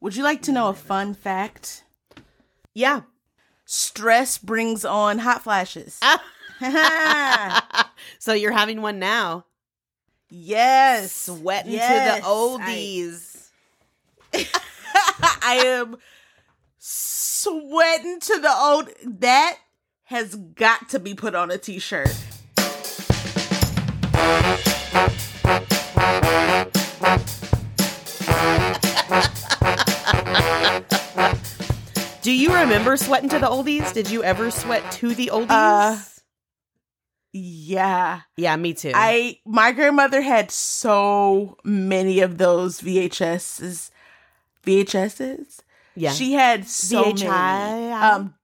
Would 0.00 0.16
you 0.16 0.22
like 0.22 0.42
to 0.42 0.52
know 0.52 0.68
a 0.68 0.74
fun 0.74 1.14
fact? 1.14 1.84
Yeah. 2.74 3.02
Stress 3.66 4.38
brings 4.38 4.84
on 4.84 5.18
hot 5.18 5.42
flashes. 5.44 6.00
Ah. 6.02 7.90
so 8.18 8.32
you're 8.32 8.52
having 8.52 8.82
one 8.82 8.98
now. 8.98 9.44
yes. 10.28 11.12
Sweating 11.12 11.72
Yes. 11.72 12.16
to 12.16 12.22
the 12.22 12.26
oldies. 12.28 13.48
I 15.42 15.62
am 15.66 15.96
sweating 16.78 18.20
to 18.20 18.38
the 18.40 18.52
old. 18.56 18.88
That 19.20 19.58
has 20.04 20.34
got 20.34 20.88
to 20.90 20.98
be 20.98 21.14
put 21.14 21.34
on 21.34 21.50
a 21.50 21.58
t 21.58 21.78
Do 32.30 32.36
you 32.36 32.54
remember 32.54 32.96
sweating 32.96 33.28
to 33.30 33.40
the 33.40 33.48
oldies? 33.48 33.92
Did 33.92 34.08
you 34.08 34.22
ever 34.22 34.52
sweat 34.52 34.88
to 34.92 35.16
the 35.16 35.32
oldies? 35.34 35.50
Uh, 35.50 35.98
Yeah. 37.32 38.20
yeah, 38.36 38.54
me 38.54 38.72
too. 38.72 38.92
I 38.94 39.40
my 39.44 39.72
grandmother 39.72 40.20
had 40.20 40.52
so 40.52 41.58
many 41.64 42.20
of 42.20 42.38
those 42.38 42.80
VHSs. 42.82 43.90
VHSs. 44.64 45.58
yeah. 45.96 46.12
She 46.12 46.34
had 46.34 46.68
so 46.68 47.12
VHI. 47.12 47.26
many. 47.28 47.90
Um, 47.92 48.34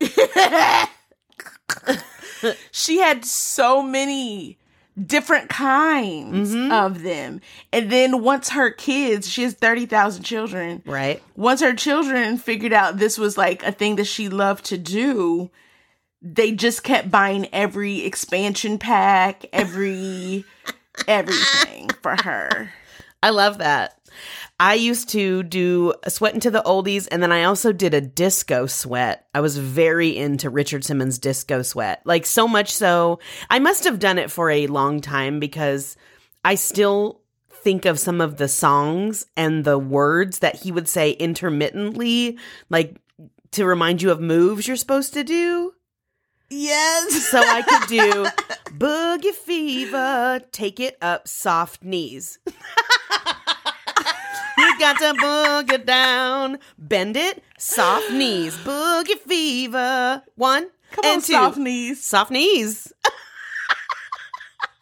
she 2.72 2.98
had 2.98 3.24
so 3.24 3.84
many 3.84 4.58
different 5.06 5.48
kinds 5.48 6.52
Mhm. 6.54 6.72
of 6.72 7.02
them. 7.02 7.40
And 7.72 7.90
then 7.90 8.22
once 8.22 8.50
her 8.50 8.70
kids, 8.70 9.28
she 9.28 9.42
has 9.44 9.54
30,000 9.54 10.22
children. 10.24 10.82
right. 10.86 11.22
Once 11.36 11.60
her 11.60 11.74
children 11.74 12.38
figured 12.38 12.72
out 12.72 12.98
this 12.98 13.16
was 13.18 13.36
like 13.38 13.62
a 13.62 13.72
thing 13.72 13.96
that 13.96 14.06
she 14.06 14.28
loved 14.28 14.64
to 14.66 14.78
do, 14.78 15.50
they 16.20 16.50
just 16.52 16.82
kept 16.82 17.10
buying 17.10 17.48
every 17.52 18.04
expansion 18.04 18.78
pack, 18.78 19.44
every 19.52 20.44
everything 21.06 21.88
for 22.02 22.16
her. 22.22 22.72
I 23.22 23.30
love 23.30 23.58
that. 23.58 23.97
I 24.60 24.74
used 24.74 25.10
to 25.10 25.44
do 25.44 25.94
a 26.02 26.10
sweat 26.10 26.34
into 26.34 26.50
the 26.50 26.62
oldies, 26.62 27.06
and 27.10 27.22
then 27.22 27.30
I 27.30 27.44
also 27.44 27.72
did 27.72 27.94
a 27.94 28.00
disco 28.00 28.66
sweat. 28.66 29.26
I 29.32 29.40
was 29.40 29.56
very 29.56 30.16
into 30.16 30.50
Richard 30.50 30.84
Simmons' 30.84 31.18
disco 31.18 31.62
sweat. 31.62 32.02
Like, 32.04 32.26
so 32.26 32.48
much 32.48 32.72
so, 32.74 33.20
I 33.50 33.60
must 33.60 33.84
have 33.84 34.00
done 34.00 34.18
it 34.18 34.32
for 34.32 34.50
a 34.50 34.66
long 34.66 35.00
time 35.00 35.38
because 35.38 35.96
I 36.44 36.56
still 36.56 37.20
think 37.50 37.84
of 37.84 38.00
some 38.00 38.20
of 38.20 38.36
the 38.36 38.48
songs 38.48 39.26
and 39.36 39.64
the 39.64 39.78
words 39.78 40.40
that 40.40 40.56
he 40.56 40.72
would 40.72 40.88
say 40.88 41.12
intermittently, 41.12 42.38
like 42.68 42.96
to 43.52 43.64
remind 43.64 44.02
you 44.02 44.10
of 44.10 44.20
moves 44.20 44.66
you're 44.66 44.76
supposed 44.76 45.14
to 45.14 45.22
do. 45.22 45.72
Yes. 46.50 47.28
So 47.28 47.38
I 47.38 47.62
could 47.62 47.88
do 47.88 48.24
boogie 48.76 49.34
fever, 49.34 50.40
take 50.50 50.80
it 50.80 50.96
up, 51.00 51.28
soft 51.28 51.84
knees. 51.84 52.38
you 54.62 54.78
got 54.78 54.98
to 54.98 55.14
boogie 55.14 55.84
down, 55.86 56.58
bend 56.78 57.16
it, 57.16 57.42
soft 57.58 58.10
knees, 58.10 58.56
boogie 58.58 59.18
fever. 59.20 60.22
One 60.36 60.68
Come 60.92 61.04
and 61.04 61.16
on, 61.16 61.22
two, 61.22 61.32
soft 61.32 61.58
knees. 61.58 62.04
soft 62.04 62.30
knees. 62.30 62.92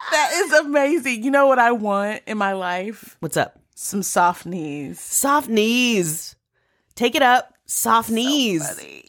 That 0.09 0.31
is 0.35 0.53
amazing. 0.53 1.23
You 1.23 1.31
know 1.31 1.47
what 1.47 1.59
I 1.59 1.73
want 1.73 2.23
in 2.27 2.37
my 2.37 2.53
life? 2.53 3.17
What's 3.19 3.35
up? 3.35 3.59
Some 3.75 4.03
soft 4.03 4.45
knees. 4.45 5.01
Soft 5.01 5.49
knees. 5.49 6.35
Take 6.95 7.13
it 7.15 7.21
up, 7.21 7.53
soft 7.65 8.09
knees. 8.09 8.63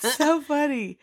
So 0.00 0.10
Funny. 0.10 0.14
so 0.14 0.40
funny. 0.42 0.98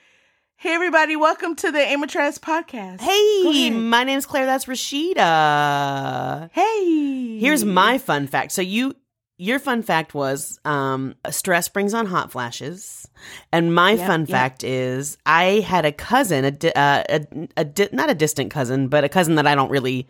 Hey 0.65 0.73
everybody, 0.73 1.15
welcome 1.15 1.55
to 1.57 1.71
the 1.71 1.77
Amateur 1.77 2.21
Ass 2.21 2.39
podcast. 2.39 2.99
Hey, 2.99 3.69
my 3.69 4.03
name's 4.03 4.25
Claire. 4.25 4.47
That's 4.47 4.65
Rashida. 4.65 6.49
Hey. 6.53 7.37
Here's 7.37 7.63
my 7.63 7.99
fun 7.99 8.25
fact. 8.25 8.51
So 8.51 8.63
you 8.63 8.95
your 9.37 9.59
fun 9.59 9.83
fact 9.83 10.15
was 10.15 10.59
um 10.65 11.13
stress 11.29 11.69
brings 11.69 11.93
on 11.93 12.07
hot 12.07 12.31
flashes. 12.31 13.07
And 13.51 13.75
my 13.75 13.91
Yep, 13.91 14.07
fun 14.07 14.21
yep. 14.21 14.29
fact 14.29 14.63
is 14.63 15.19
I 15.27 15.59
had 15.59 15.85
a 15.85 15.91
cousin, 15.91 16.45
a, 16.45 16.49
di- 16.49 16.73
uh, 16.73 17.03
a, 17.09 17.47
a 17.57 17.63
di- 17.63 17.89
not 17.91 18.09
a 18.09 18.15
distant 18.15 18.49
cousin, 18.49 18.87
but 18.87 19.03
a 19.03 19.09
cousin 19.09 19.35
that 19.35 19.45
I 19.45 19.53
don't 19.53 19.69
really 19.69 20.07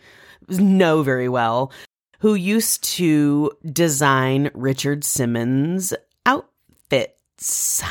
know 0.47 1.03
very 1.03 1.27
well, 1.27 1.73
who 2.19 2.33
used 2.33 2.81
to 2.95 3.51
design 3.73 4.51
Richard 4.53 5.03
Simmons 5.03 5.93
outfits. 6.25 7.83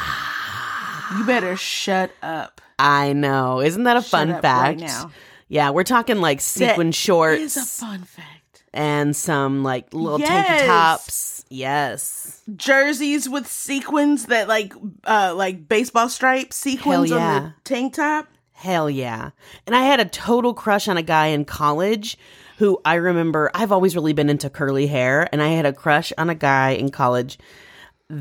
You 1.19 1.25
better 1.25 1.57
shut 1.57 2.11
up. 2.23 2.61
I 2.79 3.13
know. 3.13 3.61
Isn't 3.61 3.85
that 3.85 3.97
a 3.97 4.03
Shut 4.03 4.11
fun 4.11 4.41
fact? 4.41 4.81
right. 4.81 5.07
Yeah, 5.49 5.71
we're 5.71 5.85
talking 5.85 6.21
like 6.21 6.41
sequin 6.41 6.89
That 6.89 6.95
shorts 6.95 7.41
Is 7.41 7.57
a 7.57 7.63
fun 7.65 8.03
fact. 8.05 8.65
and 8.73 9.15
some 9.15 9.63
like 9.63 9.93
little 9.95 10.19
Yes. 10.19 10.63
tanky 10.63 10.67
tops. 10.67 11.45
Yes. 11.51 12.43
Jerseys 12.57 13.29
with 13.29 13.47
sequins 13.47 14.27
that 14.27 14.49
like 14.49 14.73
uh 15.05 15.35
like 15.37 15.69
baseball 15.69 16.09
stripes 16.09 16.57
sequins 16.57 17.11
Hell 17.11 17.19
on 17.21 17.43
the 17.45 17.55
tank 17.65 17.95
top. 17.95 18.27
Hell 18.53 18.89
yeah. 18.89 19.31
And 19.67 19.77
I 19.77 19.83
had 19.83 20.01
a 20.01 20.05
total 20.07 20.55
crush 20.55 20.89
on 20.89 20.97
a 20.97 21.03
guy 21.03 21.27
in 21.27 21.45
college 21.45 22.17
who 22.59 22.81
I 22.85 22.95
remember 22.95 23.51
I've 23.55 23.71
always 23.73 23.95
really 23.95 24.13
been 24.15 24.31
into 24.31 24.49
curly 24.51 24.87
hair 24.87 25.29
and 25.33 25.43
I 25.43 25.49
had 25.49 25.67
a 25.67 25.73
crush 25.73 26.13
on 26.19 26.31
a 26.31 26.35
guy 26.35 26.71
in 26.71 26.91
college 26.91 27.39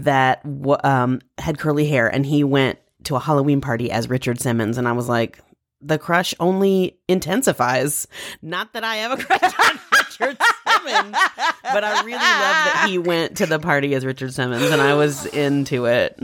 that 0.01 0.41
um 0.83 1.21
had 1.37 1.57
curly 1.57 1.87
hair 1.87 2.07
and 2.07 2.25
he 2.25 2.43
went 2.43 2.79
to 3.03 3.15
a 3.15 3.19
Halloween 3.19 3.61
party 3.61 3.91
as 3.91 4.09
Richard 4.09 4.39
Simmons 4.39 4.77
and 4.77 4.87
I 4.87 4.93
was 4.93 5.09
like 5.09 5.39
the 5.85 5.99
crush 5.99 6.33
only 6.39 6.97
intensifies. 7.09 8.07
Not 8.41 8.71
that 8.73 8.83
I 8.85 8.95
have 8.97 9.19
a 9.19 9.23
crush 9.23 9.41
on 9.59 9.79
Richard 9.91 10.37
Simmons, 10.67 11.17
but 11.63 11.83
I 11.83 12.01
really 12.03 12.13
love 12.13 12.19
that 12.21 12.85
he 12.87 12.97
went 12.97 13.37
to 13.37 13.45
the 13.45 13.59
party 13.59 13.93
as 13.93 14.05
Richard 14.05 14.33
Simmons 14.33 14.63
and 14.63 14.81
I 14.81 14.93
was 14.95 15.25
into 15.25 15.85
it. 15.85 16.19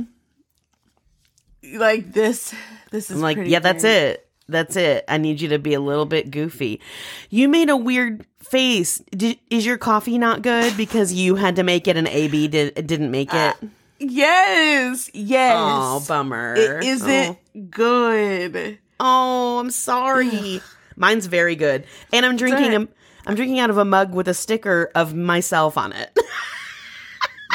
like 1.73 2.11
this 2.13 2.53
this 2.91 3.11
is 3.11 3.17
I'm 3.17 3.21
like, 3.21 3.37
yeah, 3.43 3.59
that's 3.59 3.83
great. 3.83 3.91
it. 3.91 4.28
That's 4.49 4.75
it. 4.75 5.05
I 5.07 5.17
need 5.17 5.41
you 5.41 5.49
to 5.49 5.59
be 5.59 5.73
a 5.73 5.79
little 5.79 6.05
bit 6.05 6.31
goofy. 6.31 6.81
You 7.29 7.47
made 7.47 7.69
a 7.69 7.77
weird 7.77 8.25
face. 8.39 8.99
Did, 9.11 9.39
is 9.49 9.65
your 9.65 9.77
coffee 9.77 10.17
not 10.17 10.41
good 10.41 10.75
because 10.77 11.13
you 11.13 11.35
had 11.35 11.55
to 11.57 11.63
make 11.63 11.87
it 11.87 11.97
and 11.97 12.07
AB 12.07 12.47
did, 12.47 12.75
didn't 12.87 13.11
make 13.11 13.33
it? 13.33 13.55
Uh, 13.63 13.67
yes. 13.99 15.09
Yes. 15.13 15.55
oh, 15.57 16.03
bummer. 16.07 16.55
It 16.55 16.83
isn't 16.83 17.37
oh. 17.37 17.59
good. 17.69 18.79
Oh, 18.99 19.55
oh 19.55 19.59
I'm 19.59 19.71
sorry. 19.71 20.61
Mine's 20.95 21.27
very 21.27 21.55
good, 21.55 21.85
and 22.11 22.25
I'm 22.25 22.35
drinking. 22.35 22.73
A, 22.73 22.87
I'm 23.25 23.35
drinking 23.35 23.59
out 23.59 23.69
of 23.69 23.77
a 23.77 23.85
mug 23.85 24.13
with 24.13 24.27
a 24.27 24.33
sticker 24.33 24.91
of 24.95 25.15
myself 25.15 25.77
on 25.77 25.93
it. 25.93 26.17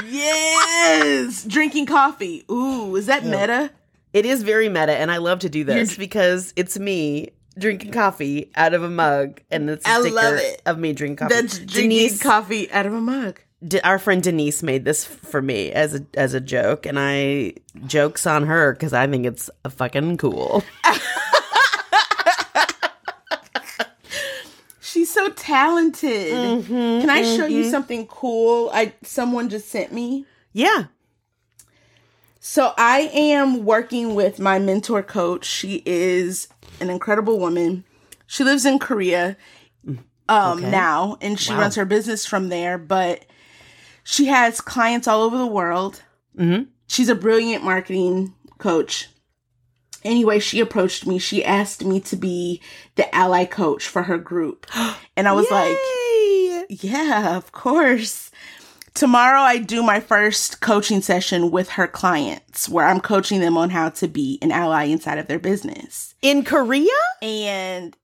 Yes. 0.06 1.44
Drinking 1.44 1.87
coffee. 1.87 2.44
Ooh, 2.50 2.97
is 2.97 3.06
that 3.06 3.25
meta? 3.25 3.71
It 4.14 4.25
is 4.25 4.42
very 4.42 4.69
meta, 4.70 4.92
and 4.97 5.10
I 5.10 5.19
love 5.19 5.41
to 5.41 5.50
do 5.50 5.64
this 5.64 5.97
because 5.97 6.54
it's 6.56 6.78
me 6.78 7.30
drinking 7.58 7.92
coffee 7.92 8.50
out 8.56 8.72
of 8.72 8.82
a 8.82 8.88
mug, 8.91 9.41
and 9.50 9.69
it's 9.69 9.84
a 9.84 9.91
I 9.91 10.00
sticker 10.00 10.14
love 10.14 10.34
it. 10.36 10.62
of 10.64 10.78
me 10.78 10.92
drinking 10.94 11.16
coffee. 11.16 11.34
That's 11.34 11.58
drinking 11.58 12.19
coffee 12.19 12.70
out 12.72 12.86
of 12.86 12.94
a 12.94 13.00
mug. 13.00 13.41
D- 13.66 13.80
our 13.80 13.98
friend 13.98 14.22
Denise 14.22 14.62
made 14.62 14.84
this 14.84 15.04
for 15.04 15.41
me 15.42 15.72
as 15.72 15.94
a 15.94 16.06
as 16.14 16.32
a 16.34 16.41
joke, 16.41 16.86
and 16.86 16.98
I 16.98 17.54
jokes 17.86 18.26
on 18.26 18.47
her 18.47 18.72
because 18.72 18.92
I 18.92 19.06
think 19.06 19.26
it's 19.26 19.50
a 19.64 19.70
fucking 19.70 20.16
cool. 20.19 20.62
She's 24.80 25.12
so 25.12 25.28
talented. 25.30 26.32
Mm-hmm, 26.32 26.72
Can 27.00 27.10
I 27.10 27.22
show 27.22 27.47
you 27.47 27.69
something 27.69 28.06
cool? 28.06 28.70
I 28.72 28.92
someone 29.03 29.48
just 29.48 29.69
sent 29.69 29.92
me. 29.92 30.24
Yeah, 30.53 30.84
So 32.46 32.74
I 32.76 33.10
am 33.14 33.64
working 33.64 34.14
with 34.14 34.38
my 34.38 34.58
mentor 34.58 35.02
coach. 35.02 35.46
She 35.46 35.82
is 35.86 36.46
an 36.78 36.91
incredible 36.91 37.38
woman. 37.41 37.84
She 38.26 38.44
lives 38.44 38.66
in 38.66 38.78
Korea 38.78 39.38
um 40.28 40.58
Okay. 40.58 40.70
now 40.70 41.16
and 41.22 41.41
she 41.41 41.54
Wow. 41.54 41.60
runs 41.60 41.76
her 41.76 41.86
business 41.86 42.26
from 42.26 42.50
there, 42.50 42.76
but 42.76 43.24
she 44.02 44.26
has 44.26 44.60
clients 44.60 45.08
all 45.08 45.22
over 45.22 45.38
the 45.38 45.46
world. 45.46 46.02
Mhm. 46.38 46.66
She's 46.86 47.08
a 47.08 47.14
brilliant 47.14 47.64
marketing 47.64 48.34
coach. 48.58 49.08
Anyway, 50.04 50.38
she 50.38 50.60
approached 50.60 51.06
me. 51.06 51.18
She 51.18 51.42
asked 51.42 51.82
me 51.82 51.98
to 52.00 52.14
be 52.14 52.60
the 52.96 53.12
ally 53.14 53.46
coach 53.46 53.88
for 53.88 54.02
her 54.02 54.18
group. 54.18 54.66
And 55.16 55.26
I 55.28 55.32
was 55.32 55.50
like, 55.50 55.78
yeah, 56.68 57.36
of 57.38 57.52
course. 57.52 58.30
Tomorrow, 58.94 59.41
I 59.41 59.58
do 59.58 59.82
my 59.82 59.98
first 59.98 60.60
coaching 60.60 61.02
session 61.02 61.50
with 61.50 61.70
her 61.70 61.88
clients 61.88 62.68
where 62.68 62.86
I'm 62.86 63.00
coaching 63.00 63.41
them 63.41 63.56
on 63.56 63.70
how 63.70 63.88
to 63.91 64.06
be 64.06 64.38
an 64.41 64.52
ally 64.52 64.84
inside 64.84 65.18
of 65.18 65.26
their 65.26 65.41
business. 65.41 66.14
in 66.22 66.44
Korea. 66.44 66.86
And 67.20 67.96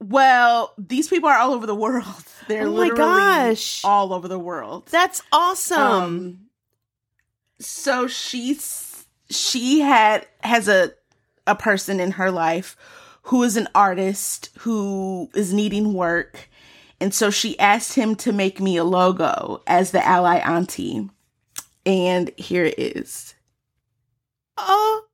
Well, 0.00 0.72
these 0.78 1.08
people 1.08 1.28
are 1.28 1.36
all 1.38 1.52
over 1.52 1.66
the 1.66 1.74
world. 1.74 2.06
They're 2.48 2.66
Oh 2.66 2.70
my 2.72 2.88
literally 2.88 2.96
gosh. 2.96 3.84
all 3.84 4.12
over 4.14 4.26
the 4.26 4.38
world. 4.38 4.86
That's 4.90 5.22
awesome. 5.32 5.80
Um, 5.80 6.38
so 7.60 8.06
she's 8.06 9.04
she 9.30 9.80
had 9.80 10.26
has 10.40 10.66
a 10.68 10.92
a 11.46 11.54
person 11.54 12.00
in 12.00 12.12
her 12.12 12.30
life 12.30 12.76
who 13.24 13.42
is 13.42 13.56
an 13.56 13.68
artist 13.74 14.50
who 14.60 15.30
is 15.34 15.52
needing 15.54 15.94
work 15.94 16.48
and 17.04 17.12
so 17.12 17.28
she 17.28 17.58
asked 17.58 17.96
him 17.96 18.14
to 18.16 18.32
make 18.32 18.60
me 18.60 18.78
a 18.78 18.82
logo 18.82 19.60
as 19.66 19.90
the 19.90 20.02
ally 20.02 20.38
auntie 20.38 21.10
and 21.84 22.30
here 22.38 22.64
it 22.64 22.78
is 22.78 23.34
oh, 24.56 25.04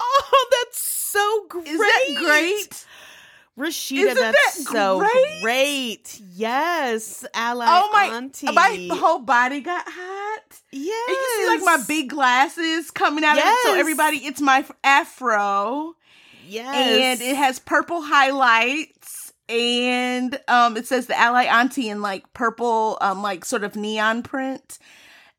oh, 0.00 0.48
that's 0.62 0.78
so 0.78 1.46
great. 1.48 1.66
is 1.66 1.78
that 1.80 2.14
great 2.16 2.86
Rashida, 3.58 4.12
Isn't 4.12 4.14
that's 4.14 4.64
that 4.64 4.72
so 4.72 5.00
great? 5.00 5.42
great. 5.42 6.20
Yes, 6.34 7.26
ally 7.34 7.66
oh 7.68 7.90
my 7.92 8.16
auntie. 8.16 8.46
my 8.52 8.88
whole 8.92 9.18
body 9.18 9.60
got 9.60 9.84
hot 9.88 10.60
yes. 10.70 11.08
and 11.08 11.16
you 11.16 11.36
see 11.36 11.46
like 11.48 11.78
my 11.78 11.84
big 11.88 12.10
glasses 12.10 12.92
coming 12.92 13.24
out 13.24 13.36
of 13.36 13.44
it 13.44 13.58
so 13.64 13.74
everybody 13.74 14.18
it's 14.18 14.40
my 14.40 14.64
afro 14.84 15.96
yes. 16.46 16.74
and 16.74 17.20
it 17.20 17.34
has 17.34 17.58
purple 17.58 18.02
highlights 18.02 19.19
and 19.50 20.38
um 20.48 20.76
it 20.76 20.86
says 20.86 21.06
the 21.06 21.18
ally 21.18 21.44
auntie 21.44 21.88
in 21.88 22.00
like 22.00 22.32
purple 22.32 22.96
um 23.00 23.20
like 23.22 23.44
sort 23.44 23.64
of 23.64 23.74
neon 23.76 24.22
print 24.22 24.78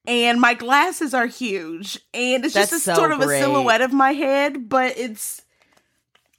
and 0.05 0.41
my 0.41 0.53
glasses 0.53 1.13
are 1.13 1.27
huge 1.27 1.99
and 2.13 2.43
it's 2.43 2.53
just 2.53 2.71
That's 2.71 2.81
a 2.83 2.85
so 2.85 2.93
sort 2.95 3.11
of 3.11 3.19
great. 3.19 3.39
a 3.39 3.43
silhouette 3.43 3.81
of 3.81 3.93
my 3.93 4.11
head 4.13 4.67
but 4.67 4.97
it's 4.97 5.41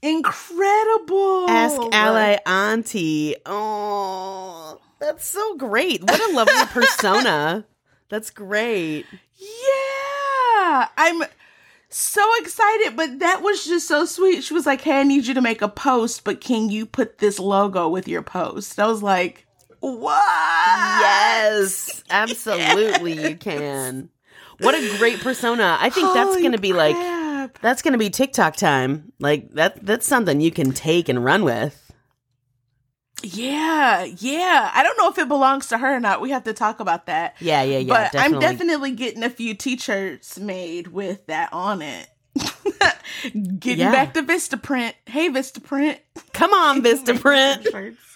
incredible 0.03 1.49
Ask 1.49 1.81
ally 1.93 2.39
auntie. 2.47 3.37
Oh, 3.47 4.81
that's 4.99 5.27
so 5.27 5.57
great. 5.57 6.03
What 6.03 6.21
a 6.21 6.33
lovely 6.35 6.67
persona. 6.67 7.65
That's 8.09 8.29
great. 8.31 9.07
yeah 9.39 10.89
i'm 10.99 11.23
so 11.95 12.27
excited 12.41 12.97
but 12.97 13.19
that 13.19 13.43
was 13.43 13.65
just 13.65 13.87
so 13.87 14.05
sweet 14.05 14.43
she 14.43 14.55
was 14.55 14.67
like 14.67 14.81
hey 14.81 15.01
i 15.01 15.03
need 15.03 15.27
you 15.27 15.35
to 15.35 15.41
make 15.41 15.61
a 15.63 15.69
post 15.69 16.25
but 16.25 16.41
can 16.41 16.69
you 16.71 16.87
put 16.87 17.19
this 17.19 17.39
logo 17.39 17.89
with 17.89 18.09
your 18.09 18.23
post 18.23 18.79
i 18.81 18.87
was 18.87 19.03
like 19.03 19.47
what 19.81 20.23
Yes, 21.01 22.05
absolutely 22.11 23.29
you 23.29 23.37
can. 23.37 24.11
What 24.61 24.75
a 24.75 24.99
great 24.99 25.21
persona. 25.21 25.77
I 25.81 25.91
think 25.91 26.15
that's 26.15 26.37
going 26.37 26.53
to 26.53 26.59
be 26.59 26.73
like 26.73 26.97
that's 27.61 27.83
going 27.83 27.93
to 27.93 27.99
be 27.99 28.11
TikTok 28.11 28.57
time. 28.57 29.13
Like 29.19 29.51
that 29.53 29.85
that's 29.85 30.07
something 30.07 30.41
you 30.41 30.53
can 30.53 30.71
take 30.73 31.09
and 31.09 31.25
run 31.25 31.43
with. 31.45 31.92
Yeah, 33.23 34.05
yeah. 34.05 34.71
I 34.75 34.83
don't 34.83 34.97
know 34.99 35.09
if 35.09 35.19
it 35.19 35.29
belongs 35.29 35.69
to 35.69 35.79
her 35.79 35.97
or 35.97 36.01
not. 36.01 36.21
We 36.21 36.31
have 36.31 36.45
to 36.45 36.53
talk 36.53 36.81
about 36.81 37.07
that. 37.07 37.37
Yeah, 37.41 37.63
yeah, 37.63 37.79
yeah. 37.79 37.89
but 37.89 38.13
definitely. 38.13 38.35
I'm 38.35 38.41
definitely 38.41 38.91
getting 38.93 39.23
a 39.23 39.31
few 39.31 39.55
t-shirts 39.55 40.39
made 40.39 40.89
with 40.89 41.27
that 41.27 41.53
on 41.53 41.83
it. 41.83 42.09
getting 43.61 43.81
Yeah. 43.81 43.93
back 43.93 44.15
to 44.15 44.23
Vistaprint. 44.23 44.95
Hey 45.07 45.29
Vistaprint. 45.31 45.99
Come 46.33 46.53
on, 46.55 46.83
Vistaprint. 46.83 47.71
Shirts. 47.71 47.99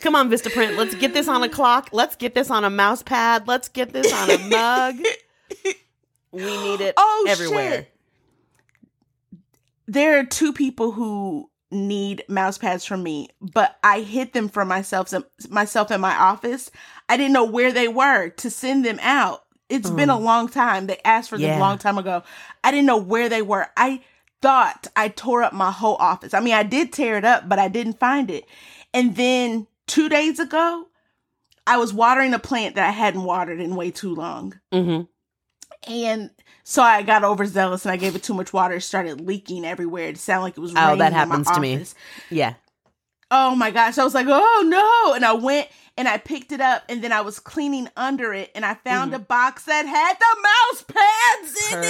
Come 0.00 0.14
on, 0.14 0.30
Vistaprint. 0.30 0.76
Let's 0.76 0.94
get 0.94 1.12
this 1.12 1.28
on 1.28 1.42
a 1.42 1.48
clock. 1.48 1.90
Let's 1.92 2.14
get 2.16 2.34
this 2.34 2.50
on 2.50 2.64
a 2.64 2.70
mouse 2.70 3.02
pad. 3.02 3.48
Let's 3.48 3.68
get 3.68 3.92
this 3.92 4.12
on 4.12 4.30
a 4.30 4.38
mug. 4.48 4.96
We 6.30 6.42
need 6.42 6.80
it 6.80 6.94
Oh, 6.96 7.26
everywhere. 7.28 7.70
shit. 7.72 7.94
There 9.88 10.18
are 10.20 10.24
two 10.24 10.52
people 10.52 10.92
who 10.92 11.47
need 11.70 12.24
mouse 12.28 12.58
pads 12.58 12.84
from 12.84 13.02
me, 13.02 13.28
but 13.40 13.78
I 13.82 14.00
hid 14.00 14.32
them 14.32 14.48
from 14.48 14.68
myself 14.68 15.08
some 15.08 15.26
myself 15.50 15.90
in 15.90 16.00
my 16.00 16.16
office. 16.16 16.70
I 17.08 17.16
didn't 17.16 17.32
know 17.34 17.44
where 17.44 17.72
they 17.72 17.88
were 17.88 18.30
to 18.30 18.50
send 18.50 18.84
them 18.84 18.98
out. 19.02 19.44
It's 19.68 19.90
been 19.90 20.08
a 20.08 20.18
long 20.18 20.48
time. 20.48 20.86
They 20.86 20.98
asked 21.04 21.28
for 21.28 21.36
them 21.36 21.50
Mm. 21.50 21.56
A 21.56 21.60
long 21.60 21.76
time 21.76 21.98
ago. 21.98 22.22
I 22.64 22.70
didn't 22.70 22.86
know 22.86 22.96
where 22.96 23.28
they 23.28 23.42
were. 23.42 23.66
I 23.76 24.02
thought 24.40 24.86
I 24.96 25.08
tore 25.08 25.42
up 25.42 25.52
my 25.52 25.70
whole 25.70 25.96
office. 25.96 26.32
I 26.32 26.40
mean, 26.40 26.54
I 26.54 26.62
did 26.62 26.90
tear 26.90 27.18
it 27.18 27.24
up, 27.26 27.48
but 27.48 27.58
I 27.58 27.68
didn't 27.68 28.00
find 28.00 28.30
it. 28.30 28.44
And 28.94 29.14
then 29.16 29.66
2 29.88 30.08
days 30.08 30.38
ago, 30.38 30.86
I 31.66 31.76
was 31.76 31.92
watering 31.92 32.32
a 32.32 32.38
plant 32.38 32.76
that 32.76 32.88
I 32.88 32.92
hadn't 32.92 33.24
watered 33.24 33.60
in 33.60 33.76
way 33.76 33.90
too 33.90 34.14
long. 34.14 34.58
hmm 34.72 35.02
And 35.86 36.30
so 36.70 36.82
I 36.82 37.00
got 37.02 37.24
overzealous 37.24 37.84
and 37.86 37.92
I 37.92 37.96
gave 37.96 38.14
it 38.14 38.22
too 38.22 38.34
much 38.34 38.52
water. 38.52 38.74
It 38.74 38.82
started 38.82 39.20
leaking 39.22 39.64
everywhere. 39.64 40.08
It 40.10 40.18
sounded 40.18 40.42
like 40.42 40.58
it 40.58 40.60
was 40.60 40.72
Oh, 40.76 40.80
raining 40.80 40.98
that 40.98 41.06
in 41.08 41.12
my 41.14 41.18
happens 41.18 41.50
to 41.50 41.60
me. 41.60 41.82
Yeah. 42.30 42.54
Oh 43.30 43.54
my 43.56 43.70
gosh. 43.70 43.96
I 43.98 44.04
was 44.04 44.14
like, 44.14 44.26
oh 44.28 44.64
no. 44.66 45.14
And 45.14 45.24
I 45.24 45.32
went 45.32 45.68
and 45.96 46.06
I 46.06 46.18
picked 46.18 46.52
it 46.52 46.60
up 46.60 46.82
and 46.90 47.02
then 47.02 47.10
I 47.12 47.22
was 47.22 47.38
cleaning 47.40 47.88
under 47.96 48.32
it 48.34 48.50
and 48.54 48.64
I 48.66 48.74
found 48.74 49.12
Mm-hmm. 49.12 49.22
a 49.22 49.24
box 49.24 49.64
that 49.64 49.86
had 49.86 50.14
the 50.18 50.36
mouse 50.42 50.82
pads 50.82 51.72
in 51.72 51.80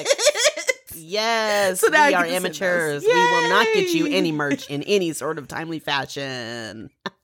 it. 0.00 0.08
Yes. 0.96 1.80
So 1.80 1.90
we 1.90 1.96
are 1.96 2.10
to 2.10 2.12
send 2.12 2.24
those. 2.28 2.32
amateurs. 2.36 3.02
We 3.04 3.12
will 3.12 3.48
not 3.48 3.66
get 3.74 3.92
you 3.94 4.06
any 4.06 4.30
merch 4.30 4.70
in 4.70 4.82
any 4.84 5.12
sort 5.12 5.38
of 5.38 5.48
timely 5.48 5.80
fashion. 5.80 6.88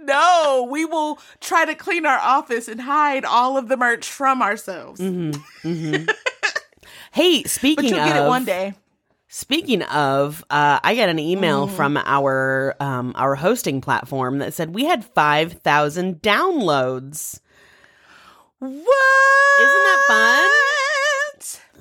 no, 0.00 0.68
we 0.70 0.84
will 0.84 1.18
try 1.40 1.64
to 1.64 1.74
clean 1.74 2.06
our 2.06 2.18
office 2.18 2.68
and 2.68 2.80
hide 2.80 3.24
all 3.24 3.56
of 3.56 3.68
the 3.68 3.76
merch 3.76 4.06
from 4.08 4.42
ourselves. 4.42 5.00
hmm 5.00 5.32
hmm 5.62 6.04
hey, 7.12 7.42
But 7.42 7.50
speaking 7.50 7.84
you'll 7.90 8.00
of 8.00 8.06
get 8.06 8.16
it 8.16 8.28
one 8.28 8.44
day. 8.44 8.74
Speaking 9.28 9.82
of, 9.82 10.44
uh, 10.48 10.78
I 10.84 10.94
got 10.94 11.08
an 11.08 11.18
email 11.18 11.66
Mm. 11.66 11.70
from 11.70 11.96
our 11.96 12.76
um, 12.78 13.12
our 13.16 13.34
hosting 13.34 13.80
platform 13.80 14.38
that 14.38 14.54
said 14.54 14.74
we 14.74 14.84
had 14.84 15.04
five 15.04 15.54
thousand 15.54 16.22
downloads. 16.22 17.40
What? 18.60 18.70
Isn't 19.60 19.84
that 19.84 20.04
fun? 20.06 20.50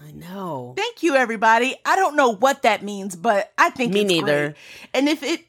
I 0.07 0.11
know. 0.11 0.73
Thank 0.75 1.03
you, 1.03 1.15
everybody. 1.15 1.75
I 1.85 1.95
don't 1.95 2.15
know 2.15 2.29
what 2.33 2.63
that 2.63 2.83
means, 2.83 3.15
but 3.15 3.53
I 3.57 3.69
think 3.69 3.93
Me 3.93 4.01
it's 4.01 4.07
neither. 4.09 4.47
great. 4.49 4.55
And 4.93 5.07
if 5.07 5.23
it 5.23 5.45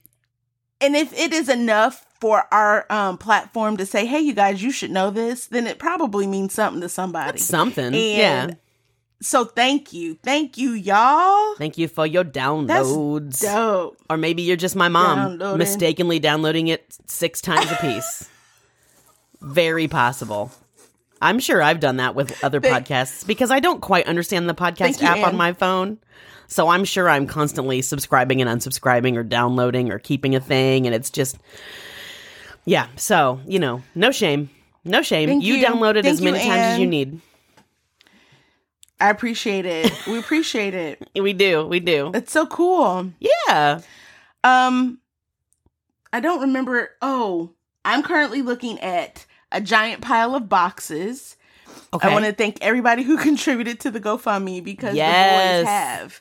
and 0.81 0.95
if 0.95 1.13
it 1.19 1.33
is 1.33 1.49
enough 1.49 2.05
for 2.25 2.47
our 2.55 2.87
um, 2.91 3.19
platform 3.19 3.77
to 3.77 3.85
say, 3.85 4.07
"Hey, 4.07 4.21
you 4.21 4.33
guys, 4.33 4.63
you 4.63 4.71
should 4.71 4.91
know 4.91 5.11
this," 5.11 5.45
then 5.45 5.67
it 5.67 5.79
probably 5.79 6.27
means 6.27 6.55
something 6.55 6.81
to 6.81 6.89
somebody. 6.89 7.33
That's 7.33 7.45
something. 7.45 7.85
and 7.85 7.95
yeah. 7.95 8.51
So 9.21 9.45
thank 9.45 9.93
you, 9.93 10.15
thank 10.23 10.57
you, 10.57 10.71
y'all. 10.71 11.55
Thank 11.57 11.77
you 11.77 11.87
for 11.87 12.07
your 12.07 12.25
downloads. 12.25 13.43
Dope. 13.43 13.99
Or 14.09 14.17
maybe 14.17 14.41
you're 14.41 14.57
just 14.57 14.75
my 14.75 14.89
mom 14.89 15.19
Downloading. 15.19 15.59
mistakenly 15.59 16.19
downloading 16.19 16.69
it 16.69 16.97
six 17.07 17.43
times 17.43 17.71
a 17.71 17.77
piece. 17.77 18.31
Very 19.43 19.87
possible. 19.87 20.51
I'm 21.21 21.39
sure 21.39 21.61
I've 21.61 21.81
done 21.81 21.99
that 21.99 22.15
with 22.15 22.43
other 22.43 22.59
Thank- 22.59 22.87
podcasts 22.87 23.27
because 23.27 23.51
I 23.51 23.61
don't 23.61 23.83
quite 23.83 24.07
understand 24.07 24.49
the 24.49 24.55
podcast 24.55 25.03
you, 25.03 25.09
app 25.09 25.27
on 25.27 25.37
my 25.37 25.53
phone. 25.53 25.99
So 26.47 26.69
I'm 26.69 26.85
sure 26.85 27.09
I'm 27.09 27.27
constantly 27.27 27.83
subscribing 27.83 28.41
and 28.41 28.49
unsubscribing 28.49 29.17
or 29.17 29.25
downloading 29.25 29.91
or 29.93 29.99
keeping 29.99 30.35
a 30.35 30.41
thing. 30.41 30.87
And 30.87 30.95
it's 30.95 31.11
just, 31.11 31.37
yeah. 32.65 32.89
So, 32.97 33.41
you 33.47 33.59
know, 33.59 33.83
no 33.95 34.11
shame. 34.11 34.51
No 34.85 35.03
shame. 35.03 35.29
Thank 35.29 35.45
you, 35.45 35.55
you. 35.55 35.67
download 35.67 35.97
it 35.97 36.05
as 36.07 36.19
Thank 36.19 36.21
you, 36.21 36.33
many 36.33 36.45
times 36.45 36.61
as 36.75 36.79
you 36.79 36.87
need. 36.87 37.21
I 39.01 39.11
appreciate 39.11 39.67
it. 39.67 39.93
We 40.07 40.19
appreciate 40.19 40.75
it. 40.75 41.09
We 41.21 41.33
do. 41.33 41.67
We 41.67 41.81
do. 41.81 42.11
It's 42.15 42.33
so 42.33 42.47
cool. 42.47 43.13
Yeah. 43.19 43.81
Um, 44.43 44.99
I 46.13 46.21
don't 46.21 46.41
remember. 46.43 46.91
Oh, 47.01 47.51
I'm 47.85 48.03
currently 48.03 48.43
looking 48.43 48.79
at 48.81 49.25
a 49.53 49.61
giant 49.61 50.03
pile 50.03 50.35
of 50.35 50.49
boxes. 50.49 51.37
Okay. 51.93 52.09
I 52.09 52.13
want 52.13 52.25
to 52.27 52.33
thank 52.33 52.59
everybody 52.61 53.03
who 53.03 53.17
contributed 53.29 53.81
to 53.81 53.91
the 53.91 54.01
GoFundMe 54.01 54.63
because 54.63 54.95
Yes. 54.97 55.61
the 55.61 55.65
boys 55.65 55.69
have 55.71 56.21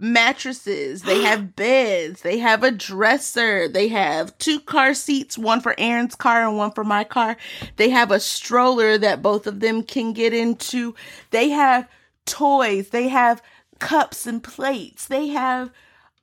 mattresses, 0.00 1.02
they 1.02 1.22
have 1.22 1.54
beds, 1.54 2.22
they 2.22 2.38
have 2.38 2.64
a 2.64 2.70
dresser, 2.70 3.68
they 3.68 3.88
have 3.88 4.36
two 4.38 4.58
car 4.60 4.94
seats, 4.94 5.36
one 5.36 5.60
for 5.60 5.74
Aaron's 5.78 6.14
car 6.14 6.46
and 6.46 6.56
one 6.56 6.72
for 6.72 6.84
my 6.84 7.04
car. 7.04 7.36
They 7.76 7.90
have 7.90 8.10
a 8.10 8.20
stroller 8.20 8.98
that 8.98 9.22
both 9.22 9.46
of 9.46 9.60
them 9.60 9.82
can 9.82 10.12
get 10.12 10.32
into. 10.32 10.94
They 11.30 11.50
have 11.50 11.88
toys, 12.24 12.88
they 12.88 13.08
have 13.08 13.42
cups 13.78 14.26
and 14.26 14.42
plates, 14.42 15.06
they 15.06 15.28
have 15.28 15.70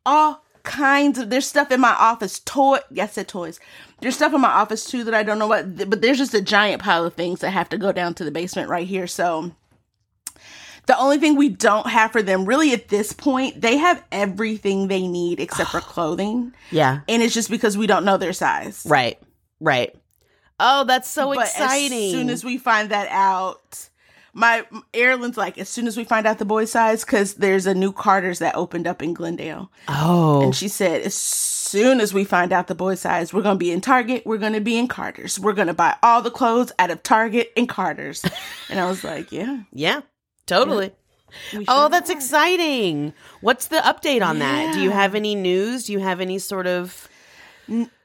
all 0.05 0.43
kinds 0.63 1.17
of 1.17 1.29
there's 1.29 1.47
stuff 1.47 1.71
in 1.71 1.79
my 1.79 1.95
office 1.97 2.41
toy 2.43 2.77
yes 2.91 3.17
I 3.17 3.23
toys 3.23 3.57
there's 4.01 4.15
stuff 4.15 4.33
in 4.33 4.41
my 4.41 4.49
office 4.49 4.83
too 4.83 5.05
that 5.05 5.13
i 5.13 5.23
don't 5.23 5.39
know 5.39 5.47
what 5.47 5.89
but 5.89 6.01
there's 6.01 6.17
just 6.17 6.33
a 6.33 6.41
giant 6.41 6.81
pile 6.81 7.05
of 7.05 7.13
things 7.13 7.39
that 7.39 7.51
have 7.51 7.69
to 7.69 7.77
go 7.77 7.93
down 7.93 8.13
to 8.15 8.25
the 8.25 8.31
basement 8.31 8.67
right 8.67 8.85
here 8.85 9.07
so 9.07 9.53
the 10.87 10.97
only 10.97 11.17
thing 11.19 11.35
we 11.35 11.49
don't 11.49 11.87
have 11.87 12.11
for 12.11 12.21
them 12.23 12.45
really 12.45 12.73
at 12.73 12.87
this 12.89 13.13
point 13.13 13.61
they 13.61 13.77
have 13.77 14.03
everything 14.11 14.87
they 14.87 15.07
need 15.07 15.39
except 15.39 15.69
for 15.69 15.79
clothing 15.93 16.53
Yeah. 16.71 17.01
and 17.07 17.21
it's 17.21 17.33
just 17.33 17.49
because 17.49 17.77
we 17.77 17.87
don't 17.87 18.03
know 18.05 18.17
their 18.17 18.33
size 18.33 18.83
Right. 18.89 19.19
Right. 19.59 19.95
Oh, 20.59 20.83
that's 20.85 21.09
so 21.09 21.33
but 21.33 21.45
exciting. 21.47 22.05
as 22.05 22.11
soon 22.11 22.29
as 22.29 22.43
we 22.43 22.57
find 22.57 22.89
that 22.89 23.07
out 23.11 23.89
my 24.33 24.65
Erilyn's 24.93 25.35
like, 25.35 25.57
as 25.57 25.67
soon 25.67 25.87
as 25.87 25.97
we 25.97 26.03
find 26.03 26.27
out 26.27 26.37
the 26.37 26.45
boy's 26.45 26.71
size, 26.71 27.03
because 27.03 27.35
there's 27.35 27.65
a 27.65 27.73
new 27.73 27.91
Carter's 27.91 28.37
that 28.37 28.53
opened 28.55 28.85
up 28.85 29.01
in 29.01 29.15
Glendale. 29.15 29.71
Oh, 29.87 30.43
And 30.43 30.55
she 30.55 30.67
said, 30.67 31.01
as 31.01 31.15
soon 31.15 31.99
as 31.99 32.13
we 32.13 32.23
find 32.23 32.53
out 32.53 32.67
the 32.67 32.75
boy's 32.75 32.99
size, 32.99 33.33
we're 33.33 33.41
going 33.41 33.55
to 33.55 33.59
be 33.59 33.71
in 33.71 33.81
Target. 33.81 34.27
We're 34.27 34.37
going 34.37 34.53
to 34.53 34.61
be 34.61 34.77
in 34.77 34.87
Carter's. 34.87 35.39
We're 35.39 35.53
going 35.53 35.69
to 35.69 35.73
buy 35.73 35.95
all 36.03 36.21
the 36.21 36.29
clothes 36.29 36.71
out 36.77 36.91
of 36.91 37.01
Target 37.01 37.51
and 37.57 37.67
Carter's. 37.67 38.23
and 38.69 38.79
I 38.79 38.87
was 38.87 39.03
like, 39.03 39.31
yeah. 39.31 39.61
yeah, 39.73 40.01
totally. 40.47 40.91
Oh, 41.67 41.89
that's 41.89 42.09
are. 42.09 42.13
exciting. 42.13 43.13
What's 43.41 43.67
the 43.67 43.77
update 43.77 44.25
on 44.25 44.39
that? 44.39 44.73
Do 44.73 44.81
you 44.81 44.89
have 44.89 45.13
any 45.13 45.35
news? 45.35 45.85
Do 45.85 45.93
you 45.93 45.99
have 45.99 46.19
any 46.19 46.39
sort 46.39 46.65
of 46.65 47.07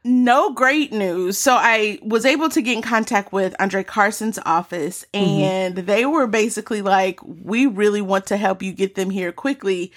no 0.04 0.52
great 0.52 0.92
news. 0.92 1.38
So 1.38 1.54
I 1.54 1.98
was 2.02 2.26
able 2.26 2.48
to 2.50 2.62
get 2.62 2.76
in 2.76 2.82
contact 2.82 3.32
with 3.32 3.54
Andre 3.60 3.84
Carson's 3.84 4.38
office, 4.44 5.04
mm-hmm. 5.14 5.24
and 5.24 5.76
they 5.76 6.04
were 6.04 6.26
basically 6.26 6.82
like, 6.82 7.20
"We 7.22 7.66
really 7.66 8.02
want 8.02 8.26
to 8.26 8.36
help 8.36 8.62
you 8.62 8.72
get 8.72 8.94
them 8.94 9.10
here 9.10 9.32
quickly." 9.32 9.92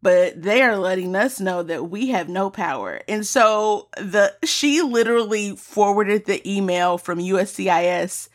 But 0.00 0.42
they 0.42 0.60
are 0.60 0.76
letting 0.76 1.16
us 1.16 1.40
know 1.40 1.62
that 1.62 1.88
we 1.88 2.08
have 2.08 2.28
no 2.28 2.50
power. 2.50 3.00
And 3.08 3.26
so 3.26 3.88
the 3.96 4.34
she 4.44 4.82
literally 4.82 5.56
forwarded 5.56 6.26
the 6.26 6.46
email 6.50 6.98
from 6.98 7.18
USCIS 7.18 8.28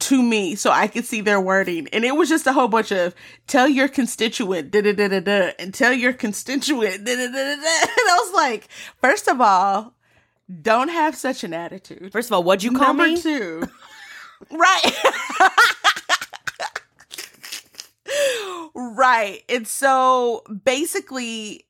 to 0.00 0.22
me 0.22 0.54
so 0.54 0.70
I 0.70 0.86
could 0.86 1.04
see 1.04 1.20
their 1.20 1.40
wording. 1.40 1.88
And 1.92 2.04
it 2.04 2.16
was 2.16 2.28
just 2.28 2.46
a 2.46 2.52
whole 2.52 2.68
bunch 2.68 2.90
of 2.90 3.14
tell 3.46 3.68
your 3.68 3.88
constituent 3.88 4.70
da 4.70 4.80
da 4.80 4.92
da 4.92 5.08
da 5.08 5.20
da 5.20 5.50
and 5.58 5.72
tell 5.72 5.92
your 5.92 6.12
constituent 6.12 7.04
da 7.04 7.14
da 7.14 7.26
da 7.26 7.32
da 7.32 7.56
da. 7.56 7.80
And 7.82 8.08
I 8.08 8.18
was 8.24 8.34
like, 8.34 8.68
first 9.00 9.28
of 9.28 9.40
all, 9.40 9.94
don't 10.62 10.88
have 10.88 11.14
such 11.14 11.44
an 11.44 11.54
attitude. 11.54 12.12
First 12.12 12.28
of 12.28 12.32
all, 12.32 12.42
what'd 12.42 12.62
you 12.62 12.72
call 12.72 12.94
Number 12.94 13.06
me? 13.06 13.20
two. 13.20 13.62
right. 14.50 14.92
right. 18.74 19.42
And 19.48 19.68
so 19.68 20.42
basically 20.64 21.66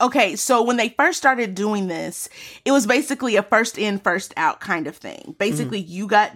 okay, 0.00 0.36
so 0.36 0.62
when 0.62 0.76
they 0.76 0.88
first 0.90 1.18
started 1.18 1.54
doing 1.54 1.88
this, 1.88 2.28
it 2.64 2.72
was 2.72 2.86
basically 2.86 3.36
a 3.36 3.42
first 3.42 3.78
in 3.78 3.98
first 3.98 4.32
out 4.36 4.60
kind 4.60 4.86
of 4.86 4.96
thing. 4.96 5.20
Mm-hmm. 5.20 5.32
Basically, 5.32 5.80
you 5.80 6.06
got 6.06 6.32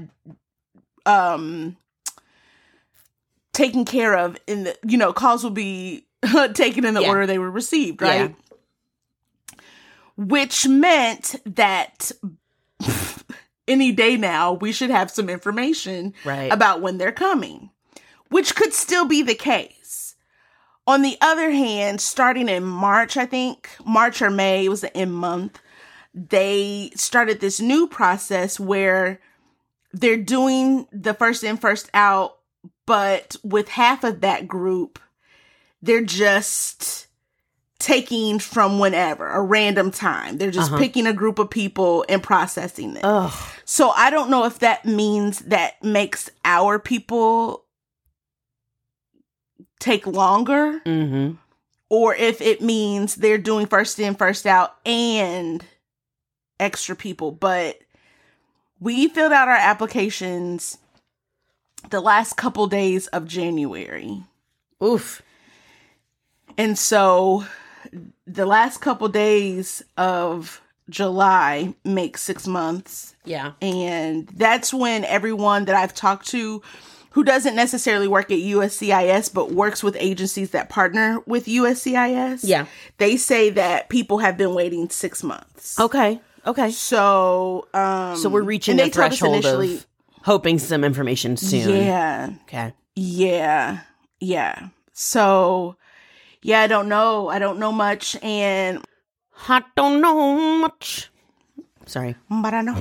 um 1.07 1.77
taken 3.53 3.85
care 3.85 4.17
of 4.17 4.37
in 4.47 4.65
the 4.65 4.77
you 4.87 4.97
know, 4.99 5.13
calls 5.13 5.45
will 5.45 5.51
be 5.51 6.07
taken 6.55 6.85
in 6.85 6.95
the 6.95 7.03
Yeah. 7.03 7.09
order 7.09 7.27
they 7.27 7.39
were 7.39 7.51
received, 7.51 8.03
right? 8.03 8.35
Which 10.17 10.67
meant 10.67 11.35
that 11.45 12.13
any 13.69 13.93
day 13.93 14.17
now 14.17 14.53
we 14.53 14.73
should 14.73 14.91
have 14.91 15.11
some 15.11 15.29
information 15.29 16.15
Right. 16.25 16.53
about 16.53 16.81
when 16.83 16.99
they're 16.99 17.13
coming, 17.13 17.71
which 18.29 18.55
could 18.55 18.73
still 18.73 19.07
be 19.07 19.23
the 19.23 19.35
case. 19.35 20.15
On 20.87 21.03
the 21.03 21.17
other 21.21 21.51
hand, 21.51 22.01
starting 22.01 22.49
in 22.49 22.63
March, 22.63 23.17
I 23.17 23.25
think, 23.27 23.71
March 23.87 24.21
or 24.21 24.31
May, 24.31 24.67
it 24.67 24.69
was 24.69 24.83
the 24.83 24.95
end 24.97 25.15
month, 25.15 25.59
they 26.15 26.91
started 26.95 27.41
this 27.41 27.59
new 27.59 27.87
process 27.89 28.61
where 28.61 29.19
they're 29.95 30.17
doing 30.17 30.87
the 30.93 31.15
first 31.15 31.45
in, 31.45 31.57
first 31.57 31.89
out, 31.95 32.37
but 32.87 33.37
with 33.45 33.69
half 33.69 34.05
of 34.05 34.21
that 34.23 34.47
group, 34.49 34.99
they're 35.81 36.05
just 36.05 37.07
taking 37.79 38.39
from 38.39 38.79
whenever, 38.79 39.29
a 39.29 39.43
random 39.43 39.91
time. 39.91 40.39
They're 40.39 40.51
just 40.51 40.71
Uh-huh. 40.71 40.81
picking 40.81 41.07
a 41.07 41.13
group 41.13 41.39
of 41.39 41.51
people 41.51 42.05
and 42.09 42.23
processing 42.23 42.95
them. 42.95 43.03
Ugh. 43.05 43.33
So 43.65 43.91
I 43.91 44.11
don't 44.11 44.31
know 44.31 44.45
if 44.45 44.59
that 44.61 44.85
means 44.85 45.41
that 45.41 45.83
makes 45.83 46.31
our 46.45 46.79
people 46.79 47.65
take 49.81 50.07
longer 50.07 50.81
Mm-hmm. 50.87 51.37
or 51.91 52.15
if 52.15 52.41
it 52.41 52.61
means 52.63 53.17
they're 53.17 53.39
doing 53.39 53.67
first 53.67 53.99
in, 53.99 54.15
first 54.15 54.47
out 54.47 54.77
and 54.87 55.63
extra 56.59 56.97
people. 56.97 57.33
But 57.33 57.79
we 58.85 59.09
filled 59.09 59.33
out 59.33 59.49
our 59.49 59.55
applications 59.57 60.79
the 61.91 62.01
last 62.01 62.37
couple 62.37 62.67
days 62.67 63.07
of 63.09 63.27
January. 63.27 64.23
Oof. 64.83 65.23
And 66.57 66.79
so 66.79 67.45
the 68.27 68.47
last 68.47 68.81
couple 68.81 69.09
days 69.09 69.83
of 69.97 70.61
July 70.91 71.75
make 71.85 72.19
six 72.19 72.47
months. 72.47 73.17
Yeah. 73.25 73.53
And 73.63 74.29
that's 74.29 74.73
when 74.73 75.05
everyone 75.05 75.65
that 75.65 75.75
I've 75.77 75.95
talked 75.95 76.27
to 76.29 76.63
who 77.11 77.23
doesn't 77.25 77.55
necessarily 77.55 78.09
work 78.09 78.31
at 78.31 78.39
USCIS 78.39 79.33
but 79.33 79.53
works 79.53 79.83
with 79.83 79.97
agencies 80.01 80.51
that 80.51 80.69
partner 80.69 81.21
with 81.27 81.47
USCIS, 81.47 82.41
Yeah. 82.43 82.67
they 82.99 83.17
say 83.17 83.51
that 83.51 83.89
people 83.89 84.19
have 84.19 84.37
been 84.37 84.53
waiting 84.53 84.91
six 84.91 85.23
months. 85.23 85.79
Okay. 85.79 86.21
Okay. 86.47 86.71
So, 86.71 87.69
um, 87.75 88.17
So 88.17 88.29
we're 88.29 88.43
reaching 88.43 88.77
the 88.77 88.85
they 88.85 88.91
told 88.91 89.13
us 89.13 89.19
threshold 89.19 89.37
initially- 89.37 89.75
of 89.77 89.87
hoping 90.23 90.59
some 90.59 90.85
information 90.85 91.37
soon. 91.37 91.69
Yeah, 91.85 92.31
Okay. 92.45 92.73
yeah, 92.97 93.81
yeah. 94.21 94.69
So, 94.93 95.77
yeah, 96.43 96.61
I 96.61 96.67
don't 96.67 96.89
know. 96.89 97.29
I 97.29 97.39
don't 97.39 97.59
know 97.59 97.73
much, 97.73 98.17
and 98.23 98.85
I 99.49 99.63
don't 99.77 100.01
know 100.01 100.59
much. 100.61 101.11
Sorry. 101.87 102.17
but 102.31 102.55
I 102.55 102.63
know 102.63 102.73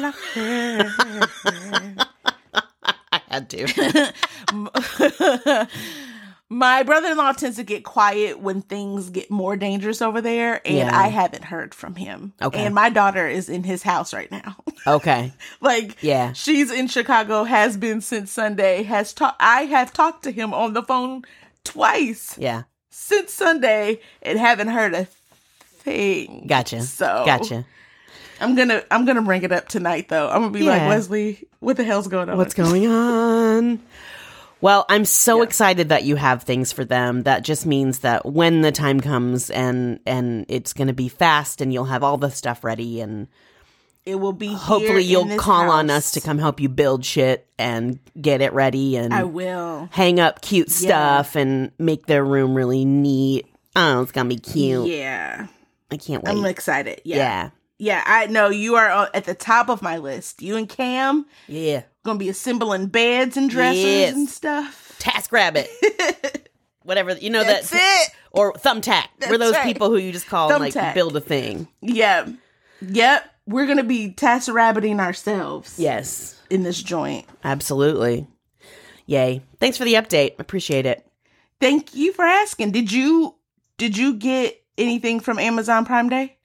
love 0.00 0.14
her. 0.34 0.90
I 3.12 3.20
had 3.28 3.50
to. 3.50 4.12
My 6.52 6.82
brother-in-law 6.82 7.32
tends 7.32 7.56
to 7.56 7.62
get 7.64 7.82
quiet 7.82 8.38
when 8.40 8.60
things 8.60 9.08
get 9.08 9.30
more 9.30 9.56
dangerous 9.56 10.02
over 10.02 10.20
there, 10.20 10.60
and 10.66 10.76
Yeah. 10.76 10.90
I 10.92 11.08
haven't 11.08 11.44
heard 11.44 11.74
from 11.74 11.94
him. 11.94 12.34
Okay. 12.42 12.64
And 12.66 12.74
my 12.74 12.90
daughter 12.90 13.26
is 13.26 13.48
in 13.48 13.64
his 13.64 13.82
house 13.82 14.12
right 14.12 14.30
now. 14.30 14.56
Okay. 14.86 15.32
like, 15.60 15.96
Yeah. 16.02 16.32
she's 16.34 16.70
in 16.70 16.88
Chicago, 16.88 17.44
has 17.44 17.76
been 17.76 18.00
since 18.02 18.30
Sunday. 18.32 18.82
Has 18.82 19.12
talked. 19.14 19.36
I 19.40 19.62
have 19.62 19.92
talked 19.92 20.24
to 20.24 20.30
him 20.32 20.52
on 20.52 20.72
the 20.74 20.82
phone 20.82 21.22
twice 21.64 22.36
Yeah. 22.36 22.64
since 22.90 23.32
Sunday, 23.32 24.00
and 24.22 24.38
haven't 24.38 24.68
heard 24.68 24.92
a 24.94 25.06
thing. 25.62 26.44
Gotcha. 26.48 26.82
So 26.82 27.22
Gotcha. 27.24 27.64
I'm 28.40 28.54
gonna 28.56 28.82
I'm 28.90 29.04
gonna 29.04 29.22
bring 29.22 29.42
it 29.44 29.52
up 29.52 29.68
tonight 29.68 30.08
though. 30.08 30.28
I'm 30.28 30.40
gonna 30.42 30.50
be 30.50 30.64
like 30.64 30.80
Yeah. 30.82 30.88
Leslie, 30.88 31.46
what 31.60 31.76
the 31.76 31.84
hell's 31.84 32.08
going 32.08 32.28
on? 32.28 32.36
What's 32.36 32.54
going 32.54 32.86
on? 32.88 33.80
Well, 34.62 34.86
I'm 34.88 35.04
so 35.04 35.38
Yeah. 35.38 35.42
excited 35.44 35.88
that 35.90 36.04
you 36.04 36.16
have 36.16 36.44
things 36.44 36.72
for 36.72 36.84
them. 36.84 37.24
That 37.24 37.42
just 37.42 37.66
means 37.66 37.98
that 37.98 38.24
when 38.24 38.62
the 38.62 38.72
time 38.72 39.00
comes 39.00 39.50
and 39.50 39.98
and 40.06 40.46
it's 40.48 40.72
going 40.72 40.88
to 40.88 40.94
be 40.94 41.08
fast 41.08 41.60
and 41.60 41.72
you'll 41.72 41.84
have 41.86 42.02
all 42.02 42.16
the 42.16 42.30
stuff 42.30 42.62
ready 42.64 43.00
and 43.02 43.26
It 44.06 44.14
will 44.16 44.32
be. 44.32 44.48
hopefully 44.54 45.02
you'll 45.04 45.36
call 45.36 45.68
on 45.70 45.90
us 45.90 46.12
to 46.12 46.20
come 46.20 46.38
help 46.38 46.60
you 46.60 46.68
build 46.68 47.04
shit 47.04 47.46
and 47.58 47.98
get 48.20 48.40
it 48.40 48.52
ready 48.52 48.96
and 48.96 49.12
I 49.12 49.24
will. 49.24 49.88
hang 49.92 50.18
up 50.20 50.40
cute 50.42 50.68
Yeah. 50.80 50.88
stuff 51.22 51.36
and 51.36 51.72
make 51.78 52.06
their 52.06 52.24
room 52.24 52.54
really 52.54 52.84
neat. 52.84 53.46
Oh, 53.74 54.02
it's 54.02 54.12
going 54.12 54.28
to 54.28 54.34
be 54.36 54.40
cute. 54.40 54.86
Yeah, 54.86 55.46
I 55.90 55.96
can't 55.96 56.22
wait. 56.22 56.30
I'm 56.30 56.44
excited. 56.44 57.00
Yeah. 57.04 57.16
yeah. 57.16 57.50
yeah, 57.78 58.02
I 58.06 58.26
know 58.26 58.48
you 58.50 58.76
are 58.76 59.08
at 59.12 59.24
the 59.24 59.34
top 59.34 59.68
of 59.70 59.82
my 59.82 59.96
list. 59.98 60.40
You 60.42 60.56
and 60.56 60.68
Cam 60.68 61.26
Yeah. 61.48 61.82
Gonna 62.04 62.18
be 62.18 62.28
assembling 62.28 62.86
beds 62.86 63.36
and 63.36 63.48
dresses 63.48 63.84
Yes. 63.84 64.14
and 64.14 64.28
stuff. 64.28 64.96
TaskRabbit. 64.98 65.66
Whatever. 66.82 67.12
You 67.16 67.30
know 67.30 67.44
That's 67.44 67.70
that 67.70 68.06
it. 68.08 68.14
or 68.32 68.52
thumbtack. 68.54 69.04
We're 69.30 69.38
those 69.38 69.54
right. 69.54 69.64
people 69.64 69.88
who 69.88 69.96
you 69.98 70.10
just 70.12 70.26
call 70.26 70.50
and, 70.50 70.58
like 70.60 70.74
Thumbtack. 70.74 70.94
build 70.94 71.16
a 71.16 71.20
thing. 71.20 71.68
Yeah, 71.80 72.26
yep. 72.80 73.24
We're 73.46 73.66
gonna 73.66 73.84
be 73.84 74.12
task 74.12 74.52
rabbiting 74.52 74.98
ourselves. 75.00 75.78
Yes. 75.78 76.40
in 76.50 76.64
this 76.64 76.82
joint. 76.82 77.26
Absolutely. 77.44 78.26
Yay. 79.06 79.42
Thanks 79.58 79.78
for 79.78 79.84
the 79.84 79.94
update. 79.94 80.38
Appreciate 80.40 80.86
it. 80.86 81.06
Thank 81.60 81.94
you 81.94 82.12
for 82.12 82.24
asking. 82.24 82.72
Did 82.72 82.90
you 82.90 83.36
did 83.78 83.96
you 83.96 84.14
get 84.14 84.60
anything 84.76 85.20
from 85.20 85.38
Amazon 85.38 85.84
Prime 85.84 86.08
Day? 86.08 86.36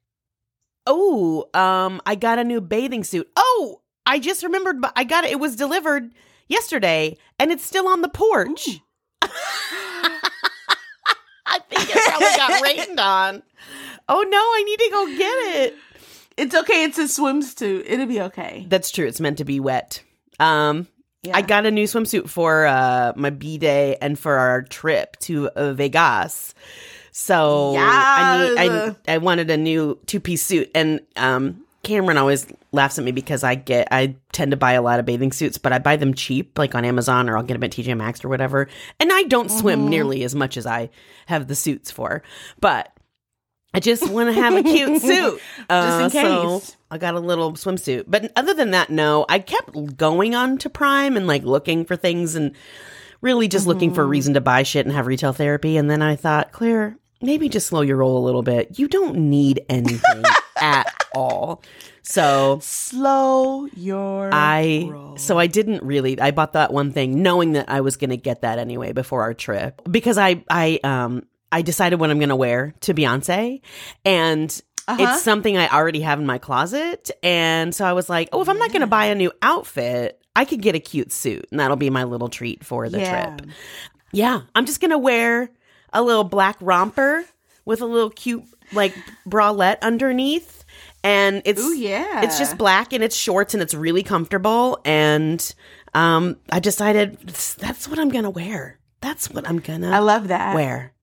Oh, 0.86 1.50
um, 1.54 2.02
I 2.06 2.16
got 2.16 2.40
a 2.40 2.44
new 2.44 2.62
bathing 2.62 3.04
suit. 3.04 3.30
Oh, 3.36 3.82
I 4.08 4.20
just 4.20 4.42
remembered, 4.42 4.82
but 4.82 4.94
I 4.96 5.04
got 5.04 5.26
it. 5.26 5.32
It 5.32 5.40
was 5.40 5.56
delivered 5.56 6.10
yesterday, 6.48 7.18
and 7.38 7.52
it's 7.52 7.66
still 7.66 7.88
on 7.88 8.02
the 8.02 8.10
porch. 8.10 8.80
I 9.22 9.30
think 11.70 11.90
it 11.90 12.06
probably 12.06 12.28
got 12.38 12.62
rained 12.64 13.00
on. 13.00 13.44
Oh 14.10 14.22
no, 14.22 14.38
I 14.38 14.64
need 14.66 14.80
to 14.80 14.90
go 14.92 15.06
get 15.18 15.64
it. 15.66 15.76
It's 16.38 16.56
okay. 16.56 16.84
It's 16.84 16.98
a 16.98 17.04
swimsuit. 17.04 17.84
It'll 17.86 18.06
be 18.06 18.22
okay. 18.22 18.66
That's 18.70 18.92
true. 18.92 19.06
It's 19.08 19.20
meant 19.20 19.40
to 19.40 19.46
be 19.46 19.60
wet. 19.60 20.02
Um, 20.40 20.88
Yeah. 21.24 21.36
I 21.36 21.42
got 21.42 21.66
a 21.66 21.72
new 21.72 21.86
swimsuit 21.86 22.30
for 22.30 22.68
uh, 22.68 23.14
my 23.16 23.32
B 23.32 23.58
day 23.58 23.98
and 24.02 24.18
for 24.20 24.38
our 24.38 24.62
trip 24.62 25.18
to 25.22 25.50
uh, 25.50 25.74
Vegas. 25.74 26.54
So 27.12 27.76
I 27.76 28.50
need 28.50 28.96
I 29.10 29.16
I 29.16 29.18
wanted 29.18 29.50
a 29.50 29.58
new 29.58 29.98
two 30.06 30.20
piece 30.20 30.46
suit 30.46 30.70
and 30.76 31.02
um 31.16 31.64
Cameron 31.88 32.18
always 32.18 32.46
laughs 32.72 33.00
at 33.00 33.06
me 33.06 33.12
because 33.12 33.44
I 33.44 33.56
get 33.56 33.88
I 33.92 34.16
tend 34.34 34.52
to 34.52 34.58
buy 34.58 34.74
a 34.74 34.82
lot 34.82 35.00
of 35.00 35.06
bathing 35.06 35.32
suits, 35.32 35.58
but 35.58 35.72
I 35.74 35.80
buy 35.80 35.96
them 35.96 36.14
cheap, 36.14 36.58
like 36.60 36.76
on 36.76 36.84
Amazon 36.86 37.30
or 37.30 37.38
I'll 37.38 37.44
get 37.44 37.54
them 37.54 37.64
at 37.64 37.72
TJ 37.72 37.96
Maxx 37.98 38.24
or 38.24 38.30
whatever. 38.30 38.68
And 39.00 39.12
I 39.12 39.24
don't 39.24 39.50
swim 39.50 39.88
nearly 39.88 40.24
as 40.24 40.36
much 40.36 40.58
as 40.58 40.66
I 40.66 40.90
have 41.28 41.48
the 41.48 41.56
suits 41.56 41.90
for, 41.90 42.22
but 42.60 42.92
I 43.74 43.80
just 43.80 44.10
want 44.10 44.34
to 44.34 44.42
have 44.42 44.54
a 44.56 44.64
cute 44.64 45.02
suit. 45.02 45.40
Just 45.40 45.42
in 45.70 45.76
Uh, 45.76 46.10
so 46.10 46.60
case. 46.60 46.78
I 46.90 46.98
got 46.98 47.16
a 47.16 47.20
little 47.20 47.54
swimsuit. 47.54 48.06
But 48.08 48.32
other 48.36 48.54
than 48.54 48.72
that, 48.72 48.90
no. 48.90 49.26
I 49.30 49.40
kept 49.40 49.98
going 49.98 50.36
on 50.36 50.58
to 50.60 50.70
Prime 50.70 51.16
and 51.18 51.28
like 51.28 51.44
looking 51.44 51.86
for 51.86 51.96
things 51.96 52.36
and 52.36 52.54
really 53.22 53.48
just 53.48 53.68
looking 53.68 53.94
for 53.94 54.04
a 54.04 54.08
reason 54.08 54.34
to 54.36 54.42
buy 54.42 54.64
shit 54.64 54.86
and 54.86 54.96
have 54.96 55.06
retail 55.08 55.34
therapy. 55.34 55.78
And 55.78 55.90
then 55.92 56.02
I 56.02 56.16
thought, 56.16 56.52
Claire, 56.52 56.98
maybe 57.22 57.50
just 57.50 57.68
slow 57.68 57.82
your 57.82 57.98
roll 57.98 58.18
a 58.18 58.24
little 58.26 58.44
bit. 58.44 58.80
You 58.80 58.88
don't 58.88 59.16
need 59.30 59.62
anything 59.70 60.24
at 60.62 60.94
all. 61.16 61.64
So 62.04 62.60
Slow 62.62 63.66
your 63.76 64.30
I 64.34 64.88
roll. 64.90 65.18
so 65.18 65.38
I 65.38 65.48
didn't 65.48 65.84
really 65.84 66.20
I 66.20 66.32
bought 66.32 66.54
that 66.54 66.72
one 66.74 66.92
thing 66.92 67.22
knowing 67.22 67.54
that 67.54 67.70
I 67.70 67.82
was 67.82 67.98
going 67.98 68.12
to 68.12 68.18
get 68.18 68.42
that 68.42 68.60
anyway 68.60 68.94
before 68.94 69.22
our 69.24 69.34
trip 69.34 69.82
because 69.90 70.18
I 70.18 70.44
I 70.50 70.80
um 70.84 71.24
I 71.52 71.62
decided 71.62 72.00
what 72.00 72.10
I'm 72.10 72.18
going 72.20 72.30
to 72.30 72.36
wear 72.36 72.74
to 72.82 72.94
Beyonce 72.94 73.62
and 74.06 74.62
Uh-huh. 74.88 75.04
it's 75.04 75.22
something 75.24 75.58
I 75.58 75.68
already 75.68 76.00
have 76.02 76.20
in 76.20 76.26
my 76.26 76.38
closet 76.38 77.12
and 77.24 77.76
so 77.76 77.84
I 77.86 77.92
was 77.94 78.10
like, 78.10 78.30
"Oh, 78.32 78.42
if 78.42 78.48
I'm 78.48 78.58
not 78.58 78.72
going 78.72 78.82
to 78.82 78.88
buy 78.88 79.06
a 79.08 79.16
new 79.16 79.32
outfit, 79.42 80.22
I 80.36 80.46
could 80.46 80.62
get 80.62 80.76
a 80.76 80.80
cute 80.80 81.12
suit 81.12 81.46
and 81.52 81.60
that'll 81.60 81.76
be 81.76 81.90
my 81.90 82.06
little 82.06 82.30
treat 82.30 82.64
for 82.66 82.88
the 82.90 83.00
Yeah. 83.00 83.36
trip." 83.36 83.48
Yeah, 84.14 84.42
I'm 84.56 84.66
just 84.66 84.80
going 84.80 84.92
to 84.92 84.98
wear 84.98 85.50
a 85.94 86.02
little 86.02 86.24
black 86.24 86.58
romper 86.62 87.26
with 87.66 87.82
a 87.82 87.86
little 87.86 88.10
cute 88.10 88.44
like 88.74 88.94
bralette 89.28 89.80
underneath 89.82 90.66
and 91.04 91.42
it's 91.46 91.62
Ooh, 91.62 91.74
yeah. 91.74 92.22
it's 92.22 92.38
just 92.38 92.58
black 92.58 92.92
and 92.92 93.04
it's 93.04 93.16
shorts 93.16 93.54
and 93.54 93.64
it's 93.64 93.74
really 93.74 94.04
comfortable 94.04 94.80
and 94.84 95.54
um 95.94 96.38
I 96.52 96.60
decided 96.60 97.20
that's 97.22 97.88
what 97.88 98.00
I'm 98.00 98.10
going 98.10 98.26
to 98.26 98.30
wear. 98.30 98.80
That's 99.02 99.30
what 99.30 99.48
I'm 99.48 99.60
going 99.60 99.82
to 99.82 99.88
I 99.88 100.00
love 100.00 100.28
that. 100.30 100.56
wear. 100.56 100.94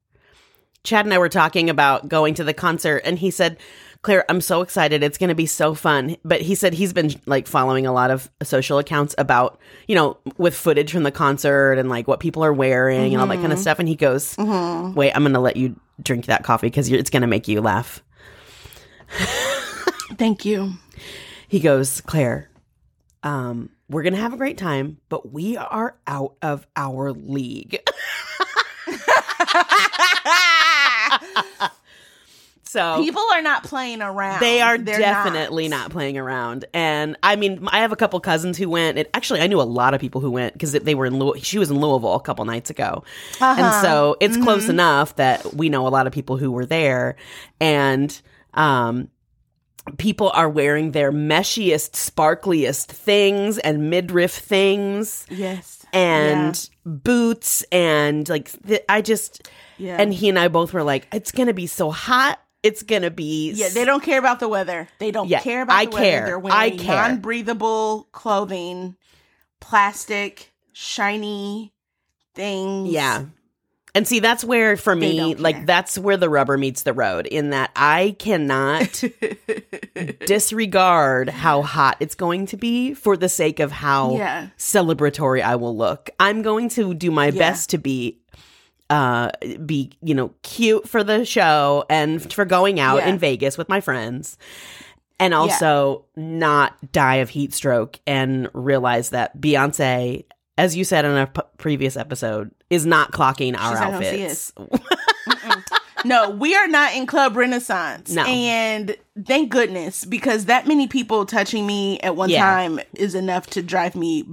Chad 0.82 1.06
and 1.06 1.14
I 1.14 1.18
were 1.18 1.30
talking 1.30 1.70
about 1.70 2.08
going 2.08 2.34
to 2.34 2.44
the 2.44 2.52
concert 2.52 2.98
and 3.04 3.18
he 3.18 3.30
said, 3.30 3.56
"Claire, 4.04 4.24
I'm 4.30 4.40
so 4.40 4.62
excited. 4.62 5.02
It's 5.02 5.18
going 5.18 5.28
to 5.28 5.34
be 5.34 5.46
so 5.46 5.74
fun." 5.74 6.16
But 6.24 6.40
he 6.40 6.54
said 6.54 6.74
he's 6.74 6.92
been 6.92 7.10
like 7.26 7.48
following 7.48 7.86
a 7.86 7.92
lot 7.92 8.12
of 8.12 8.30
social 8.44 8.78
accounts 8.78 9.16
about, 9.18 9.58
you 9.88 9.96
know, 9.96 10.18
with 10.38 10.54
footage 10.54 10.92
from 10.92 11.02
the 11.02 11.10
concert 11.10 11.74
and 11.74 11.88
like 11.88 12.06
what 12.06 12.20
people 12.20 12.44
are 12.44 12.52
wearing 12.52 13.12
and 13.12 13.20
all 13.20 13.26
that 13.26 13.40
kind 13.40 13.52
of 13.52 13.58
stuff 13.58 13.80
and 13.80 13.88
he 13.88 13.96
goes, 13.96 14.36
"Wait, 14.38 15.10
I'm 15.12 15.22
going 15.22 15.32
to 15.32 15.40
let 15.40 15.56
you 15.56 15.74
drink 16.00 16.26
that 16.26 16.44
coffee 16.44 16.70
cuz 16.70 16.88
it's 16.88 17.10
going 17.10 17.22
to 17.22 17.26
make 17.26 17.48
you 17.48 17.60
laugh." 17.60 18.00
Thank 20.16 20.44
you. 20.44 20.72
He 21.48 21.60
goes, 21.60 22.00
Claire, 22.00 22.50
um, 23.22 23.70
we're 23.88 24.02
gonna 24.02 24.16
have 24.16 24.32
a 24.32 24.36
great 24.36 24.58
time, 24.58 24.98
but 25.08 25.32
we 25.32 25.56
are 25.56 25.96
out 26.06 26.34
of 26.42 26.66
our 26.76 27.12
league. 27.12 27.78
so 32.74 32.98
People 33.02 33.22
are 33.32 33.40
not 33.42 33.62
playing 33.64 34.02
around. 34.02 34.40
they 34.40 34.60
are 34.60 34.76
They're 34.76 34.98
definitely 34.98 35.68
not. 35.68 35.90
playing 35.92 36.18
around. 36.18 36.64
And 36.74 37.16
I 37.22 37.36
mean, 37.36 37.66
I 37.70 37.78
have 37.80 37.92
a 37.92 37.96
couple 37.96 38.18
cousins 38.20 38.58
who 38.58 38.68
went. 38.68 38.98
And 38.98 39.06
actually, 39.14 39.40
I 39.40 39.46
knew 39.46 39.60
a 39.60 39.62
lot 39.80 39.94
of 39.94 40.00
people 40.00 40.20
who 40.20 40.30
went 40.30 40.52
because 40.54 40.72
they 40.72 40.94
were 40.94 41.06
in. 41.06 41.18
Louis- 41.18 41.40
she 41.40 41.58
was 41.58 41.70
in 41.70 41.78
Louisville 41.80 42.14
a 42.14 42.20
couple 42.20 42.44
nights 42.44 42.70
ago, 42.70 43.04
and 43.40 43.60
Uh-huh. 43.60 43.82
so 43.82 44.16
it's 44.20 44.34
Mm-hmm. 44.34 44.44
close 44.44 44.68
enough 44.68 45.14
that 45.16 45.54
we 45.54 45.68
know 45.68 45.86
a 45.86 45.90
lot 45.90 46.06
of 46.06 46.12
people 46.12 46.36
who 46.36 46.50
were 46.50 46.66
there, 46.66 47.16
and 47.60 48.20
um, 48.54 49.08
people 49.98 50.30
are 50.34 50.48
wearing 50.48 50.90
their 50.92 51.12
meshiest, 51.12 51.92
sparkliest 51.92 52.86
things 52.86 53.58
and 53.58 53.90
midriff 53.90 54.32
things 54.32 55.26
Yes. 55.30 55.84
and 55.92 56.68
boots 56.86 57.62
and 57.70 58.28
like 58.28 58.50
th- 58.66 58.84
I 58.88 59.00
just 59.02 59.48
Yeah. 59.78 59.96
and 60.00 60.12
he 60.14 60.28
and 60.28 60.38
I 60.38 60.48
both 60.48 60.72
were 60.72 60.82
like, 60.82 61.06
it's 61.12 61.32
gonna 61.32 61.52
be 61.52 61.66
so 61.66 61.90
hot. 61.90 62.38
It's 62.64 62.82
gonna 62.82 63.10
be 63.10 63.52
Yeah, 63.52 63.68
they 63.68 63.84
don't 63.84 64.02
care 64.02 64.18
about 64.18 64.40
the 64.40 64.48
weather. 64.48 64.88
They 64.98 65.10
don't 65.12 65.28
Yeah, 65.28 65.40
care 65.40 65.62
about 65.62 65.76
I 65.76 65.84
the 65.84 65.90
weather. 65.92 66.04
care. 66.04 66.26
They're 66.26 66.38
I 66.38 66.40
wearing 66.68 66.78
care. 66.78 66.96
non-breathable 66.96 68.08
clothing, 68.10 68.96
plastic, 69.60 70.52
shiny 70.72 71.72
things. 72.34 72.88
Yeah. 72.90 73.26
And 73.96 74.08
see, 74.08 74.18
that's 74.18 74.42
where 74.42 74.76
for 74.76 74.96
me, 74.96 75.36
like 75.36 75.54
care. 75.54 75.66
that's 75.66 75.96
where 75.96 76.16
the 76.16 76.28
rubber 76.28 76.58
meets 76.58 76.82
the 76.82 76.92
road. 76.92 77.28
In 77.28 77.50
that 77.50 77.70
I 77.76 78.16
cannot 78.18 79.04
disregard 80.26 81.28
how 81.28 81.62
hot 81.62 81.96
it's 82.00 82.14
going 82.16 82.46
to 82.46 82.56
be 82.56 82.94
for 82.94 83.16
the 83.16 83.28
sake 83.28 83.60
of 83.60 83.70
how 83.70 84.16
Yeah. 84.16 84.48
celebratory 84.58 85.42
I 85.42 85.56
will 85.56 85.76
look. 85.76 86.10
I'm 86.18 86.42
going 86.42 86.68
to 86.70 86.92
do 86.94 87.10
my 87.10 87.30
best 87.30 87.70
to 87.70 87.78
be 87.78 88.18
uh 88.90 89.30
be 89.64 89.90
you 90.02 90.14
know 90.14 90.32
cute 90.42 90.88
for 90.88 91.02
the 91.02 91.24
show 91.24 91.84
and 91.88 92.32
for 92.32 92.44
going 92.44 92.78
out 92.80 92.96
Yeah. 92.98 93.08
in 93.08 93.18
Vegas 93.18 93.56
with 93.56 93.68
my 93.68 93.80
friends 93.80 94.36
and 95.18 95.32
also 95.32 96.04
not 96.16 96.74
die 96.92 97.16
of 97.16 97.30
heat 97.30 97.54
stroke 97.54 97.98
and 98.06 98.48
realize 98.52 99.10
that 99.10 99.40
Beyonce 99.40 100.24
as 100.58 100.76
you 100.76 100.84
said 100.84 101.04
in 101.04 101.16
a 101.16 101.26
p- 101.26 101.40
previous 101.58 101.96
episode 101.96 102.50
is 102.70 102.84
not 102.86 103.10
clocking 103.12 103.56
our 103.58 103.72
She's 103.72 103.80
not 103.80 103.94
outfits. 103.94 104.52
No, 106.06 106.28
we 106.28 106.54
are 106.54 106.68
not 106.68 106.94
in 106.94 107.06
Club 107.06 107.34
Renaissance. 107.34 108.12
No. 108.12 108.24
And 108.26 108.94
thank 109.24 109.50
goodness, 109.50 110.04
because 110.04 110.44
that 110.44 110.66
many 110.66 110.86
people 110.86 111.24
touching 111.24 111.66
me 111.66 111.98
at 112.00 112.14
one 112.14 112.28
Yeah. 112.28 112.40
time 112.42 112.78
is 112.92 113.14
enough 113.14 113.46
to 113.48 113.62
drive 113.62 113.94
me 113.96 114.26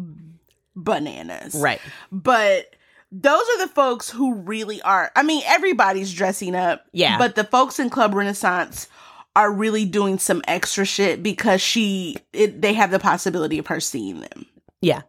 bananas. 0.76 1.56
right. 1.56 1.80
But 2.12 2.76
those 3.12 3.42
are 3.42 3.68
the 3.68 3.74
folks 3.74 4.10
who 4.10 4.36
really 4.36 4.82
are. 4.82 5.12
I 5.16 5.24
mean, 5.24 5.44
everybody's 5.46 6.14
dressing 6.14 6.56
up. 6.56 6.86
Yeah. 6.94 7.18
But 7.18 7.36
the 7.36 7.44
folks 7.44 7.80
in 7.80 7.90
Club 7.90 8.14
Renaissance 8.14 8.88
are 9.36 9.52
really 9.52 9.86
doing 9.86 10.18
some 10.18 10.42
extra 10.48 10.86
shit 10.86 11.22
because 11.22 11.62
she 11.62 12.18
it, 12.34 12.62
they 12.62 12.74
have 12.74 12.92
the 12.92 13.00
possibility 13.00 13.58
of 13.60 13.68
her 13.68 13.80
seeing 13.80 14.22
them. 14.22 14.46
Yeah. 14.82 15.02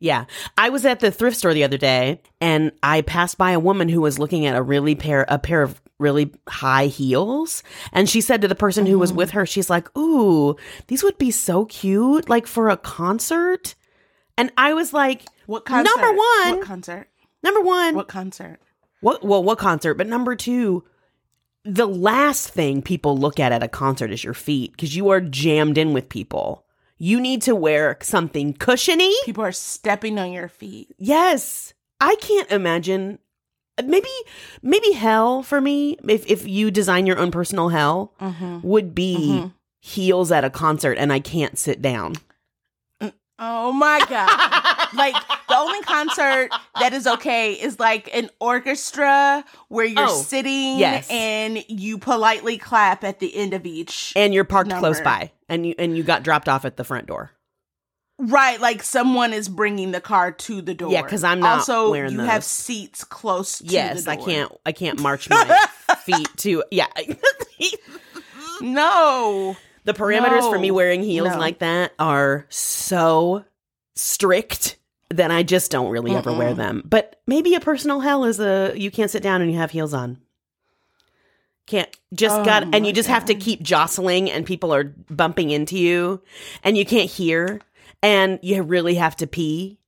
Yeah. 0.00 0.26
I 0.56 0.68
was 0.68 0.84
at 0.84 1.00
the 1.00 1.10
thrift 1.10 1.36
store 1.36 1.54
the 1.54 1.64
other 1.64 1.78
day 1.78 2.20
and 2.40 2.70
I 2.82 3.02
passed 3.02 3.36
by 3.36 3.50
a 3.50 3.60
woman 3.60 3.88
who 3.88 4.00
was 4.00 4.18
looking 4.18 4.46
at 4.46 4.56
a 4.56 4.62
really 4.62 4.94
pair 4.94 5.24
a 5.28 5.38
pair 5.38 5.62
of 5.62 5.80
really 5.98 6.32
high 6.48 6.86
heels 6.86 7.64
and 7.92 8.08
she 8.08 8.20
said 8.20 8.40
to 8.42 8.48
the 8.48 8.54
person 8.54 8.86
who 8.86 9.00
was 9.00 9.10
mm-hmm. 9.10 9.18
with 9.18 9.30
her 9.30 9.44
she's 9.44 9.68
like, 9.68 9.96
"Ooh, 9.98 10.54
these 10.86 11.02
would 11.02 11.18
be 11.18 11.32
so 11.32 11.64
cute 11.64 12.28
like 12.28 12.46
for 12.46 12.68
a 12.68 12.76
concert." 12.76 13.74
And 14.36 14.52
I 14.56 14.72
was 14.72 14.92
like, 14.92 15.24
What 15.46 15.64
concert? 15.64 15.90
Number 15.96 16.16
one. 16.16 16.58
What 16.58 16.62
concert? 16.62 17.08
Number 17.54 17.66
1, 17.66 17.94
What 17.94 18.08
concert? 18.08 18.58
what 19.00 19.24
well, 19.24 19.42
what 19.42 19.58
concert? 19.58 19.94
But 19.94 20.06
number 20.06 20.34
2, 20.36 20.84
the 21.64 21.86
last 21.86 22.48
thing 22.50 22.82
people 22.82 23.16
look 23.16 23.38
at 23.40 23.52
at 23.52 23.62
a 23.62 23.68
concert 23.68 24.10
is 24.10 24.22
your 24.24 24.34
feet 24.34 24.72
because 24.72 24.94
you 24.96 25.08
are 25.10 25.20
jammed 25.20 25.76
in 25.78 25.92
with 25.92 26.08
people. 26.08 26.64
You 26.98 27.20
need 27.20 27.42
to 27.42 27.54
wear 27.54 27.96
something 28.02 28.54
cushiony. 28.54 29.14
People 29.24 29.44
are 29.44 29.52
stepping 29.52 30.18
on 30.18 30.32
your 30.32 30.48
feet. 30.48 30.94
Yes. 30.98 31.74
I 32.00 32.16
can't 32.16 32.50
imagine 32.50 33.18
maybe 33.84 34.08
maybe 34.62 34.92
hell 34.92 35.42
for 35.42 35.60
me 35.60 35.96
if 36.08 36.26
if 36.26 36.46
you 36.48 36.70
design 36.70 37.06
your 37.06 37.18
own 37.18 37.30
personal 37.30 37.68
hell 37.68 38.12
Mm-hmm. 38.20 38.60
would 38.66 38.94
be 38.94 39.16
Mhm. 39.42 39.52
heels 39.80 40.32
at 40.32 40.44
a 40.44 40.50
concert 40.50 40.98
and 40.98 41.12
I 41.12 41.20
can't 41.20 41.56
sit 41.58 41.80
down. 41.82 42.14
Oh 43.38 43.70
my 43.72 44.00
god. 44.08 44.74
like 44.94 45.14
the 45.48 45.56
only 45.56 45.80
concert 45.82 46.50
that 46.80 46.92
is 46.92 47.06
okay 47.06 47.52
is 47.54 47.78
like 47.80 48.08
an 48.14 48.30
orchestra 48.40 49.44
where 49.68 49.86
you're 49.86 50.06
Oh, 50.08 50.22
sitting 50.22 50.78
yes. 50.78 51.06
and 51.10 51.64
you 51.68 51.98
politely 51.98 52.58
clap 52.58 53.04
at 53.04 53.18
the 53.20 53.34
end 53.36 53.54
of 53.54 53.66
each. 53.66 54.12
And 54.16 54.32
you're 54.34 54.44
parked 54.44 54.70
close 54.72 55.00
by 55.00 55.32
and 55.48 55.66
you 55.66 55.74
and 55.78 55.96
you 55.96 56.02
got 56.02 56.22
dropped 56.22 56.48
off 56.48 56.64
at 56.64 56.76
the 56.76 56.84
front 56.84 57.06
door. 57.06 57.30
right, 58.18 58.60
like 58.60 58.82
someone 58.82 59.32
is 59.32 59.48
bringing 59.48 59.92
the 59.92 60.00
car 60.00 60.32
to 60.32 60.60
the 60.60 60.74
door. 60.74 60.90
Yeah, 60.90 61.02
because 61.02 61.22
I'm 61.24 61.40
not 61.40 61.58
also 61.58 61.90
wearing 61.90 62.12
you 62.12 62.20
have 62.20 62.42
seats 62.44 63.04
close 63.04 63.58
to 63.58 63.64
yes, 63.66 64.06
I 64.06 64.16
can't 64.16 64.50
I 64.66 64.72
can't 64.72 65.00
march 65.08 65.28
my 65.30 65.66
feet 66.04 66.28
to 66.38 66.64
yeah. 66.70 66.86
No. 68.60 69.56
the 69.84 69.94
parameters 69.94 70.50
for 70.50 70.58
me 70.58 70.70
wearing 70.70 71.02
heels 71.02 71.28
No. 71.30 71.38
like 71.38 71.60
that 71.60 71.92
are 71.98 72.46
so 72.48 73.44
strict 73.98 74.78
then 75.10 75.30
I 75.30 75.42
just 75.42 75.70
don't 75.70 75.90
really 75.90 76.14
ever 76.14 76.32
wear 76.32 76.54
them. 76.54 76.82
But 76.84 77.20
maybe 77.26 77.54
a 77.54 77.60
personal 77.60 78.00
hell 78.00 78.24
is 78.24 78.40
a 78.40 78.72
you 78.76 78.90
can't 78.90 79.10
sit 79.10 79.22
down 79.22 79.40
and 79.40 79.50
you 79.50 79.58
have 79.58 79.70
heels 79.70 79.94
on. 79.94 80.18
Can't 81.66 81.88
just 82.14 82.40
Oh 82.40 82.44
got 82.44 82.74
and 82.74 82.86
you 82.86 82.92
just 82.92 83.08
have 83.08 83.26
to 83.26 83.34
keep 83.34 83.62
jostling 83.62 84.30
and 84.30 84.46
people 84.46 84.72
are 84.74 84.84
bumping 84.84 85.50
into 85.50 85.78
you 85.78 86.22
and 86.62 86.76
you 86.76 86.84
can't 86.84 87.10
hear 87.10 87.60
and 88.02 88.38
you 88.42 88.62
really 88.62 88.94
have 88.94 89.16
to 89.16 89.26
pee 89.26 89.78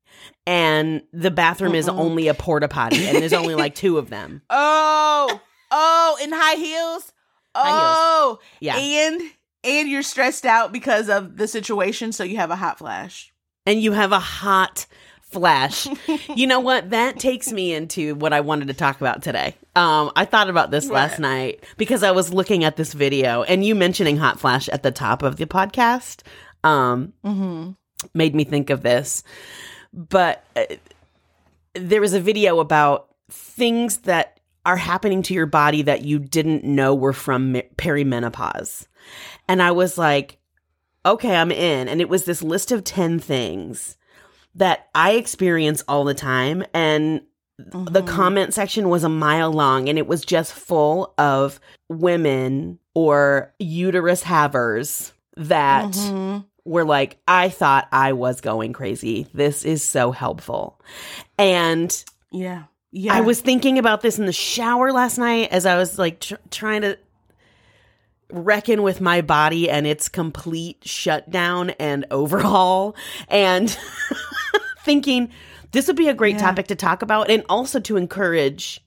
and 0.46 1.02
the 1.12 1.30
bathroom 1.30 1.74
is 1.74 1.86
Mm-mm. 1.86 1.98
only 1.98 2.28
a 2.28 2.34
porta 2.34 2.68
potty 2.68 3.06
and 3.06 3.18
there's 3.18 3.32
only 3.32 3.54
like 3.54 3.74
two 3.74 3.98
of 3.98 4.10
them. 4.10 4.42
Oh. 4.50 5.40
Oh, 5.72 6.18
in 6.20 6.32
high 6.32 6.56
heels? 6.56 7.12
High 7.54 7.68
heels. 7.68 7.96
Oh. 7.98 8.38
Yeah. 8.58 8.76
And 8.76 9.22
and 9.62 9.88
you're 9.88 10.02
stressed 10.02 10.44
out 10.44 10.72
because 10.72 11.08
of 11.08 11.36
the 11.36 11.46
situation, 11.46 12.12
so 12.12 12.24
you 12.24 12.38
have 12.38 12.50
a 12.50 12.56
hot 12.56 12.78
flash. 12.78 13.29
And 13.70 13.80
you 13.80 13.92
have 13.92 14.10
a 14.12 14.18
hot 14.18 14.86
flash. 15.22 15.86
you 16.34 16.46
know 16.48 16.58
what? 16.58 16.90
That 16.90 17.18
takes 17.20 17.52
me 17.52 17.72
into 17.72 18.16
what 18.16 18.32
I 18.32 18.40
wanted 18.40 18.66
to 18.68 18.74
talk 18.74 19.00
about 19.00 19.22
today. 19.22 19.54
Um, 19.76 20.10
I 20.16 20.24
thought 20.24 20.50
about 20.50 20.72
this 20.72 20.90
last 20.90 21.20
night 21.20 21.62
because 21.76 22.02
I 22.02 22.10
was 22.10 22.32
looking 22.34 22.64
at 22.64 22.76
this 22.76 22.92
video 22.92 23.44
and 23.44 23.64
you 23.64 23.76
mentioning 23.76 24.16
hot 24.16 24.40
flash 24.40 24.68
at 24.70 24.82
the 24.82 24.90
top 24.90 25.22
of 25.22 25.36
the 25.36 25.46
podcast 25.46 26.22
um, 26.64 27.12
Mm-hmm. 27.24 27.70
made 28.12 28.34
me 28.34 28.42
think 28.42 28.70
of 28.70 28.82
this. 28.82 29.22
But 29.92 30.44
uh, 30.56 30.64
there 31.74 32.00
was 32.00 32.12
a 32.12 32.20
video 32.20 32.58
about 32.58 33.08
things 33.30 33.98
that 33.98 34.40
are 34.66 34.76
happening 34.76 35.22
to 35.22 35.34
your 35.34 35.46
body 35.46 35.82
that 35.82 36.04
you 36.04 36.18
didn't 36.18 36.64
know 36.64 36.92
were 36.96 37.12
from 37.12 37.52
me- 37.52 37.68
perimenopause. 37.76 38.88
And 39.48 39.62
I 39.62 39.70
was 39.70 39.96
like, 39.96 40.38
okay, 41.04 41.34
I'm 41.36 41.50
in. 41.50 41.88
And 41.88 42.00
it 42.00 42.08
was 42.08 42.24
this 42.24 42.42
list 42.42 42.72
of 42.72 42.84
10 42.84 43.18
things 43.18 43.96
that 44.54 44.88
I 44.94 45.12
experience 45.12 45.82
all 45.88 46.04
the 46.04 46.14
time. 46.14 46.64
And 46.74 47.22
the 47.58 48.02
Mhm. 48.02 48.06
comment 48.08 48.54
section 48.54 48.88
was 48.88 49.04
a 49.04 49.08
mile 49.08 49.52
long 49.52 49.88
and 49.88 49.98
it 49.98 50.06
was 50.06 50.24
just 50.24 50.52
full 50.52 51.12
of 51.18 51.60
women 51.88 52.78
or 52.94 53.52
uterus 53.58 54.22
havers 54.22 55.12
that 55.36 55.90
Mhm. 55.92 56.44
were 56.64 56.84
like, 56.84 57.18
I 57.28 57.48
thought 57.50 57.86
I 57.92 58.12
was 58.14 58.40
going 58.40 58.72
crazy. 58.72 59.26
This 59.34 59.64
is 59.64 59.84
so 59.84 60.10
helpful. 60.10 60.80
And 61.38 62.04
Yeah. 62.32 62.64
Yeah. 62.92 63.14
I 63.14 63.20
was 63.20 63.40
thinking 63.40 63.78
about 63.78 64.00
this 64.00 64.18
in 64.18 64.26
the 64.26 64.32
shower 64.32 64.92
last 64.92 65.18
night 65.18 65.48
as 65.52 65.66
I 65.66 65.76
was 65.76 65.98
like 65.98 66.20
tr- 66.20 66.34
trying 66.50 66.82
to 66.82 66.96
reckon 68.32 68.82
with 68.82 69.00
my 69.00 69.20
body 69.20 69.68
and 69.70 69.86
its 69.86 70.08
complete 70.08 70.78
shutdown 70.84 71.70
and 71.78 72.06
overhaul 72.10 72.94
and 73.28 73.76
thinking 74.84 75.30
this 75.72 75.86
would 75.86 75.96
be 75.96 76.08
a 76.08 76.14
great 76.14 76.34
Yeah. 76.36 76.42
topic 76.42 76.66
to 76.68 76.74
talk 76.74 77.02
about 77.02 77.30
and 77.30 77.44
also 77.48 77.80
to 77.80 77.96
encourage 77.96 78.82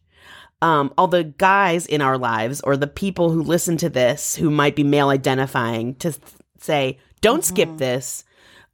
um, 0.62 0.94
all 0.98 1.08
the 1.08 1.24
guys 1.26 1.86
in 1.86 2.02
our 2.02 2.18
lives 2.18 2.62
or 2.62 2.78
the 2.78 2.88
people 2.88 3.30
who 3.32 3.42
listen 3.44 3.78
to 3.78 3.90
this 3.90 4.36
who 4.36 4.50
might 4.50 4.76
be 4.76 4.84
male 4.84 5.10
identifying 5.10 5.96
to 5.96 6.12
th- 6.12 6.22
say, 6.60 6.98
don't 7.22 7.44
skip 7.44 7.68
Mhm. 7.70 7.78
this, 7.80 8.24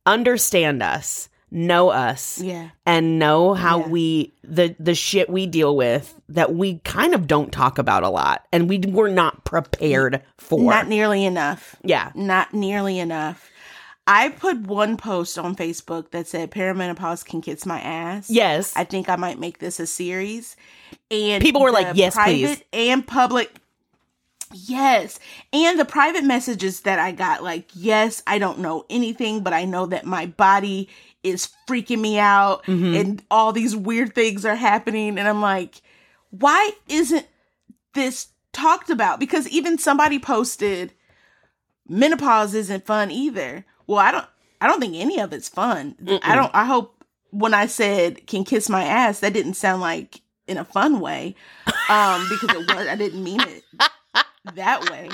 understand 0.05 0.84
us, 0.84 1.29
know 1.51 1.89
us, 1.89 2.39
Yeah. 2.41 2.69
and 2.85 3.17
know 3.19 3.53
how 3.53 3.79
Yeah. 3.79 3.88
we 3.88 4.33
the 4.43 4.75
the 4.79 4.95
shit 4.95 5.29
we 5.29 5.45
deal 5.47 5.75
with 5.75 6.13
that 6.29 6.53
we 6.55 6.79
kind 6.79 7.13
of 7.13 7.27
don't 7.27 7.51
talk 7.51 7.77
about 7.77 8.03
a 8.03 8.09
lot 8.09 8.45
and 8.51 8.69
we 8.69 8.79
were 8.79 9.09
not 9.09 9.43
prepared 9.45 10.21
for. 10.38 10.59
Not 10.62 10.88
nearly 10.88 11.25
enough. 11.25 11.75
yeah. 11.83 12.12
Not 12.15 12.53
nearly 12.53 12.99
enough. 12.99 13.49
I 14.07 14.29
put 14.29 14.62
one 14.62 14.97
post 14.97 15.38
on 15.38 15.55
Facebook 15.55 16.09
that 16.12 16.27
said 16.27 16.49
perimenopause 16.49 17.23
can 17.23 17.41
kiss 17.41 17.63
my 17.65 17.79
ass. 17.79 18.27
Yes. 18.29 18.73
I 18.75 18.83
think 18.83 19.07
I 19.07 19.15
might 19.15 19.39
make 19.39 19.59
this 19.59 19.79
a 19.79 19.85
series. 19.85 20.55
And 21.12 21.43
People 21.43 21.62
were 21.62 21.71
like, 21.71 21.89
"Yes, 21.95 22.15
private 22.15 22.31
please." 22.33 22.63
And 22.73 23.05
public 23.05 23.53
Yes. 24.53 25.19
And 25.53 25.79
the 25.79 25.85
private 25.85 26.23
messages 26.23 26.81
that 26.81 26.97
I 26.99 27.12
got 27.12 27.43
like, 27.43 27.69
"Yes, 27.73 28.23
I 28.25 28.39
don't 28.39 28.59
know 28.59 28.85
anything, 28.89 29.41
but 29.43 29.53
I 29.53 29.65
know 29.65 29.85
that 29.88 30.05
my 30.05 30.25
body 30.25 30.89
is 31.23 31.49
freaking 31.67 31.99
me 31.99 32.17
out 32.17 32.63
Mhm. 32.65 32.99
and 32.99 33.23
all 33.29 33.51
these 33.51 33.75
weird 33.75 34.15
things 34.15 34.45
are 34.45 34.55
happening." 34.55 35.19
And 35.19 35.27
I'm 35.27 35.41
like, 35.41 35.81
"Why 36.31 36.71
isn't 36.88 37.27
this 37.93 38.27
talked 38.53 38.89
about?" 38.89 39.19
Because 39.19 39.47
even 39.49 39.77
somebody 39.77 40.17
posted 40.19 40.93
menopause 41.88 42.53
isn't 42.53 42.85
fun 42.85 43.12
either. 43.12 43.65
Well, 43.88 43.99
I 43.99 44.12
don't 44.12 44.25
I 44.62 44.67
don't 44.67 44.79
think 44.79 44.95
any 44.95 45.19
of 45.19 45.31
it's 45.31 45.49
fun. 45.49 45.95
I 46.23 46.35
don't 46.35 46.53
I 46.55 46.65
hope 46.65 47.03
when 47.31 47.53
I 47.53 47.65
said 47.67 48.25
can 48.27 48.43
kiss 48.43 48.67
my 48.69 48.83
ass 48.83 49.19
that 49.19 49.33
didn't 49.33 49.53
sound 49.53 49.81
like 49.81 50.21
in 50.47 50.57
a 50.57 50.65
fun 50.65 50.99
way. 50.99 51.35
Um 51.89 52.27
because 52.29 52.55
it 52.55 52.67
was 52.75 52.88
I 52.88 52.95
didn't 52.95 53.23
mean 53.23 53.41
it 53.41 53.63
that 54.56 54.89
way. 54.89 55.10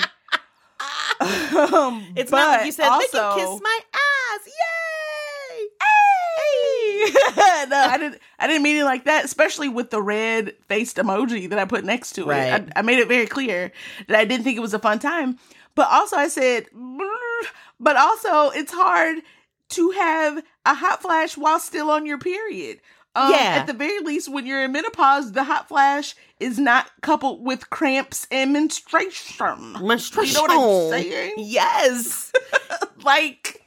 Um, 1.20 2.06
it's 2.16 2.32
not 2.32 2.58
like 2.58 2.66
you 2.66 2.72
said, 2.72 2.90
they 3.00 3.08
can 3.08 3.20
also- 3.22 3.36
kiss 3.54 3.62
my 3.64 3.80
ass. 3.94 4.48
Yay! 4.48 5.68
Hey! 5.82 7.66
no, 7.70 7.78
I 7.78 7.98
didn't. 7.98 8.22
I 8.40 8.48
didn't 8.48 8.64
mean 8.64 8.78
it 8.78 8.84
like 8.84 9.06
that. 9.06 9.26
Especially 9.26 9.70
with 9.70 9.90
the 9.90 10.02
red 10.02 10.54
faced 10.68 10.98
emoji 10.98 11.50
that 11.50 11.60
I 11.60 11.66
put 11.66 11.86
next 11.86 12.14
to 12.14 12.26
Right. 12.26 12.62
it. 12.62 12.72
I, 12.76 12.80
I 12.80 12.82
made 12.82 13.00
it 13.00 13.08
very 13.08 13.26
clear 13.28 13.72
that 14.08 14.18
I 14.20 14.26
didn't 14.26 14.44
think 14.44 14.58
it 14.58 14.62
was 14.62 14.74
a 14.74 14.80
fun 14.80 15.00
time. 15.00 15.38
But 15.76 15.90
also, 15.92 16.16
I 16.18 16.28
said, 16.30 16.68
but 17.80 17.96
also, 17.98 18.50
it's 18.52 18.72
hard 18.74 19.18
to 19.70 19.90
have 19.92 20.44
a 20.66 20.74
hot 20.74 21.02
flash 21.02 21.36
while 21.38 21.60
still 21.60 21.90
on 21.90 22.06
your 22.06 22.18
period. 22.18 22.80
Um, 23.16 23.32
Yeah. 23.32 23.58
At 23.60 23.68
the 23.68 23.74
very 23.74 24.00
least, 24.00 24.30
when 24.32 24.46
you're 24.46 24.64
in 24.64 24.72
menopause, 24.72 25.32
the 25.32 25.44
hot 25.44 25.68
flash 25.68 26.16
is 26.40 26.60
not 26.60 26.90
coupled 27.02 27.46
with 27.46 27.70
cramps 27.70 28.28
and 28.30 28.52
menstruation. 28.54 29.74
Menstruation. 29.82 30.42
You 30.42 30.48
know 30.48 30.60
what 30.60 30.94
I'm 30.96 31.04
saying? 31.04 31.34
Yes. 31.38 32.32
Like, 33.04 33.62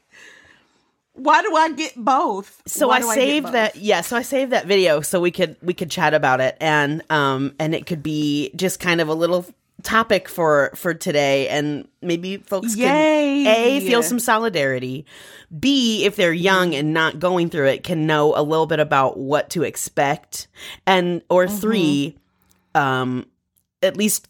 why 1.12 1.42
do 1.42 1.54
I 1.54 1.70
get 1.72 1.94
both? 1.96 2.61
so 2.66 2.88
Why 2.88 2.96
I 2.96 3.14
saved 3.14 3.44
both? 3.44 3.52
that 3.52 3.76
yeah, 3.76 4.00
so 4.00 4.16
I 4.16 4.22
saved 4.22 4.50
that 4.52 4.66
video 4.66 5.00
so 5.00 5.20
we 5.20 5.30
could 5.30 5.56
we 5.62 5.74
could 5.74 5.90
chat 5.92 6.12
about 6.12 6.40
it 6.40 6.56
and 6.61 7.02
um 7.11 7.54
and 7.61 7.72
it 7.74 7.87
could 7.87 8.02
be 8.02 8.50
just 8.56 8.80
kind 8.80 9.00
of 9.00 9.08
a 9.08 9.14
little 9.14 9.46
topic 9.82 10.28
for 10.28 10.72
for 10.74 10.92
today 10.92 11.48
and 11.48 11.86
maybe 12.02 12.38
folks 12.38 12.74
can 12.74 12.84
A, 13.46 13.80
feel 13.80 14.02
some 14.02 14.18
solidarity. 14.18 15.06
B, 15.56 16.04
if 16.04 16.16
they're 16.16 16.32
young 16.32 16.74
and 16.74 16.92
not 16.92 17.18
going 17.20 17.48
through 17.48 17.66
it, 17.68 17.84
can 17.84 18.06
know 18.06 18.34
a 18.36 18.42
little 18.42 18.66
bit 18.66 18.80
about 18.80 19.16
what 19.18 19.50
to 19.50 19.62
expect. 19.62 20.48
And, 20.86 21.22
or 21.30 21.46
Mm-hmm. 21.46 21.56
three, 21.56 22.16
um, 22.74 23.26
at 23.82 23.96
least 23.96 24.28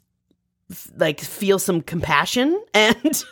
f- 0.71 0.91
like 0.97 1.21
feel 1.21 1.59
some 1.59 1.81
compassion 1.81 2.63
and 2.75 3.25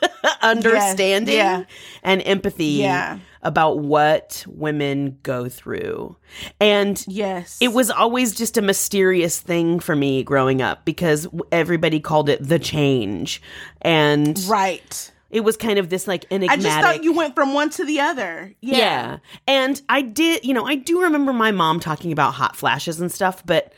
understanding 0.42 1.36
yeah. 1.36 1.64
and 2.02 2.22
empathy 2.24 2.64
Yeah. 2.64 3.18
About 3.46 3.78
what 3.78 4.44
women 4.48 5.18
go 5.22 5.48
through. 5.48 6.16
And 6.60 7.02
Yes. 7.06 7.58
it 7.60 7.68
was 7.68 7.92
always 7.92 8.34
just 8.34 8.58
a 8.58 8.62
mysterious 8.62 9.38
thing 9.38 9.78
for 9.78 9.94
me 9.94 10.24
growing 10.24 10.60
up 10.60 10.84
because 10.84 11.28
everybody 11.52 12.00
called 12.00 12.28
it 12.28 12.46
the 12.46 12.58
change. 12.58 13.40
And 13.82 14.36
right. 14.48 15.12
it 15.30 15.40
was 15.42 15.56
kind 15.56 15.78
of 15.78 15.90
this 15.90 16.08
like 16.08 16.24
enigmatic. 16.28 16.66
I 16.66 16.68
just 16.68 16.80
thought 16.80 17.04
you 17.04 17.12
went 17.12 17.36
from 17.36 17.54
one 17.54 17.70
to 17.70 17.84
the 17.84 18.00
other. 18.00 18.52
Yeah. 18.60 18.76
yeah. 18.76 19.18
And 19.46 19.80
I 19.88 20.02
did, 20.02 20.44
you 20.44 20.52
know, 20.52 20.66
I 20.66 20.74
do 20.74 21.02
remember 21.02 21.32
my 21.32 21.52
mom 21.52 21.78
talking 21.78 22.10
about 22.10 22.34
hot 22.34 22.56
flashes 22.56 23.00
and 23.00 23.12
stuff, 23.12 23.46
but 23.46 23.72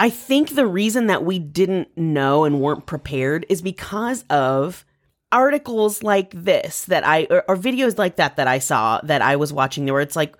I 0.00 0.10
think 0.10 0.56
the 0.56 0.66
reason 0.66 1.06
that 1.06 1.24
we 1.24 1.38
didn't 1.38 1.96
know 1.96 2.42
and 2.42 2.60
weren't 2.60 2.86
prepared 2.86 3.46
is 3.48 3.62
because 3.62 4.24
of 4.30 4.84
articles 5.32 6.02
like 6.02 6.30
this 6.32 6.84
that 6.86 7.06
I 7.06 7.26
or, 7.30 7.44
or 7.48 7.56
videos 7.56 7.98
like 7.98 8.16
that 8.16 8.36
that 8.36 8.48
I 8.48 8.58
saw 8.58 9.00
that 9.04 9.22
I 9.22 9.36
was 9.36 9.52
watching 9.52 9.84
there 9.84 9.94
where 9.94 10.02
it's 10.02 10.16
like 10.16 10.36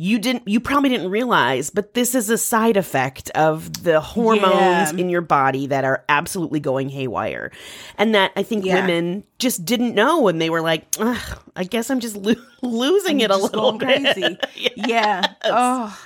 you 0.00 0.18
didn't 0.18 0.46
you 0.46 0.60
probably 0.60 0.90
didn't 0.90 1.10
realize 1.10 1.70
but 1.70 1.94
this 1.94 2.14
is 2.14 2.30
a 2.30 2.38
side 2.38 2.76
effect 2.76 3.30
of 3.30 3.82
the 3.82 4.00
hormones 4.00 4.92
Yeah. 4.92 4.96
in 4.96 5.08
your 5.08 5.22
body 5.22 5.66
that 5.66 5.84
are 5.84 6.04
absolutely 6.08 6.60
going 6.60 6.88
haywire 6.88 7.50
and 7.96 8.14
that 8.14 8.30
i 8.36 8.44
think 8.44 8.64
Yeah. 8.64 8.76
women 8.82 9.24
just 9.40 9.64
didn't 9.64 9.96
know 9.96 10.28
and 10.28 10.40
they 10.40 10.50
were 10.50 10.60
like 10.60 10.86
Ugh, 11.00 11.38
i 11.56 11.64
guess 11.64 11.90
i'm 11.90 11.98
just 11.98 12.14
lo- 12.16 12.34
losing 12.62 13.20
it 13.22 13.32
a 13.32 13.36
little 13.36 13.76
crazy. 13.78 14.38
Yeah. 14.54 14.70
Yeah. 14.76 15.26
Oh. 15.44 16.00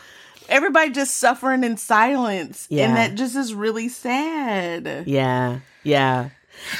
Everybody 0.48 0.90
just 0.90 1.16
suffering 1.16 1.62
in 1.64 1.76
silence. 1.76 2.66
Yeah. 2.70 2.86
And 2.88 2.96
that 2.96 3.14
just 3.14 3.36
is 3.36 3.54
really 3.54 3.88
sad. 3.88 5.04
Yeah. 5.06 5.60
Yeah. 5.82 6.30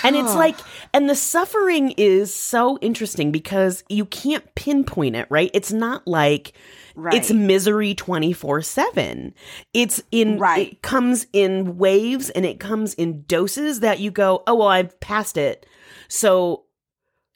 And 0.05 0.17
it's 0.17 0.35
like, 0.35 0.57
and 0.93 1.09
the 1.09 1.15
suffering 1.15 1.93
is 1.97 2.35
so 2.35 2.79
interesting 2.81 3.33
because 3.33 3.85
you 3.89 4.05
can't 4.05 4.55
pinpoint 4.55 5.17
it, 5.17 5.27
right? 5.31 5.51
It's 5.55 5.73
not 5.73 6.07
like 6.07 6.53
Right. 6.95 7.15
it's 7.15 7.31
misery 7.33 7.95
24 7.95 8.61
7. 8.63 9.35
It's 9.73 10.03
in, 10.11 10.39
Right. 10.39 10.73
it 10.73 10.83
comes 10.83 11.27
in 11.33 11.79
waves 11.79 12.29
and 12.31 12.45
it 12.45 12.61
comes 12.61 12.93
in 12.95 13.23
doses 13.23 13.81
that 13.81 13.99
you 14.01 14.11
go, 14.11 14.43
oh, 14.47 14.55
well, 14.57 14.69
I've 14.69 14.99
passed 15.01 15.37
it. 15.39 15.65
So 16.09 16.65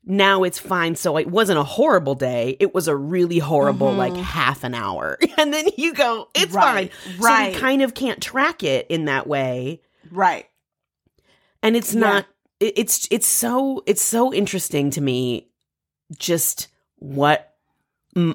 now 0.05 0.45
it's 0.45 0.59
fine. 0.59 0.95
So 0.95 1.17
it 1.17 1.27
wasn't 1.27 1.59
a 1.59 1.65
horrible 1.65 2.15
day. 2.15 2.57
It 2.61 2.75
was 2.75 2.87
a 2.87 2.95
really 2.95 3.39
horrible, 3.39 3.93
Mhm. 3.93 3.97
like 3.97 4.15
half 4.15 4.63
an 4.63 4.75
hour. 4.75 5.19
And 5.39 5.53
then 5.53 5.67
you 5.77 5.95
go, 5.95 6.29
it's 6.35 6.53
Right. 6.53 6.93
fine. 6.93 7.19
Right. 7.19 7.53
So 7.53 7.57
you 7.57 7.61
kind 7.61 7.83
of 7.83 7.95
can't 7.95 8.23
track 8.23 8.63
it 8.63 8.87
in 8.89 9.07
that 9.07 9.27
way 9.27 9.81
right. 10.13 10.47
and 11.63 11.75
it's 11.77 11.95
Yeah. 11.95 12.01
not 12.01 12.27
it's 12.61 13.07
it's 13.11 13.27
so 13.27 13.83
it's 13.87 14.03
so 14.03 14.33
interesting 14.33 14.91
to 14.91 15.01
me 15.01 15.49
just 16.19 16.69
what 16.97 17.53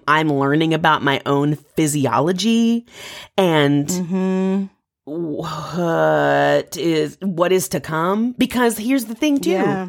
i'm 0.08 0.32
learning 0.32 0.74
about 0.74 1.02
my 1.02 1.22
own 1.26 1.56
physiology 1.56 2.86
and 3.38 3.88
Mm-hmm. 3.88 4.66
what 5.06 6.78
is 6.78 7.18
what 7.22 7.52
is 7.52 7.70
to 7.70 7.80
come 7.80 8.34
because 8.38 8.78
here's 8.78 9.06
the 9.06 9.16
thing 9.16 9.40
too 9.40 9.52
Yeah. 9.52 9.88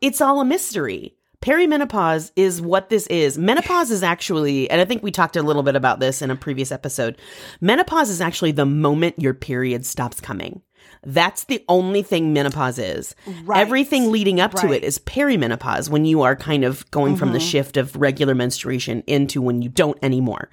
it's 0.00 0.20
all 0.20 0.40
a 0.40 0.44
mystery. 0.44 1.14
Perimenopause 1.40 2.32
is 2.34 2.60
what 2.60 2.88
this 2.88 3.06
is. 3.06 3.38
Menopause 3.38 3.92
is 3.92 4.02
actually, 4.02 4.68
and 4.68 4.80
I 4.80 4.84
think 4.84 5.04
we 5.04 5.12
talked 5.12 5.36
a 5.36 5.42
little 5.42 5.62
bit 5.62 5.76
about 5.76 6.00
this 6.00 6.20
in 6.20 6.32
a 6.32 6.36
previous 6.36 6.72
episode. 6.72 7.16
Menopause 7.60 8.10
is 8.10 8.20
actually 8.20 8.50
the 8.50 8.66
moment 8.66 9.20
your 9.20 9.34
period 9.34 9.86
stops 9.86 10.20
coming. 10.20 10.62
That's 11.04 11.44
the 11.44 11.64
only 11.68 12.02
thing 12.02 12.32
menopause 12.32 12.78
is. 12.78 13.14
Right. 13.44 13.60
Everything 13.60 14.10
leading 14.10 14.40
up 14.40 14.54
to 14.54 14.72
it 14.72 14.82
is 14.84 14.98
perimenopause 14.98 15.88
when 15.88 16.04
you 16.04 16.22
are 16.22 16.36
kind 16.36 16.64
of 16.64 16.88
going 16.90 17.16
from 17.16 17.28
Mm-hmm. 17.28 17.34
the 17.34 17.40
shift 17.40 17.76
of 17.76 17.94
regular 17.96 18.34
menstruation 18.34 19.02
into 19.06 19.40
when 19.42 19.62
you 19.62 19.68
don't 19.68 19.98
anymore. 20.02 20.48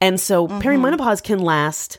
And 0.00 0.20
so 0.20 0.46
Mm-hmm. 0.48 0.58
perimenopause 0.66 1.22
can 1.22 1.40
last 1.40 1.98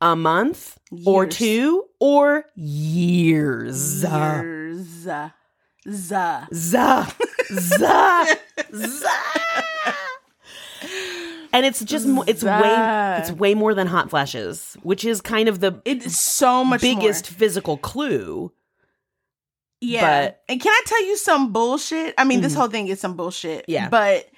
a 0.00 0.14
month 0.14 0.78
or 1.06 1.26
two 1.26 1.84
or 2.00 2.44
years. 2.54 4.04
Years. 4.04 5.06
And 11.56 11.64
it's 11.64 11.82
just 11.82 12.06
mo- 12.06 12.24
it's 12.26 12.44
way 12.44 13.16
it's 13.18 13.32
way 13.32 13.54
more 13.54 13.72
than 13.72 13.86
hot 13.86 14.10
flashes, 14.10 14.76
which 14.82 15.06
is 15.06 15.22
kind 15.22 15.48
of 15.48 15.60
the 15.60 15.80
It 15.86 16.04
is 16.04 16.20
so 16.20 16.62
much 16.62 16.82
biggest 16.82 17.30
more. 17.30 17.38
physical 17.38 17.78
clue. 17.78 18.52
Yeah. 19.80 20.26
but- 20.26 20.42
and 20.50 20.60
can 20.60 20.70
I 20.70 20.82
tell 20.84 21.02
you 21.06 21.16
some 21.16 21.54
bullshit? 21.54 22.12
I 22.18 22.24
mean, 22.24 22.42
this 22.42 22.52
mm-hmm. 22.52 22.60
whole 22.60 22.68
thing 22.68 22.88
is 22.88 23.00
some 23.00 23.16
bullshit. 23.16 23.64
Yeah. 23.68 23.88
But 23.88 24.28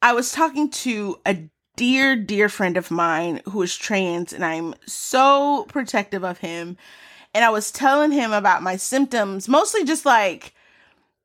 I 0.00 0.12
was 0.12 0.30
talking 0.30 0.70
to 0.70 1.18
a 1.26 1.38
dear, 1.74 2.14
dear 2.14 2.48
friend 2.48 2.76
of 2.76 2.92
mine 2.92 3.40
who 3.48 3.62
is 3.62 3.76
trans, 3.76 4.32
and 4.32 4.44
I'm 4.44 4.76
so 4.86 5.66
protective 5.70 6.24
of 6.24 6.38
him. 6.38 6.76
And 7.34 7.44
I 7.44 7.50
was 7.50 7.72
telling 7.72 8.12
him 8.12 8.32
about 8.32 8.62
my 8.62 8.76
symptoms, 8.76 9.48
mostly 9.48 9.82
just 9.84 10.06
like 10.06 10.54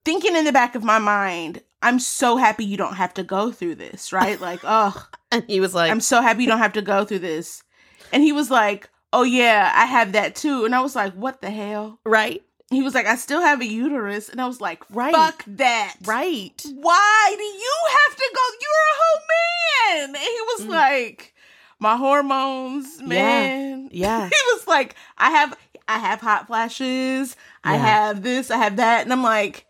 thinking 0.05 0.35
in 0.35 0.45
the 0.45 0.51
back 0.51 0.73
of 0.73 0.83
my 0.83 0.97
mind, 0.97 1.61
I'm 1.85 1.99
so 1.99 2.35
happy 2.35 2.65
you 2.65 2.77
don't 2.77 2.95
have 2.95 3.13
to 3.13 3.23
go 3.23 3.51
through 3.51 3.75
this, 3.75 4.11
right? 4.11 4.41
Like, 4.41 4.61
oh, 4.63 5.07
And 5.31 5.43
he 5.47 5.59
was 5.59 5.75
like, 5.75 5.91
I'm 5.91 6.01
so 6.01 6.21
happy 6.21 6.43
you 6.43 6.49
don't 6.49 6.59
have 6.59 6.73
to 6.73 6.81
go 6.81 7.05
through 7.05 7.19
this. 7.19 7.63
And 8.11 8.23
he 8.23 8.31
was 8.31 8.49
like, 8.49 8.89
oh, 9.13 9.23
yeah, 9.23 9.71
I 9.73 9.85
have 9.85 10.13
that 10.13 10.35
too. 10.35 10.65
And 10.65 10.73
I 10.73 10.81
was 10.81 10.95
like, 10.95 11.13
what 11.13 11.41
the 11.41 11.51
hell? 11.51 11.99
right, 12.03 12.43
He 12.71 12.81
was 12.81 12.95
like, 12.95 13.05
I 13.05 13.15
still 13.15 13.41
have 13.41 13.61
a 13.61 13.65
uterus. 13.65 14.29
And 14.29 14.41
I 14.41 14.47
was 14.47 14.59
like, 14.59 14.83
Right. 14.89 15.13
fuck 15.13 15.43
that. 15.47 15.95
right. 16.05 16.65
Why 16.73 17.35
do 17.37 17.43
you 17.43 17.73
have 17.89 18.17
to 18.17 18.31
go? 18.33 18.41
You're 18.61 18.87
a 18.91 18.99
whole 19.01 19.21
man. 19.29 20.15
And 20.15 20.17
he 20.17 20.41
was 20.41 20.61
mm. 20.65 20.69
like, 20.69 21.35
my 21.79 21.97
hormones, 21.97 23.01
man. 23.01 23.89
yeah. 23.91 24.25
he 24.27 24.35
was 24.53 24.67
like, 24.67 24.95
I 25.17 25.29
have 25.29 25.57
I 25.87 25.99
have 25.99 26.19
hot 26.19 26.47
flashes. 26.47 27.35
I 27.63 27.77
have 27.77 28.23
this, 28.23 28.49
I 28.49 28.57
have 28.57 28.77
that. 28.77 29.03
And 29.03 29.13
I'm 29.13 29.21
like, 29.21 29.67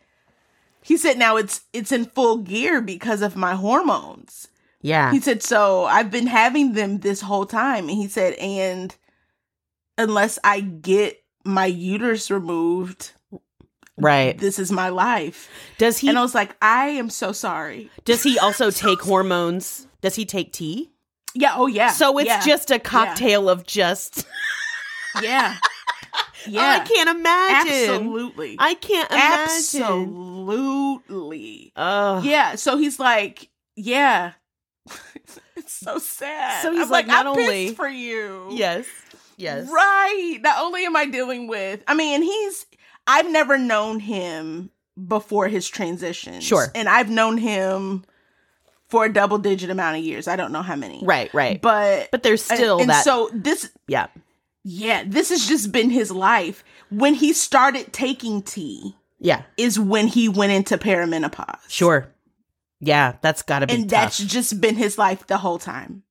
he 0.85 0.97
said 0.97 1.17
now 1.17 1.35
it's 1.35 1.61
it's 1.73 1.91
in 1.91 2.05
full 2.05 2.37
gear 2.37 2.79
because 2.79 3.23
of 3.23 3.35
my 3.35 3.55
hormones. 3.55 4.49
Yeah. 4.83 5.11
He 5.11 5.19
said, 5.19 5.41
so 5.41 5.85
I've 5.85 6.11
been 6.11 6.27
having 6.27 6.73
them 6.73 6.99
this 6.99 7.21
whole 7.21 7.47
time. 7.47 7.89
And 7.89 7.97
he 7.97 8.07
said, 8.07 8.35
and 8.35 8.95
unless 9.97 10.37
I 10.43 10.59
get 10.59 11.23
my 11.43 11.65
uterus 11.65 12.29
removed, 12.29 13.13
right. 13.97 14.37
this 14.37 14.59
is 14.59 14.71
my 14.71 14.89
life. 14.89 15.49
Does 15.79 15.97
he 15.97 16.07
and 16.07 16.19
I 16.19 16.21
was 16.21 16.35
like, 16.35 16.55
I 16.61 16.89
am 16.89 17.09
so 17.09 17.31
sorry. 17.31 17.89
does 18.03 18.21
he 18.21 18.37
also 18.43 18.69
take 18.69 19.01
hormones? 19.01 19.87
Does 20.01 20.13
he 20.13 20.23
take 20.23 20.53
T? 20.53 20.91
Yeah, 21.33 21.55
oh 21.57 21.65
yeah. 21.65 21.89
So 21.89 22.19
it's 22.19 22.27
yeah, 22.27 22.41
just 22.41 22.69
a 22.69 22.77
cocktail 22.77 23.49
of 23.49 23.65
just 23.65 24.27
yeah. 25.23 25.57
Oh, 26.47 26.51
Yeah. 26.51 26.79
I 26.81 26.85
can't 26.87 27.09
imagine. 27.09 27.73
Absolutely. 27.73 28.55
I 28.59 28.73
can't 28.75 29.09
imagine. 29.11 29.81
Absolutely. 30.55 31.71
Ugh. 31.75 32.23
Yeah. 32.25 32.55
So 32.55 32.77
he's 32.77 32.99
like, 32.99 33.49
yeah. 33.75 34.33
it's 35.55 35.73
so 35.73 35.97
sad. 35.97 36.61
So 36.61 36.71
he's 36.71 36.83
I'm 36.83 36.89
like, 36.89 37.07
not 37.07 37.25
I'm 37.25 37.31
only- 37.31 37.65
pissed 37.65 37.75
for 37.75 37.87
you. 37.87 38.47
Yes. 38.51 38.85
Yes. 39.37 39.69
Right. 39.69 40.37
Not 40.41 40.59
only 40.61 40.85
am 40.85 40.95
I 40.95 41.05
dealing 41.05 41.47
with, 41.47 41.83
I 41.87 41.93
mean, 41.93 42.21
he's, 42.21 42.65
I've 43.07 43.29
never 43.29 43.57
known 43.57 43.99
him 43.99 44.69
before 45.07 45.47
his 45.47 45.67
transition. 45.67 46.39
Sure. 46.41 46.67
And 46.73 46.87
I've 46.87 47.09
known 47.09 47.37
him 47.37 48.05
for 48.87 49.05
a 49.05 49.11
double 49.11 49.37
digit 49.39 49.69
amount 49.69 49.97
of 49.97 50.03
years. 50.03 50.27
I 50.27 50.35
don't 50.37 50.51
know 50.53 50.61
how 50.61 50.75
many. 50.75 51.01
Right, 51.03 51.33
right. 51.33 51.61
But, 51.61 52.11
But 52.11 52.23
there's 52.23 52.49
and- 52.49 52.57
still 52.57 52.79
and 52.79 52.89
that 52.89 53.03
so 53.03 53.29
this, 53.33 53.71
yeah. 53.87 54.07
Yeah, 54.67 55.03
this 55.05 55.29
has 55.29 55.47
just 55.47 55.71
been 55.71 55.91
his 55.91 56.09
life. 56.09 56.63
When 56.89 57.13
he 57.13 57.33
started 57.33 57.93
taking 57.93 58.41
T 58.41 58.95
Yeah. 59.19 59.43
is 59.57 59.79
when 59.79 60.07
he 60.07 60.27
went 60.27 60.53
into 60.53 60.77
perimenopause. 60.79 61.59
Sure. 61.69 62.11
Yeah, 62.79 63.13
that's 63.21 63.43
got 63.43 63.59
to 63.59 63.67
be 63.67 63.73
and 63.75 63.83
tough. 63.83 63.89
that's 64.01 64.17
just 64.17 64.59
been 64.59 64.75
his 64.75 64.97
life 64.97 65.27
the 65.27 65.37
whole 65.37 65.59
time. 65.59 66.01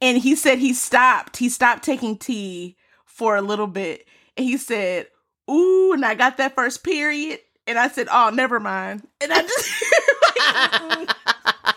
And 0.00 0.16
he 0.18 0.34
said 0.34 0.58
he 0.58 0.72
stopped. 0.72 1.36
He 1.36 1.48
stopped 1.50 1.82
taking 1.84 2.16
T 2.16 2.76
for 3.04 3.36
a 3.36 3.42
little 3.42 3.66
bit. 3.66 4.06
And 4.36 4.46
he 4.46 4.56
said, 4.56 5.08
Ooh, 5.50 5.92
and 5.92 6.04
I 6.04 6.14
got 6.14 6.38
that 6.38 6.54
first 6.54 6.82
period. 6.82 7.40
And 7.66 7.78
I 7.78 7.88
said, 7.88 8.08
Oh, 8.10 8.30
never 8.30 8.58
mind. 8.58 9.06
And 9.20 9.30
I 9.32 9.42
just 9.42 11.14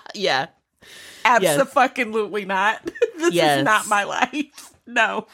yeah. 0.15 0.47
absolutely 1.25 2.45
not. 2.45 2.83
this 3.17 3.33
Yes. 3.33 3.59
is 3.59 3.65
not 3.65 3.87
my 3.87 4.03
life. 4.05 4.72
No. 4.87 5.27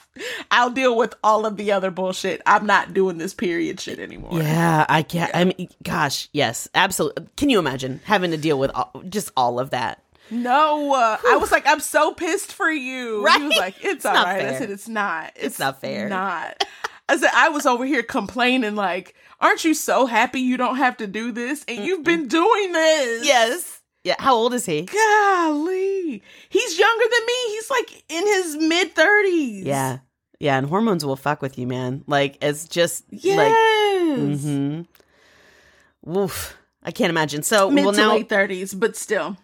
I'll 0.51 0.69
deal 0.69 0.95
with 0.95 1.15
all 1.23 1.45
of 1.45 1.57
the 1.57 1.71
other 1.71 1.89
bullshit. 1.89 2.41
I'm 2.45 2.67
not 2.67 2.93
doing 2.93 3.17
this 3.17 3.33
period 3.33 3.79
shit 3.79 3.99
anymore. 3.99 4.39
Yeah, 4.39 4.85
I 4.87 5.01
can't. 5.01 5.35
I 5.35 5.45
mean, 5.45 5.69
gosh, 5.81 6.29
yes, 6.33 6.67
absolutely. 6.75 7.27
Can 7.35 7.49
you 7.49 7.57
imagine 7.57 7.99
having 8.03 8.29
to 8.29 8.37
deal 8.37 8.59
with 8.59 8.69
all, 8.71 8.91
just 9.09 9.31
all 9.35 9.59
of 9.59 9.71
that? 9.71 10.03
No, 10.31 10.93
uh, 10.93 11.17
I 11.27 11.37
was 11.37 11.51
like, 11.51 11.65
I'm 11.65 11.79
so 11.79 12.13
pissed 12.13 12.53
for 12.53 12.69
you. 12.69 13.25
He 13.25 13.43
was 13.43 13.57
like, 13.57 13.77
it's, 13.77 13.95
It's 13.95 14.05
all 14.05 14.13
right. 14.13 14.45
I 14.45 14.59
said, 14.59 14.69
it's 14.69 14.87
not. 14.87 15.33
It's, 15.35 15.57
not 15.57 15.81
fair. 15.81 16.07
Not. 16.07 16.63
I 17.07 17.17
said, 17.17 17.31
I 17.33 17.49
was 17.49 17.65
over 17.65 17.85
here 17.85 18.03
complaining, 18.03 18.75
like, 18.75 19.15
aren't 19.41 19.65
you 19.65 19.73
so 19.73 20.05
happy 20.05 20.41
you 20.41 20.57
don't 20.57 20.75
have 20.77 20.97
to 20.97 21.07
do 21.07 21.31
this? 21.31 21.65
And 21.67 21.83
you've 21.83 22.03
been 22.03 22.27
doing 22.27 22.71
this. 22.71 23.25
Yes. 23.25 23.78
Yeah. 24.03 24.15
How 24.19 24.33
old 24.35 24.53
is 24.53 24.65
he? 24.65 24.83
Golly. 24.83 26.23
He's 26.49 26.79
younger 26.79 27.03
than 27.03 27.25
me. 27.25 27.33
He's 27.49 27.69
like 27.69 28.03
in 28.09 28.25
his 28.27 28.57
mid 28.57 28.95
30s. 28.95 29.65
Yeah. 29.65 29.97
Yeah. 30.39 30.57
And 30.57 30.67
hormones 30.67 31.03
will 31.05 31.15
fuck 31.17 31.41
with 31.41 31.57
you, 31.57 31.67
man. 31.67 32.03
Like, 32.07 32.37
it's 32.41 32.67
just 32.67 33.03
Yes. 33.09 33.37
like, 33.37 34.17
hmm 34.29 34.81
Woof. 36.03 36.55
I 36.83 36.91
can't 36.91 37.09
imagine. 37.09 37.43
So, 37.43 37.69
Mid 37.69 37.83
well, 37.83 37.93
to 37.93 37.99
now, 37.99 38.11
late 38.15 38.29
30s, 38.29 38.77
but 38.79 38.95
still. 38.95 39.35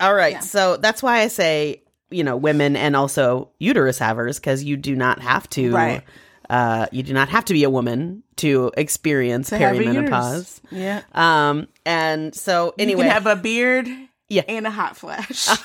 all 0.00 0.14
right. 0.14 0.32
yeah. 0.34 0.40
So 0.40 0.76
that's 0.76 1.02
why 1.02 1.20
I 1.20 1.28
say, 1.28 1.82
you 2.10 2.24
know, 2.24 2.36
women 2.36 2.74
and 2.76 2.96
also 2.96 3.50
uterus 3.60 3.98
havers, 3.98 4.38
because 4.40 4.64
you 4.64 4.76
do 4.76 4.96
not 4.96 5.20
have 5.22 5.48
to, 5.50 5.72
Right. 5.72 6.02
uh, 6.50 6.86
you 6.90 7.04
do 7.04 7.12
not 7.14 7.28
have 7.28 7.44
to 7.46 7.52
be 7.52 7.62
a 7.62 7.70
woman 7.70 8.24
to 8.36 8.72
experience 8.76 9.50
To 9.50 9.58
perimenopause. 9.58 10.60
Yeah. 10.72 11.02
Um, 11.12 11.68
and 11.90 12.34
so 12.34 12.74
anyway, 12.78 13.04
You 13.04 13.10
can 13.10 13.22
have 13.22 13.26
a 13.26 13.36
beard 13.40 13.88
Yeah. 14.28 14.42
and 14.48 14.66
a 14.66 14.70
hot 14.70 14.96
flash. 14.96 15.48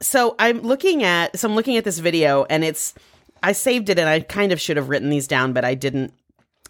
so 0.00 0.34
I'm 0.38 0.60
looking 0.60 1.02
at, 1.02 1.38
so 1.38 1.48
I'm 1.48 1.54
looking 1.54 1.76
at 1.76 1.84
this 1.84 1.98
video 1.98 2.44
and 2.44 2.64
it's, 2.64 2.94
I 3.42 3.52
saved 3.52 3.88
it 3.88 3.98
and 3.98 4.08
I 4.08 4.20
kind 4.20 4.52
of 4.52 4.60
should 4.60 4.76
have 4.76 4.88
written 4.88 5.10
these 5.10 5.26
down, 5.26 5.52
but 5.52 5.64
I 5.64 5.74
didn't. 5.74 6.12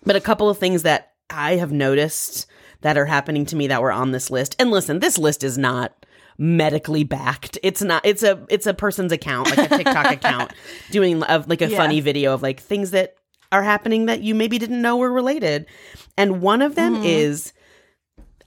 But 0.05 0.17
a 0.17 0.21
couple 0.21 0.49
of 0.49 0.59
things 0.59 0.83
that 0.85 1.13
I 1.31 1.57
have 1.57 1.73
noticed 1.73 2.47
that 2.83 2.97
are 2.97 3.07
happening 3.07 3.47
to 3.47 3.57
me 3.57 3.67
that 3.69 3.83
were 3.83 3.93
on 3.93 4.13
this 4.13 4.31
list. 4.31 4.55
And 4.59 4.71
listen, 4.71 5.01
this 5.01 5.19
list 5.19 5.43
is 5.43 5.59
not 5.59 5.93
medically 6.39 7.03
backed. 7.03 7.59
It's 7.63 7.83
not 7.83 8.05
it's 8.05 8.23
a 8.23 8.45
it's 8.51 8.67
a 8.67 8.75
person's 8.75 9.11
account, 9.11 9.57
like 9.57 9.71
a 9.71 9.77
TikTok 9.77 10.07
account 10.13 10.53
doing 10.91 11.23
of 11.25 11.49
like 11.49 11.63
a 11.63 11.69
Yeah. 11.69 11.77
funny 11.79 12.01
video 12.01 12.35
of 12.35 12.43
like 12.43 12.61
things 12.61 12.91
that 12.93 13.16
are 13.53 13.63
happening 13.63 14.07
that 14.07 14.23
you 14.23 14.35
maybe 14.35 14.59
didn't 14.59 14.83
know 14.83 14.97
were 14.97 15.13
related. 15.13 15.67
And 16.17 16.41
one 16.41 16.63
of 16.63 16.75
them 16.75 16.97
mm-hmm. 16.97 17.05
is 17.05 17.53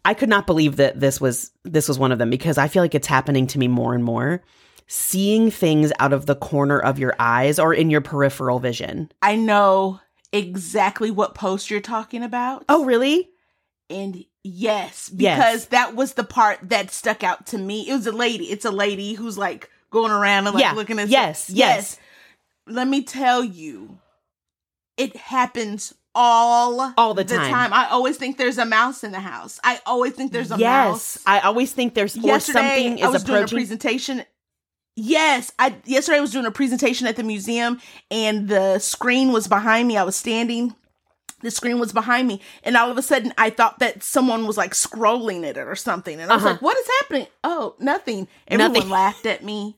I 0.05 0.13
could 0.13 0.29
not 0.29 0.47
believe 0.47 0.77
that 0.77 0.99
this 0.99 1.19
was 1.19 1.51
this 1.63 1.87
was 1.87 1.99
one 1.99 2.11
of 2.11 2.19
them 2.19 2.29
because 2.29 2.57
I 2.57 2.67
feel 2.67 2.83
like 2.83 2.95
it's 2.95 3.07
happening 3.07 3.47
to 3.47 3.59
me 3.59 3.67
more 3.67 3.93
and 3.93 4.03
more. 4.03 4.43
Seeing 4.87 5.51
things 5.51 5.91
out 5.99 6.13
of 6.13 6.25
the 6.25 6.35
corner 6.35 6.79
of 6.79 6.97
your 6.97 7.15
eyes 7.19 7.59
or 7.59 7.73
in 7.75 7.91
your 7.91 8.01
peripheral 8.01 8.59
vision. 8.59 9.11
I 9.21 9.35
know 9.35 9.99
exactly 10.33 11.11
what 11.11 11.35
post 11.35 11.69
you're 11.69 11.79
talking 11.79 12.23
about. 12.23 12.65
Oh, 12.69 12.85
really? 12.85 13.29
And 13.89 14.23
yes, 14.43 15.11
Yes. 15.13 15.37
because 15.37 15.65
that 15.67 15.95
was 15.95 16.13
the 16.13 16.23
part 16.23 16.69
that 16.69 16.91
stuck 16.91 17.23
out 17.23 17.45
to 17.47 17.57
me. 17.57 17.87
It 17.87 17.93
was 17.93 18.07
a 18.07 18.11
lady. 18.11 18.45
It's 18.45 18.65
a 18.65 18.71
lady 18.71 19.13
who's 19.13 19.37
like 19.37 19.69
going 19.91 20.11
around 20.11 20.47
and 20.47 20.55
like 20.55 20.63
Yeah. 20.63 20.73
looking 20.73 20.99
at 20.99 21.09
Yes, 21.09 21.49
yes. 21.49 21.97
Let 22.65 22.87
me 22.87 23.03
tell 23.03 23.43
you, 23.43 23.99
it 24.99 25.15
happens 25.15 25.93
all 26.15 26.93
All 26.97 27.13
the 27.13 27.23
time. 27.23 27.71
I 27.73 27.87
always 27.89 28.17
think 28.17 28.37
there's 28.37 28.57
a 28.57 28.65
mouse 28.65 29.03
in 29.03 29.11
the 29.11 29.19
house. 29.19 29.59
I 29.63 29.79
always 29.85 30.13
think 30.13 30.31
there's 30.31 30.51
a 30.51 30.57
yes. 30.57 30.87
mouse. 30.87 31.19
I 31.25 31.39
always 31.41 31.71
think 31.71 31.93
there's 31.93 32.17
or 32.17 32.21
Yesterday, 32.21 32.59
something 32.59 33.03
I 33.03 33.09
was 33.09 33.23
doing 33.23 33.43
a 33.43 33.47
presentation. 33.47 34.23
Yes, 34.95 35.51
I 35.57 35.75
yesterday 35.85 36.17
I 36.17 36.21
was 36.21 36.31
doing 36.31 36.45
a 36.45 36.51
presentation 36.51 37.07
at 37.07 37.15
the 37.15 37.23
museum, 37.23 37.79
and 38.11 38.49
the 38.49 38.79
screen 38.79 39.31
was 39.31 39.47
behind 39.47 39.87
me. 39.87 39.95
I 39.97 40.03
was 40.03 40.15
standing, 40.17 40.75
the 41.41 41.51
screen 41.51 41.79
was 41.79 41.93
behind 41.93 42.27
me 42.27 42.41
and 42.63 42.75
all 42.75 42.91
of 42.91 42.97
a 42.97 43.01
sudden 43.01 43.33
i 43.37 43.49
thought 43.49 43.79
that 43.79 44.03
someone 44.03 44.45
was 44.45 44.57
like 44.57 44.73
scrolling 44.73 45.47
at 45.47 45.55
it 45.55 45.67
or 45.67 45.75
something 45.75 46.19
and 46.19 46.29
i 46.29 46.35
was 46.35 46.43
Uh-huh. 46.43 46.51
like 46.55 46.61
what 46.61 46.77
is 46.77 46.87
happening 46.99 47.27
oh 47.45 47.75
nothing 47.79 48.27
everyone 48.49 48.73
Nothing. 48.73 48.89
laughed 48.89 49.25
at 49.25 49.41
me 49.41 49.77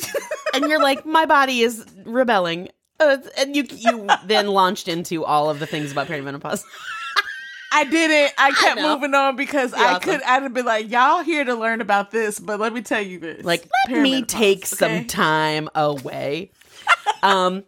and 0.54 0.64
you're 0.64 0.80
like, 0.82 1.04
my 1.04 1.26
body 1.26 1.60
is 1.60 1.84
rebelling. 2.04 2.70
Uh, 3.00 3.16
and 3.38 3.56
you 3.56 3.64
you 3.70 4.06
then 4.26 4.46
launched 4.48 4.86
into 4.86 5.24
all 5.24 5.48
of 5.50 5.58
the 5.58 5.66
things 5.66 5.90
about 5.90 6.06
perimenopause. 6.06 6.62
i 7.72 7.84
didn't 7.84 8.32
i 8.36 8.50
kept 8.50 8.80
know. 8.80 8.94
moving 8.94 9.14
on 9.14 9.36
because 9.36 9.70
You're 9.72 9.80
i 9.80 9.94
awesome. 9.94 10.02
could 10.02 10.22
i'd 10.22 10.42
have 10.42 10.52
been 10.52 10.64
like 10.66 10.90
y'all 10.90 11.22
here 11.22 11.44
to 11.44 11.54
learn 11.54 11.80
about 11.80 12.10
this 12.10 12.40
but 12.40 12.58
let 12.58 12.72
me 12.72 12.82
tell 12.82 13.00
you 13.00 13.18
this 13.20 13.44
Like, 13.44 13.68
let 13.88 14.02
me 14.02 14.22
take 14.22 14.66
some 14.66 15.04
time 15.06 15.68
away. 15.74 16.50
Um, 17.22 17.64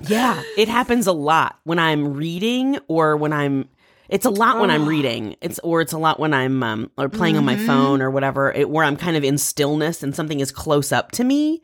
yeah, 0.00 0.44
it 0.56 0.68
happens 0.68 1.06
a 1.08 1.12
lot 1.12 1.58
when 1.64 1.78
I'm 1.80 2.14
reading 2.14 2.78
or 2.88 3.16
when 3.16 3.32
I'm. 3.32 3.68
It's 4.08 4.24
a 4.26 4.30
lot 4.30 4.60
when 4.60 4.70
I'm 4.70 4.82
Oh. 4.82 4.86
reading. 4.86 5.34
It's 5.40 5.58
or 5.60 5.80
it's 5.80 5.92
a 5.92 5.98
lot 5.98 6.20
when 6.20 6.32
I'm 6.34 6.62
um, 6.62 6.90
or 6.96 7.08
playing 7.08 7.36
on 7.36 7.44
my 7.44 7.56
Mhm. 7.56 7.66
phone 7.66 8.02
or 8.02 8.10
whatever. 8.10 8.52
It, 8.52 8.68
where 8.70 8.84
I'm 8.84 8.96
kind 8.96 9.16
of 9.16 9.24
in 9.24 9.38
stillness 9.38 10.02
and 10.04 10.14
something 10.14 10.38
is 10.40 10.52
close 10.52 10.92
up 10.92 11.10
to 11.12 11.24
me. 11.24 11.62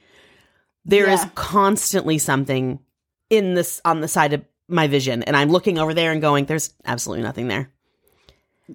There 0.91 1.09
is 1.09 1.21
Yeah. 1.21 1.31
constantly 1.35 2.19
something 2.19 2.81
in 3.31 3.55
this 3.55 3.81
on 3.85 4.01
the 4.01 4.09
side 4.09 4.33
of 4.33 4.45
my 4.69 4.87
vision, 4.89 5.23
and 5.23 5.37
I'm 5.37 5.51
looking 5.51 5.79
over 5.79 5.95
there 5.95 6.11
and 6.13 6.21
going, 6.21 6.47
"There's 6.47 6.75
absolutely 6.85 7.23
nothing 7.23 7.49
there." 7.49 7.73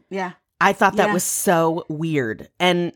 yeah 0.09 0.33
I 0.59 0.73
thought 0.73 0.95
that 0.97 1.07
Yeah. 1.07 1.13
was 1.13 1.23
so 1.23 1.85
weird, 1.89 2.49
and 2.59 2.91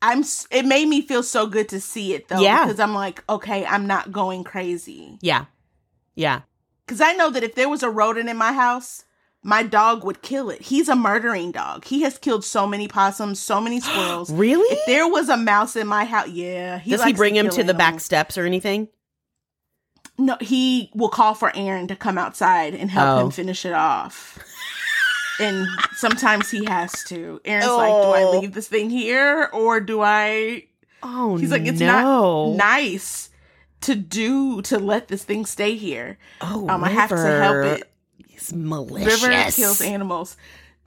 i'm 0.00 0.22
it 0.50 0.64
made 0.64 0.86
me 0.88 1.00
feel 1.02 1.22
so 1.24 1.46
good 1.46 1.68
to 1.70 1.80
see 1.80 2.14
it 2.14 2.28
though 2.28 2.40
Yeah. 2.40 2.64
because 2.64 2.78
i'm 2.78 2.94
like 2.94 3.24
okay 3.28 3.66
i'm 3.66 3.86
not 3.86 4.12
going 4.12 4.44
crazy 4.44 5.18
yeah, 5.20 5.46
yeah. 6.14 6.42
Because 6.86 7.00
I 7.02 7.12
know 7.14 7.28
that 7.30 7.42
if 7.42 7.54
there 7.56 7.68
was 7.68 7.82
a 7.82 7.90
rodent 7.90 8.28
in 8.30 8.36
my 8.38 8.52
house, 8.54 9.04
my 9.42 9.62
dog 9.62 10.04
would 10.04 10.20
kill 10.22 10.50
it. 10.50 10.62
He's 10.62 10.88
a 10.88 10.96
murdering 10.96 11.52
dog. 11.52 11.84
He 11.84 12.02
has 12.02 12.18
killed 12.18 12.44
so 12.44 12.66
many 12.66 12.88
possums, 12.88 13.40
so 13.40 13.60
many 13.60 13.80
squirrels. 13.80 14.30
Really? 14.32 14.68
if 14.76 14.86
there 14.86 15.08
was 15.08 15.28
a 15.28 15.36
mouse 15.36 15.76
in 15.76 15.86
my 15.86 16.04
house, 16.04 16.28
yeah. 16.28 16.80
Does 16.86 17.04
he 17.04 17.12
bring 17.12 17.36
him 17.36 17.46
kill 17.46 17.56
to 17.56 17.64
the 17.64 17.74
back 17.74 18.00
steps 18.00 18.36
or 18.36 18.44
anything? 18.44 18.88
No, 20.18 20.36
he 20.40 20.90
will 20.94 21.08
call 21.10 21.34
for 21.34 21.52
Aaron 21.54 21.86
to 21.88 21.94
come 21.96 22.18
outside 22.18 22.74
and 22.74 22.90
help 22.90 23.18
Oh. 23.20 23.24
him 23.26 23.30
finish 23.30 23.64
it 23.64 23.72
off. 23.72 24.38
and 25.40 25.64
sometimes 25.94 26.50
he 26.50 26.64
has 26.64 27.04
to. 27.04 27.40
Aaron's 27.44 27.68
like, 27.68 27.88
"Do 28.02 28.08
I 28.10 28.22
Oh. 28.24 28.40
leave 28.40 28.52
this 28.52 28.66
thing 28.66 28.90
here 28.90 29.48
or 29.52 29.78
do 29.80 30.02
I?" 30.02 30.64
Oh, 31.04 31.36
He's 31.36 31.52
like, 31.52 31.64
"It's 31.66 31.78
no. 31.78 32.48
not 32.50 32.56
nice 32.56 33.30
to 33.82 33.94
do 33.94 34.60
to 34.62 34.80
let 34.80 35.06
this 35.06 35.22
thing 35.22 35.46
stay 35.46 35.76
here. 35.76 36.18
Oh, 36.40 36.68
Um, 36.68 36.82
I 36.82 36.88
have 36.90 37.10
to 37.10 37.16
help 37.16 37.64
it." 37.78 37.88
Is 38.34 38.52
malicious. 38.52 39.22
River 39.22 39.50
kills 39.50 39.80
animals. 39.80 40.36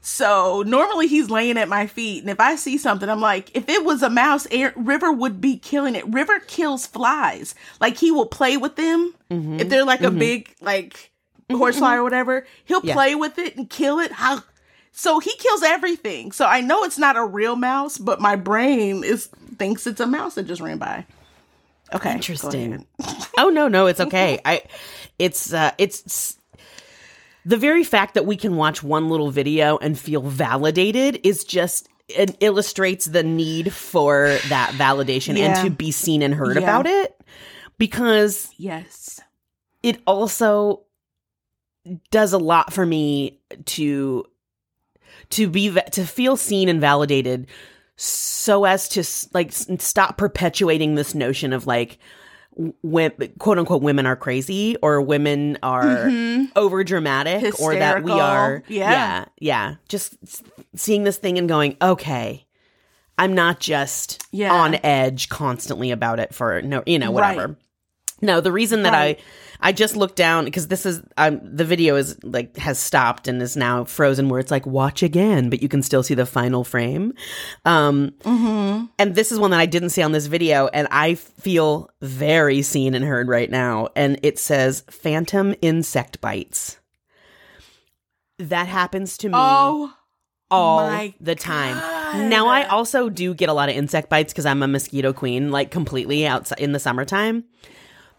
So 0.03 0.63
normally 0.65 1.05
he's 1.07 1.29
laying 1.29 1.57
at 1.59 1.69
my 1.69 1.85
feet, 1.85 2.21
and 2.23 2.29
if 2.31 2.39
I 2.39 2.55
see 2.55 2.79
something, 2.79 3.07
I'm 3.07 3.21
like, 3.21 3.55
if 3.55 3.69
it 3.69 3.85
was 3.85 4.01
a 4.01 4.09
mouse, 4.09 4.47
Air, 4.49 4.73
River 4.75 5.11
would 5.11 5.39
be 5.39 5.57
killing 5.57 5.93
it. 5.95 6.07
River 6.11 6.39
kills 6.39 6.87
flies. 6.87 7.53
Like 7.79 7.97
he 7.97 8.09
will 8.09 8.25
play 8.25 8.57
with 8.57 8.75
them. 8.77 9.13
Mhm. 9.29 9.59
If 9.61 9.69
they're 9.69 9.85
like 9.85 10.01
a 10.01 10.05
Mhm. 10.09 10.17
big 10.19 10.55
like 10.59 11.11
horsefly 11.51 11.95
or 11.97 12.03
whatever, 12.03 12.47
he'll 12.65 12.81
Yeah. 12.83 12.93
play 12.95 13.13
with 13.13 13.37
it 13.37 13.55
and 13.57 13.69
kill 13.69 13.99
it. 13.99 14.11
So 14.91 15.19
he 15.19 15.35
kills 15.37 15.61
everything. 15.61 16.31
So 16.31 16.45
I 16.45 16.61
know 16.61 16.83
it's 16.83 16.97
not 16.97 17.15
a 17.15 17.23
real 17.23 17.55
mouse, 17.55 17.97
but 17.99 18.19
my 18.19 18.35
brain 18.35 19.03
is 19.03 19.29
thinks 19.59 19.85
it's 19.85 19.99
a 20.01 20.07
mouse 20.07 20.33
that 20.35 20.47
just 20.47 20.61
ran 20.61 20.79
by. 20.79 21.05
Okay, 21.93 22.13
Interesting. 22.13 22.87
oh 23.37 23.49
no, 23.49 23.67
no, 23.67 23.85
it's 23.85 23.99
okay. 24.07 24.39
I, 24.45 24.63
it's 25.19 25.53
uh, 25.53 25.71
it's 25.77 26.37
the 27.45 27.57
very 27.57 27.83
fact 27.83 28.13
that 28.13 28.25
we 28.25 28.35
can 28.37 28.55
watch 28.55 28.83
one 28.83 29.09
little 29.09 29.31
video 29.31 29.77
and 29.77 29.97
feel 29.97 30.21
validated 30.21 31.19
is 31.25 31.43
just 31.43 31.87
it 32.07 32.35
illustrates 32.41 33.05
the 33.05 33.23
need 33.23 33.71
for 33.73 34.37
that 34.49 34.71
validation 34.77 35.37
Yeah. 35.37 35.45
and 35.61 35.65
to 35.65 35.69
be 35.75 35.91
seen 35.91 36.21
and 36.21 36.33
heard 36.33 36.57
Yeah. 36.57 36.63
about 36.63 36.85
it 36.87 37.15
because 37.77 38.49
Yes. 38.57 39.19
it 39.81 39.99
also 40.05 40.83
does 42.11 42.33
a 42.33 42.37
lot 42.37 42.73
for 42.73 42.85
me 42.85 43.39
to 43.65 44.25
to 45.29 45.47
be 45.49 45.71
to 45.91 46.05
feel 46.05 46.35
seen 46.37 46.69
and 46.69 46.79
validated 46.81 47.47
so 47.95 48.65
as 48.65 48.87
to 48.89 49.03
like 49.33 49.51
stop 49.51 50.17
perpetuating 50.17 50.95
this 50.95 51.15
notion 51.15 51.53
of 51.53 51.65
like 51.65 51.97
quote 53.39 53.57
unquote 53.57 53.81
women 53.81 54.05
are 54.05 54.15
crazy 54.15 54.75
or 54.81 55.01
women 55.01 55.57
are 55.63 55.83
Mhm. 55.83 56.51
over 56.55 56.83
dramatic 56.83 57.59
or 57.61 57.75
that 57.75 58.03
we 58.03 58.11
are 58.11 58.63
Yeah. 58.67 58.91
yeah 58.91 59.25
yeah 59.39 59.75
just 59.87 60.15
seeing 60.75 61.03
this 61.03 61.17
thing 61.17 61.37
and 61.37 61.47
going 61.47 61.77
okay 61.81 62.45
i'm 63.17 63.33
not 63.33 63.59
just 63.59 64.23
Yeah. 64.31 64.53
on 64.53 64.75
edge 64.83 65.29
constantly 65.29 65.91
about 65.91 66.19
it 66.19 66.33
for 66.35 66.61
no 66.61 66.83
you 66.85 66.99
know 66.99 67.11
whatever 67.11 67.47
Right. 67.47 67.57
No 68.21 68.39
the 68.41 68.51
reason 68.51 68.83
that 68.83 68.93
Right. 68.93 69.19
i 69.61 69.69
i 69.69 69.71
just 69.71 69.95
looked 69.95 70.15
down 70.15 70.45
because 70.45 70.67
this 70.67 70.85
is 70.85 71.01
um 71.17 71.39
the 71.43 71.65
video 71.65 71.95
is 71.95 72.17
like 72.23 72.55
has 72.57 72.79
stopped 72.79 73.27
and 73.27 73.41
is 73.41 73.55
now 73.57 73.83
frozen 73.83 74.29
where 74.29 74.39
it's 74.39 74.51
like 74.51 74.65
watch 74.65 75.03
again 75.03 75.49
but 75.49 75.61
you 75.61 75.67
can 75.69 75.81
still 75.81 76.03
see 76.03 76.13
the 76.15 76.25
final 76.25 76.63
frame 76.63 77.13
um 77.65 78.11
Mm-hmm. 78.23 78.85
and 78.99 79.15
this 79.15 79.31
is 79.31 79.39
one 79.39 79.51
that 79.51 79.59
I 79.59 79.65
didn't 79.65 79.89
see 79.89 80.01
on 80.01 80.11
this 80.11 80.25
video, 80.27 80.67
and 80.67 80.87
I 80.91 81.15
feel 81.15 81.89
very 82.01 82.61
seen 82.61 82.93
and 82.95 83.03
heard 83.05 83.27
right 83.27 83.49
now. 83.49 83.89
And 83.95 84.19
it 84.23 84.39
says 84.39 84.83
phantom 84.89 85.53
insect 85.61 86.21
bites. 86.21 86.77
That 88.39 88.67
happens 88.67 89.17
to 89.19 89.27
me 89.29 89.33
Oh 89.37 89.93
all 90.49 90.77
my 90.87 91.13
the 91.21 91.35
time. 91.35 91.77
God. 91.77 92.29
Now 92.29 92.47
I 92.47 92.63
also 92.65 93.09
do 93.09 93.33
get 93.33 93.49
a 93.49 93.53
lot 93.53 93.69
of 93.69 93.75
insect 93.75 94.09
bites 94.09 94.33
because 94.33 94.45
I'm 94.45 94.63
a 94.63 94.67
mosquito 94.67 95.13
queen, 95.13 95.51
like 95.51 95.71
completely 95.71 96.25
outside 96.25 96.59
in 96.59 96.71
the 96.71 96.79
summertime. 96.79 97.43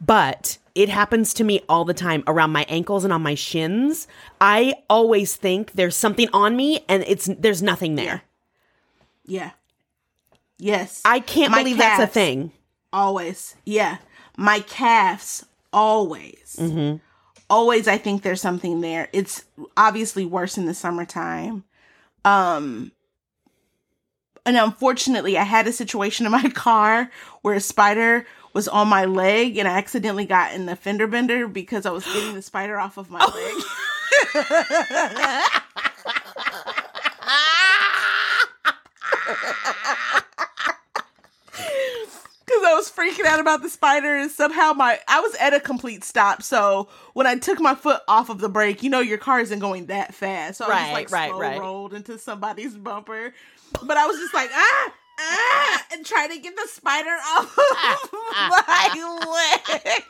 But 0.05 0.59
it 0.75 0.89
happens 0.89 1.33
to 1.35 1.45
me 1.45 1.61
all 1.69 1.85
the 1.85 1.95
time 1.95 2.25
around 2.27 2.51
my 2.51 2.65
ankles 2.69 3.05
and 3.05 3.13
on 3.13 3.23
my 3.23 3.35
shins. 3.35 4.09
I 4.41 4.75
always 4.91 5.37
think 5.37 5.73
there's 5.73 5.95
something 5.97 6.29
on 6.33 6.57
me, 6.57 6.85
and 6.89 7.05
it's 7.07 7.31
there's 7.39 7.63
nothing 7.63 7.95
there. 7.95 8.23
Yeah. 9.25 9.51
Yes. 10.59 11.03
I 11.05 11.21
can't 11.21 11.53
My 11.53 11.59
believe 11.59 11.79
that's 11.79 12.03
a 12.03 12.07
thing. 12.07 12.53
always. 12.93 13.55
Yeah. 13.65 13.99
My 14.37 14.61
calves 14.61 15.45
always. 15.73 16.57
Mm-hmm. 16.59 16.97
Always 17.51 17.87
I 17.87 17.99
think 17.99 18.23
there's 18.23 18.41
something 18.41 18.81
there. 18.81 19.09
It's 19.13 19.45
obviously 19.77 20.25
worse 20.25 20.57
in 20.59 20.67
the 20.67 20.75
summertime. 20.75 21.65
Um 22.25 22.93
and 24.47 24.57
unfortunately 24.57 25.37
I 25.39 25.45
had 25.45 25.67
a 25.67 25.73
situation 25.73 26.27
in 26.27 26.33
my 26.33 26.49
car 26.55 27.11
where 27.43 27.55
a 27.55 27.61
spider 27.61 28.27
was 28.55 28.69
on 28.69 28.89
my 28.89 29.05
leg 29.05 29.57
and 29.57 29.67
I 29.69 29.79
accidentally 29.79 30.27
got 30.27 30.55
in 30.55 30.67
the 30.67 30.77
fender 30.77 31.07
bender 31.07 31.49
because 31.49 31.87
I 31.87 31.91
was 31.91 32.05
getting 32.05 32.35
the 32.35 32.43
spider 32.43 32.79
off 32.79 32.97
of 32.99 33.11
my 33.11 33.25
leg. 33.25 33.55
because 42.45 42.63
I 42.67 42.75
was 42.75 42.91
freaking 42.91 43.25
out 43.27 43.41
about 43.41 43.63
the 43.63 43.69
spider, 43.71 44.17
and 44.17 44.31
somehow 44.31 44.73
my 44.73 44.99
I 45.09 45.21
was 45.21 45.35
at 45.37 45.55
a 45.55 45.61
complete 45.61 46.05
stop. 46.05 46.43
So 46.43 46.89
when 47.15 47.27
I 47.27 47.37
took 47.37 47.61
my 47.61 47.75
foot 47.75 48.01
off 48.09 48.29
of 48.31 48.39
the 48.39 48.49
brake, 48.49 48.83
you 48.83 48.91
know 48.91 49.01
your 49.01 49.19
car 49.19 49.41
isn't 49.41 49.59
going 49.59 49.87
that 49.87 50.15
fast. 50.15 50.59
So 50.59 50.67
I 50.67 50.69
Right, 50.69 50.81
just 50.81 50.93
like 50.93 51.11
right, 51.11 51.31
slow 51.31 51.41
right. 51.41 51.61
rolled 51.61 51.95
into 51.95 52.19
somebody's 52.19 52.75
bumper. 52.75 53.33
But 53.83 53.97
I 53.97 54.07
was 54.07 54.19
just 54.19 54.35
like 54.35 54.51
ah 54.53 54.93
ah 55.19 55.83
and 55.93 56.05
try 56.05 56.27
to 56.29 56.39
get 56.39 56.57
the 56.57 56.69
spider 56.69 57.11
off 57.11 57.59
of 57.59 57.59
my 58.69 59.79
leg. 59.87 60.03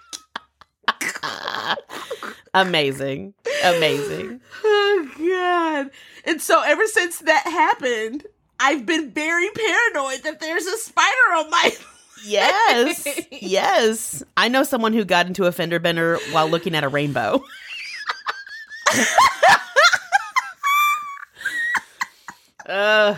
Amazing. 2.54 3.34
Amazing. 3.64 4.40
Oh 4.64 5.10
god! 5.18 5.90
And 6.24 6.40
so 6.40 6.62
ever 6.62 6.86
since 6.86 7.18
that 7.20 7.46
happened, 7.46 8.26
I've 8.60 8.86
been 8.86 9.10
very 9.10 9.48
paranoid 9.50 10.22
that 10.24 10.40
there's 10.40 10.66
a 10.66 10.76
spider 10.78 11.34
on 11.36 11.50
my. 11.50 11.70
Yes. 12.24 13.08
Yes. 13.30 14.22
I 14.36 14.48
know 14.48 14.62
someone 14.62 14.92
who 14.92 15.04
got 15.04 15.26
into 15.26 15.46
a 15.46 15.52
fender 15.52 15.78
bender 15.80 16.18
while 16.30 16.48
looking 16.48 16.74
at 16.74 16.84
a 16.84 16.88
rainbow. 16.88 17.42
uh, 22.66 23.16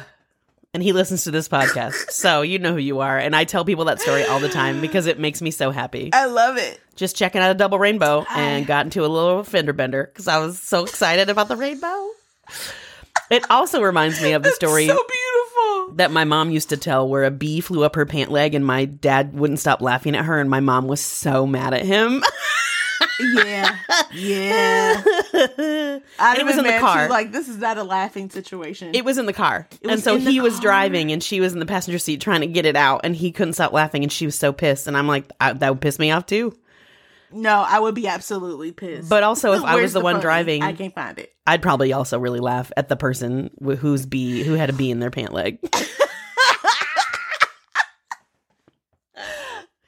and 0.75 0.83
he 0.83 0.93
listens 0.93 1.25
to 1.25 1.31
this 1.31 1.49
podcast. 1.49 2.11
So 2.11 2.43
you 2.43 2.59
know 2.59 2.73
who 2.73 2.79
you 2.79 3.01
are. 3.01 3.19
And 3.19 3.35
I 3.37 3.45
tell 3.45 3.65
people 3.65 3.85
that 3.87 4.01
story 4.01 4.25
all 4.25 4.41
the 4.41 4.49
time 4.49 4.81
because 4.81 5.07
it 5.07 5.19
makes 5.19 5.41
me 5.43 5.51
so 5.51 5.71
happy. 5.71 6.11
I 6.13 6.27
love 6.27 6.57
it. 6.57 6.81
Just 6.97 7.17
checking 7.17 7.41
out 7.43 7.51
a 7.51 7.55
double 7.55 7.79
rainbow 7.79 8.25
and 8.35 8.67
got 8.67 8.87
into 8.87 9.05
a 9.05 9.09
little 9.09 9.45
fender 9.45 9.73
bender 9.73 10.05
because 10.13 10.27
I 10.29 10.39
was 10.39 10.61
so 10.61 10.85
excited 10.85 11.29
about 11.29 11.49
the 11.49 11.57
rainbow. 11.57 12.09
It 13.31 13.49
also 13.51 13.83
reminds 13.83 14.21
me 14.23 14.33
of 14.33 14.43
the 14.43 14.53
story 14.53 14.87
So 14.87 14.95
beautiful. 14.95 15.95
that 15.97 16.11
my 16.11 16.25
mom 16.25 16.51
used 16.51 16.69
to 16.71 16.77
tell 16.77 17.09
where 17.09 17.25
a 17.25 17.31
bee 17.31 17.61
flew 17.61 17.85
up 17.85 17.95
her 17.97 18.07
pant 18.07 18.31
leg 18.31 18.55
and 18.55 18.65
my 18.65 18.85
dad 18.85 19.35
wouldn't 19.35 19.61
stop 19.61 19.81
laughing 19.81 20.15
at 20.17 20.25
her 20.25 20.39
and 20.41 20.49
my 20.51 20.61
mom 20.61 20.87
was 20.87 21.01
so 21.01 21.47
mad 21.47 21.75
at 21.75 21.85
him. 21.85 22.23
Yeah. 23.21 23.77
Yeah. 24.13 25.03
I'd 26.19 26.39
it 26.39 26.45
was 26.45 26.59
in 26.59 26.65
the 26.65 26.79
car. 26.81 27.09
Like 27.09 27.33
this 27.33 27.49
is 27.49 27.59
not 27.59 27.79
a 27.79 27.85
laughing 27.85 28.31
situation. 28.31 28.95
It 28.95 29.05
was 29.05 29.19
in 29.19 29.27
the 29.27 29.33
car. 29.33 29.69
And 29.89 30.01
so 30.03 30.19
the 30.19 30.31
he 30.31 30.41
was 30.41 30.55
car. 30.55 30.63
driving 30.63 31.13
and 31.13 31.23
she 31.23 31.41
was 31.41 31.53
in 31.53 31.59
the 31.61 31.67
passenger 31.67 31.99
seat 31.99 32.21
trying 32.21 32.41
to 32.41 32.47
get 32.47 32.67
it 32.67 32.77
out 32.77 33.03
and 33.05 33.15
he 33.15 33.31
couldn't 33.33 33.55
stop 33.55 33.73
laughing 33.73 34.03
and 34.03 34.13
she 34.13 34.27
was 34.27 34.35
so 34.39 34.53
pissed 34.53 34.87
and 34.87 34.97
I'm 34.97 35.07
like 35.07 35.31
I, 35.41 35.53
that 35.53 35.71
would 35.71 35.81
piss 35.81 35.99
me 35.99 36.11
off 36.11 36.27
too. 36.27 36.57
no, 37.33 37.65
I 37.67 37.79
would 37.81 37.95
be 37.95 38.07
absolutely 38.09 38.73
pissed. 38.73 39.09
But 39.09 39.23
also 39.23 39.53
if 39.53 39.63
I 39.65 39.77
was 39.81 39.93
the, 39.93 40.01
one 40.01 40.15
funny? 40.15 40.23
driving, 40.23 40.63
I 40.63 40.73
can't 40.73 40.95
find 40.95 41.19
it. 41.19 41.33
I'd 41.47 41.63
probably 41.63 41.93
also 41.93 42.19
really 42.19 42.41
laugh 42.41 42.73
at 42.77 42.89
the 42.89 42.97
person 42.97 43.51
wh- 43.65 43.75
who's 43.77 44.07
bee 44.07 44.43
who 44.43 44.55
had 44.55 44.71
a 44.71 44.73
bee 44.73 44.91
in 44.91 44.99
their 44.99 45.11
pant 45.11 45.33
leg. 45.33 45.59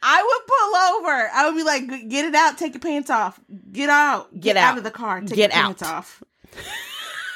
I 0.09 0.23
would 0.23 0.47
pull 0.47 0.77
over. 1.07 1.31
I 1.33 1.47
would 1.49 1.57
be 1.57 1.63
like, 1.65 1.87
"Get 2.09 2.25
it 2.25 2.35
out. 2.35 2.59
Take 2.59 2.75
your 2.75 2.81
pants 2.81 3.11
off. 3.11 3.39
Get 3.73 3.89
out. 3.89 4.39
Get 4.39 4.57
out. 4.57 4.73
out. 4.73 4.79
of 4.79 4.85
the 4.85 4.91
car. 4.91 5.21
Take 5.21 5.31
Get 5.31 5.39
your 5.39 5.63
pants 5.63 5.83
out." 5.83 5.95
off. 5.95 6.23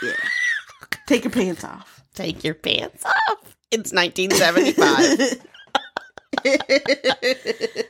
yeah. 0.02 0.12
Take 1.06 1.24
your 1.24 1.32
pants 1.32 1.64
off. 1.64 2.02
Take 2.14 2.44
your 2.44 2.54
pants 2.54 3.04
off. 3.04 3.56
It's 3.70 3.92
1975. 3.92 5.40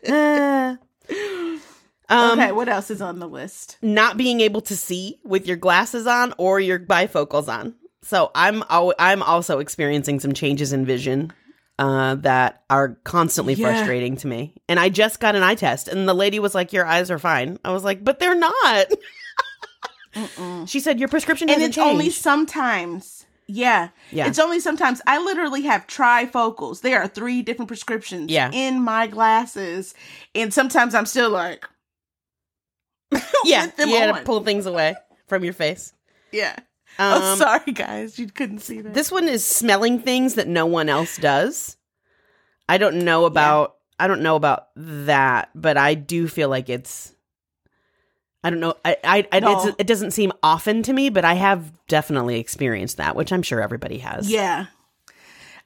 Uh, 0.08 0.76
um, 2.08 2.38
okay, 2.38 2.52
what 2.52 2.68
else 2.68 2.90
is 2.90 3.00
on 3.00 3.18
the 3.18 3.28
list? 3.28 3.76
not 3.82 4.16
being 4.16 4.40
able 4.40 4.60
to 4.62 4.76
see 4.76 5.18
with 5.24 5.46
your 5.46 5.56
glasses 5.56 6.06
on 6.06 6.34
or 6.38 6.60
your 6.60 6.78
bifocals 6.78 7.48
on. 7.48 7.74
So 8.02 8.30
I'm 8.34 8.64
al- 8.70 8.94
I'm 8.98 9.22
also 9.22 9.58
experiencing 9.58 10.20
some 10.20 10.32
changes 10.32 10.72
in 10.72 10.86
vision 10.86 11.32
uh, 11.80 12.14
that 12.16 12.62
are 12.70 12.98
constantly 13.02 13.54
Yeah. 13.54 13.66
frustrating 13.72 14.16
to 14.18 14.28
me. 14.28 14.54
And 14.68 14.78
I 14.78 14.88
just 14.90 15.18
got 15.18 15.34
an 15.34 15.42
eye 15.42 15.56
test, 15.56 15.88
and 15.88 16.06
the 16.08 16.14
lady 16.14 16.38
was 16.38 16.54
like, 16.54 16.72
"Your 16.72 16.86
eyes 16.86 17.10
are 17.10 17.18
fine." 17.18 17.58
I 17.64 17.72
was 17.72 17.82
like, 17.82 18.04
"But 18.04 18.20
they're 18.20 18.34
not." 18.36 18.86
She 20.66 20.80
said, 20.80 20.98
"Your 20.98 21.08
prescription 21.08 21.48
And 21.48 21.62
it's 21.62 21.78
only 21.78 22.10
sometimes. 22.10 23.26
Yeah. 23.46 23.90
Yeah. 24.10 24.26
It's 24.26 24.40
only 24.40 24.58
sometimes. 24.60 25.00
I 25.06 25.18
literally 25.24 25.62
have 25.62 25.86
trifocals. 25.86 26.80
There 26.82 27.00
are 27.00 27.06
three 27.08 27.42
different 27.42 27.68
prescriptions 27.68 28.30
Yeah. 28.30 28.50
in 28.52 28.80
my 28.82 29.06
glasses. 29.06 29.94
And 30.34 30.52
sometimes 30.52 30.94
I'm 30.96 31.06
still 31.06 31.30
like, 31.30 31.64
yeah, 33.44 33.66
with 33.66 33.76
them 33.76 33.88
you 33.88 33.96
had 33.96 34.16
to 34.16 34.22
pull 34.24 34.42
things 34.42 34.66
away 34.66 34.96
from 35.28 35.44
your 35.44 35.52
face. 35.52 35.92
yeah. 36.32 36.56
Um, 37.00 37.22
oh, 37.22 37.34
sorry, 37.36 37.72
guys. 37.72 38.18
You 38.18 38.26
couldn't 38.28 38.58
see 38.60 38.80
that. 38.82 38.92
This 38.94 39.10
one 39.10 39.26
is 39.28 39.44
smelling 39.44 39.98
things 40.00 40.34
that 40.34 40.46
no 40.48 40.66
one 40.66 40.88
else 40.88 41.16
does. 41.16 41.76
I 42.68 42.76
don't 42.78 43.04
know 43.04 43.24
about 43.24 43.76
I 43.98 44.06
don't 44.06 44.22
know 44.22 44.36
about 44.36 44.68
that, 44.76 45.50
but 45.54 45.76
I 45.76 45.94
do 45.94 46.28
feel 46.28 46.48
like 46.48 46.68
it's 46.68 47.14
I 48.44 48.50
don't 48.50 48.60
know. 48.60 48.74
I, 48.84 48.96
I, 49.04 49.28
I 49.32 49.40
No. 49.40 49.66
it's, 49.68 49.76
it 49.80 49.86
doesn't 49.86 50.12
seem 50.12 50.32
often 50.42 50.82
to 50.84 50.92
me, 50.92 51.10
but 51.10 51.24
I 51.24 51.34
have 51.34 51.72
definitely 51.88 52.38
experienced 52.38 52.96
that, 52.98 53.16
which 53.16 53.32
I'm 53.32 53.42
sure 53.42 53.60
everybody 53.60 53.98
has. 53.98 54.30
Yeah. 54.30 54.66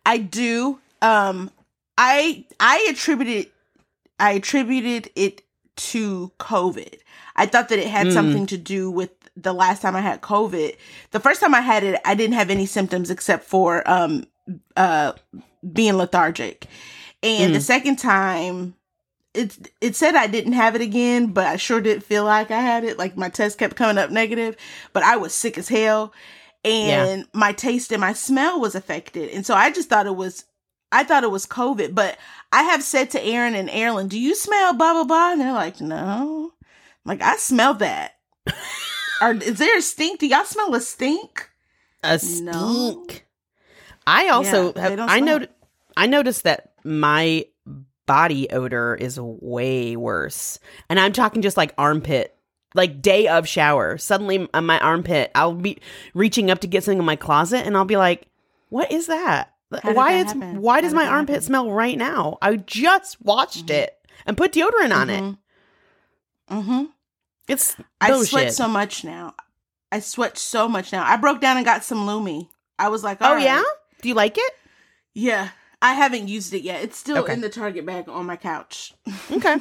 I 0.07 0.18
do. 0.18 0.78
Um 1.03 1.51
I 1.99 2.45
I 2.61 2.87
attributed 2.91 3.51
I 4.20 4.32
attributed 4.32 5.11
it 5.16 5.43
to 5.76 6.30
COVID. 6.39 6.99
I 7.37 7.47
thought 7.47 7.68
that 7.70 7.78
it 7.80 7.89
had 7.89 8.07
Mm. 8.09 8.12
something 8.12 8.47
to 8.47 8.57
do 8.57 8.89
with 8.91 9.11
the 9.37 9.53
last 9.53 9.82
time 9.82 9.97
I 9.97 10.01
had 10.01 10.20
COVID. 10.20 10.76
The 11.11 11.20
first 11.20 11.41
time 11.41 11.55
I 11.55 11.61
had 11.61 11.82
it, 11.85 12.01
I 12.05 12.14
didn't 12.14 12.35
have 12.35 12.51
any 12.51 12.66
symptoms 12.66 13.11
except 13.11 13.45
for 13.45 13.89
um 13.91 14.24
uh 14.76 15.12
being 15.72 15.97
lethargic. 15.97 16.66
And 17.22 17.51
Mm. 17.51 17.55
the 17.55 17.61
second 17.61 17.97
time 17.97 18.74
it 19.35 19.57
it 19.80 19.97
said 19.97 20.14
I 20.14 20.26
didn't 20.28 20.53
have 20.53 20.74
it 20.76 20.80
again, 20.82 21.28
but 21.28 21.47
I 21.47 21.57
sure 21.57 21.80
did 21.80 22.05
feel 22.05 22.24
like 22.24 22.51
I 22.51 22.61
had 22.61 22.85
it. 22.85 22.99
Like 22.99 23.16
my 23.16 23.28
test 23.28 23.59
kept 23.59 23.76
coming 23.76 23.99
up 23.99 24.11
negative, 24.11 24.57
but 24.93 25.03
I 25.03 25.16
was 25.16 25.35
sick 25.35 25.59
as 25.59 25.68
hell 25.68 26.12
and 26.64 27.26
my 27.32 27.53
taste 27.53 27.93
and 27.93 28.01
my 28.01 28.12
smell 28.12 28.61
was 28.61 28.74
affected. 28.74 29.30
And 29.30 29.45
so 29.45 29.55
I 29.55 29.70
just 29.70 29.89
thought 29.89 30.07
it 30.07 30.16
was 30.16 30.45
I 30.93 31.03
thought 31.03 31.24
it 31.24 31.30
was 31.30 31.45
COVID, 31.47 31.95
but 31.95 32.16
I 32.53 32.62
have 32.62 32.82
said 32.85 33.11
to 33.11 33.22
Aaron 33.24 33.57
and 33.57 33.68
Erin, 33.68 34.07
"Do 34.07 34.18
you 34.18 34.35
smell 34.37 34.72
blah 34.74 34.93
blah 34.93 35.05
blah?" 35.05 35.32
And 35.32 35.41
they're 35.41 35.53
like, 35.53 35.80
"No." 35.80 36.53
I'm 36.62 36.68
like 37.09 37.22
I 37.22 37.37
smell 37.37 37.74
that. 37.74 38.14
Or 39.21 39.33
is 39.35 39.59
there 39.59 39.79
a 39.79 39.83
stink? 39.83 40.21
Do 40.21 40.27
y'all 40.27 40.45
smell 40.45 40.75
a 40.75 40.81
stink? 40.81 41.51
A 42.03 42.19
No. 42.43 43.05
stink. 43.05 43.27
I 44.07 44.29
also 44.29 44.73
Yeah, 44.75 44.81
have, 44.91 45.01
I 45.01 45.21
know 45.21 45.47
I 45.97 46.07
noticed 46.07 46.45
that 46.45 46.73
my 46.85 47.47
body 48.07 48.51
odor 48.51 48.95
is 48.95 49.19
way 49.19 49.97
worse. 49.97 50.59
And 50.91 51.01
I'm 51.01 51.12
talking 51.12 51.41
just 51.43 51.57
like 51.57 51.73
armpit. 51.79 52.37
Like 52.77 53.01
day 53.01 53.29
of 53.29 53.47
shower, 53.47 53.97
suddenly 53.99 54.49
on 54.53 54.67
my 54.67 54.81
armpit, 54.81 55.31
I'll 55.37 55.55
be 55.55 55.79
reaching 56.12 56.51
up 56.51 56.59
to 56.61 56.67
get 56.67 56.83
something 56.83 56.99
in 56.99 57.05
my 57.05 57.15
closet 57.15 57.65
and 57.65 57.77
I'll 57.77 57.85
be 57.85 57.97
like, 57.97 58.27
"What 58.69 58.91
is 58.91 59.07
that? 59.07 59.53
why 59.71 60.12
that 60.12 60.27
is 60.27 60.33
happen? 60.33 60.61
why 60.61 60.75
How 60.77 60.81
does 60.81 60.93
my 60.93 61.07
armpit 61.07 61.35
happen? 61.35 61.47
smell 61.47 61.71
right 61.71 61.97
now? 61.97 62.37
I 62.43 62.57
just 62.57 63.23
washed 63.23 63.67
Mhm. 63.67 63.75
it 63.75 63.97
and 64.27 64.37
put 64.37 64.53
deodorant 64.53 64.93
on 64.95 65.09
it. 65.09 65.23
Mm-hmm. 66.51 66.85
It's 67.49 67.76
I 68.01 68.11
bullshit. 68.11 68.28
sweat 68.30 68.55
so 68.55 68.68
much 68.68 69.05
now. 69.05 69.34
I 69.92 70.01
sweat 70.01 70.38
so 70.38 70.68
much 70.68 70.92
now. 70.92 71.05
I 71.05 71.16
broke 71.16 71.40
down 71.40 71.57
and 71.57 71.64
got 71.66 71.84
some 71.84 72.07
Lume. 72.07 72.49
I 72.78 72.88
was 72.88 73.05
like, 73.05 73.18
oh 73.20 73.26
"All 73.26 73.34
right." 73.34 73.45
yeah? 73.45 73.62
Do 74.03 74.09
you 74.09 74.14
like 74.14 74.36
it? 74.38 74.53
yeah." 75.14 75.51
I 75.82 75.92
haven't 75.92 76.28
used 76.28 76.55
it 76.55 76.62
yet. 76.62 76.82
It's 76.82 76.97
still 76.97 77.18
Okay. 77.18 77.34
in 77.34 77.42
the 77.42 77.51
Target 77.51 77.84
bag 77.84 78.09
on 78.09 78.24
my 78.24 78.36
couch, 78.36 78.95
Okay. 79.30 79.57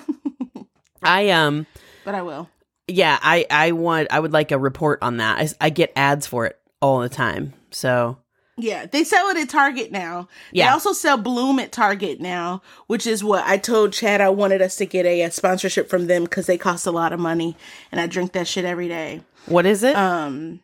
I 1.03 1.29
um 1.31 1.67
but 2.05 2.15
I 2.15 2.21
will. 2.21 2.49
Yeah, 2.87 3.19
I 3.21 3.45
I 3.49 3.73
want 3.73 4.07
I 4.09 4.21
would 4.21 4.31
like 4.31 4.51
a 4.53 4.57
report 4.57 4.99
on 5.01 5.17
that. 5.17 5.53
I 5.59 5.69
get 5.69 5.91
ads 5.97 6.25
for 6.25 6.45
it 6.45 6.57
all 6.81 6.99
the 7.01 7.09
time. 7.09 7.53
So 7.71 8.17
Yeah, 8.55 8.85
they 8.85 9.03
sell 9.03 9.29
it 9.29 9.37
at 9.37 9.49
Target 9.49 9.91
now. 9.91 10.27
Yeah. 10.51 10.65
They 10.65 10.73
also 10.73 10.93
sell 10.93 11.17
Bloom 11.17 11.59
at 11.59 11.71
Target 11.71 12.21
now, 12.21 12.61
which 12.87 13.07
is 13.07 13.23
what 13.23 13.43
I 13.45 13.57
told 13.57 13.93
Chad 13.93 14.21
I 14.21 14.29
wanted 14.29 14.61
us 14.61 14.75
to 14.75 14.85
get 14.85 15.05
a, 15.05 15.23
a 15.23 15.31
sponsorship 15.31 15.89
from 15.89 16.05
them 16.05 16.23
because 16.23 16.45
they 16.45 16.57
cost 16.57 16.85
a 16.85 16.91
lot 16.91 17.13
of 17.13 17.19
money, 17.19 17.57
and 17.91 17.99
I 17.99 18.05
drink 18.05 18.33
that 18.33 18.47
shit 18.47 18.65
every 18.65 18.87
day. 18.87 19.21
what 19.47 19.65
is 19.65 19.81
it? 19.83 19.95
Um, 19.95 20.59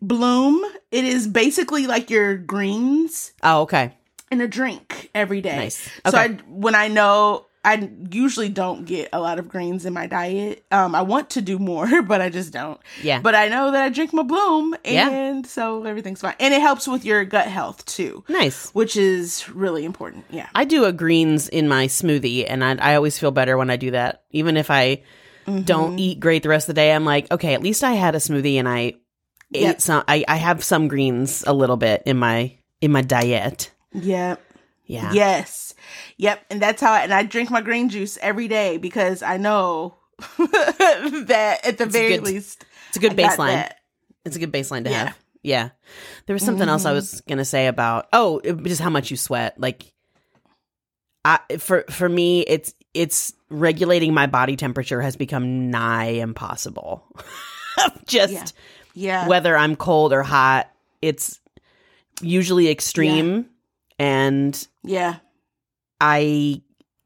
Bloom, 0.00 0.64
it 0.90 1.04
is 1.04 1.28
basically 1.28 1.86
like 1.86 2.10
your 2.10 2.36
greens 2.36 3.32
oh, 3.44 3.62
okay. 3.62 3.92
in 4.32 4.40
a 4.40 4.48
drink 4.48 5.10
every 5.14 5.40
day. 5.40 5.56
Nice. 5.56 5.88
So 6.10 6.18
I, 6.18 6.28
when 6.48 6.74
I 6.74 6.88
know 6.88 7.46
I 7.64 7.90
usually 8.10 8.48
don't 8.48 8.84
get 8.86 9.10
a 9.12 9.20
lot 9.20 9.38
of 9.38 9.48
greens 9.48 9.86
in 9.86 9.92
my 9.92 10.08
diet. 10.08 10.64
Um, 10.72 10.94
I 10.96 11.02
want 11.02 11.30
to 11.30 11.40
do 11.42 11.58
more, 11.60 12.02
but 12.06 12.20
I 12.20 12.28
just 12.28 12.52
don't. 12.52 12.80
Yeah. 13.02 13.20
But 13.20 13.36
I 13.36 13.48
know 13.48 13.70
that 13.70 13.82
I 13.84 13.88
drink 13.88 14.12
my 14.12 14.24
Bloom, 14.24 14.74
Yeah. 14.84 15.08
and 15.10 15.46
so 15.46 15.84
everything's 15.84 16.20
fine. 16.20 16.34
And 16.40 16.52
it 16.52 16.60
helps 16.60 16.88
with 16.88 17.04
your 17.04 17.24
gut 17.24 17.46
health 17.46 17.84
too, 17.86 18.24
nice. 18.28 18.70
which 18.70 18.96
is 18.96 19.48
really 19.48 19.84
important. 19.84 20.24
Yeah. 20.30 20.48
I 20.56 20.64
do 20.64 20.84
a 20.86 20.92
greens 20.92 21.48
in 21.48 21.68
my 21.68 21.86
smoothie, 21.86 22.44
and 22.48 22.64
I, 22.64 22.74
I 22.92 22.94
always 22.96 23.16
feel 23.18 23.30
better 23.30 23.56
when 23.56 23.70
I 23.70 23.76
do 23.76 23.92
that. 23.92 24.24
Even 24.30 24.56
if 24.56 24.70
I 24.70 25.02
Mm-hmm. 25.46 25.62
don't 25.62 25.98
eat 25.98 26.20
great 26.20 26.44
the 26.44 26.48
rest 26.48 26.68
of 26.68 26.76
the 26.76 26.80
day, 26.80 26.92
I'm 26.94 27.04
like, 27.04 27.28
okay, 27.32 27.54
at 27.54 27.62
least 27.64 27.82
I 27.82 27.94
had 27.94 28.14
a 28.14 28.18
smoothie 28.18 28.60
and 28.60 28.68
I 28.68 28.78
ate 29.52 29.62
Yep. 29.62 29.80
some. 29.80 30.04
I, 30.06 30.24
I 30.28 30.36
have 30.36 30.62
some 30.62 30.86
greens 30.86 31.42
a 31.44 31.52
little 31.52 31.76
bit 31.76 32.04
in 32.06 32.16
my 32.16 32.52
in 32.80 32.92
my 32.92 33.02
diet. 33.02 33.72
Yep. 33.92 34.40
Yeah. 34.92 35.12
Yes. 35.12 35.74
Yep. 36.18 36.44
And 36.50 36.60
that's 36.60 36.80
how. 36.80 36.92
I, 36.92 37.00
and 37.04 37.14
I 37.14 37.22
drink 37.22 37.50
my 37.50 37.60
green 37.62 37.88
juice 37.88 38.18
every 38.20 38.46
day 38.48 38.76
because 38.76 39.22
I 39.22 39.36
know 39.38 39.94
that 40.38 41.60
at 41.64 41.78
the 41.78 41.84
It's 41.84 41.92
very 41.92 42.08
good- 42.16 42.24
least 42.24 42.64
It's 42.88 42.96
a 42.98 43.00
good 43.00 43.18
I 43.18 43.22
baseline. 43.22 43.70
It's 44.24 44.36
a 44.36 44.38
good 44.38 44.52
baseline 44.52 44.84
to 44.84 44.90
Yeah. 44.90 45.04
have. 45.06 45.18
Yeah. 45.42 45.68
There 46.26 46.34
was 46.34 46.44
something 46.44 46.68
else 46.68 46.84
I 46.84 46.92
Mhm. 46.92 46.94
was 46.94 47.20
gonna 47.22 47.44
say 47.44 47.66
about 47.66 48.08
oh, 48.12 48.40
it- 48.44 48.62
just 48.64 48.80
how 48.80 48.90
much 48.90 49.10
you 49.10 49.16
sweat. 49.16 49.58
Like, 49.58 49.92
I 51.24 51.38
for 51.58 51.84
for 51.90 52.08
me, 52.08 52.42
it's 52.42 52.74
it's 52.94 53.32
regulating 53.48 54.12
my 54.12 54.26
body 54.26 54.56
temperature 54.56 55.00
has 55.00 55.16
become 55.16 55.70
nigh 55.70 56.20
impossible. 56.20 57.04
just 58.06 58.32
Yeah. 58.32 58.44
Yeah. 59.22 59.28
whether 59.28 59.56
I'm 59.56 59.74
cold 59.76 60.12
or 60.12 60.22
hot, 60.22 60.70
it's 61.00 61.40
usually 62.20 62.68
extreme, 62.68 63.46
and 64.02 64.66
yeah. 64.82 65.16
I 66.00 66.60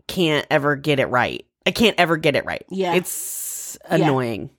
can't 0.09 0.47
ever 0.51 0.77
get 0.77 0.99
it 0.99 1.07
right. 1.07 1.45
I 1.67 1.71
can't 1.71 1.99
ever 1.99 2.17
get 2.17 2.37
it 2.37 2.45
right. 2.47 2.65
Yeah. 2.71 2.95
it's 2.95 3.77
annoying. 3.89 4.51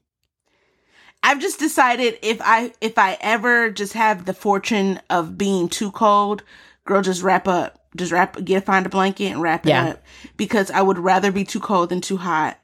I've 1.23 1.39
just 1.39 1.59
decided 1.59 2.19
if 2.21 2.39
I 2.41 2.71
if 2.79 2.97
I 2.97 3.17
ever 3.21 3.71
just 3.71 3.93
have 3.93 4.25
the 4.25 4.33
fortune 4.33 4.99
of 5.09 5.37
being 5.37 5.67
too 5.67 5.91
cold, 5.91 6.43
girl, 6.85 7.01
just 7.01 7.23
wrap 7.23 7.47
up, 7.47 7.83
just 7.95 8.11
wrap, 8.11 8.37
get 8.45 8.65
find 8.65 8.85
a 8.85 8.89
blanket 8.89 9.31
and 9.31 9.41
wrap 9.41 9.65
it 9.65 9.69
Yeah. 9.69 9.85
up 9.89 10.03
because 10.37 10.69
I 10.71 10.81
would 10.81 10.99
rather 10.99 11.31
be 11.31 11.43
too 11.43 11.59
cold 11.59 11.89
than 11.89 12.01
too 12.01 12.17
hot. 12.17 12.59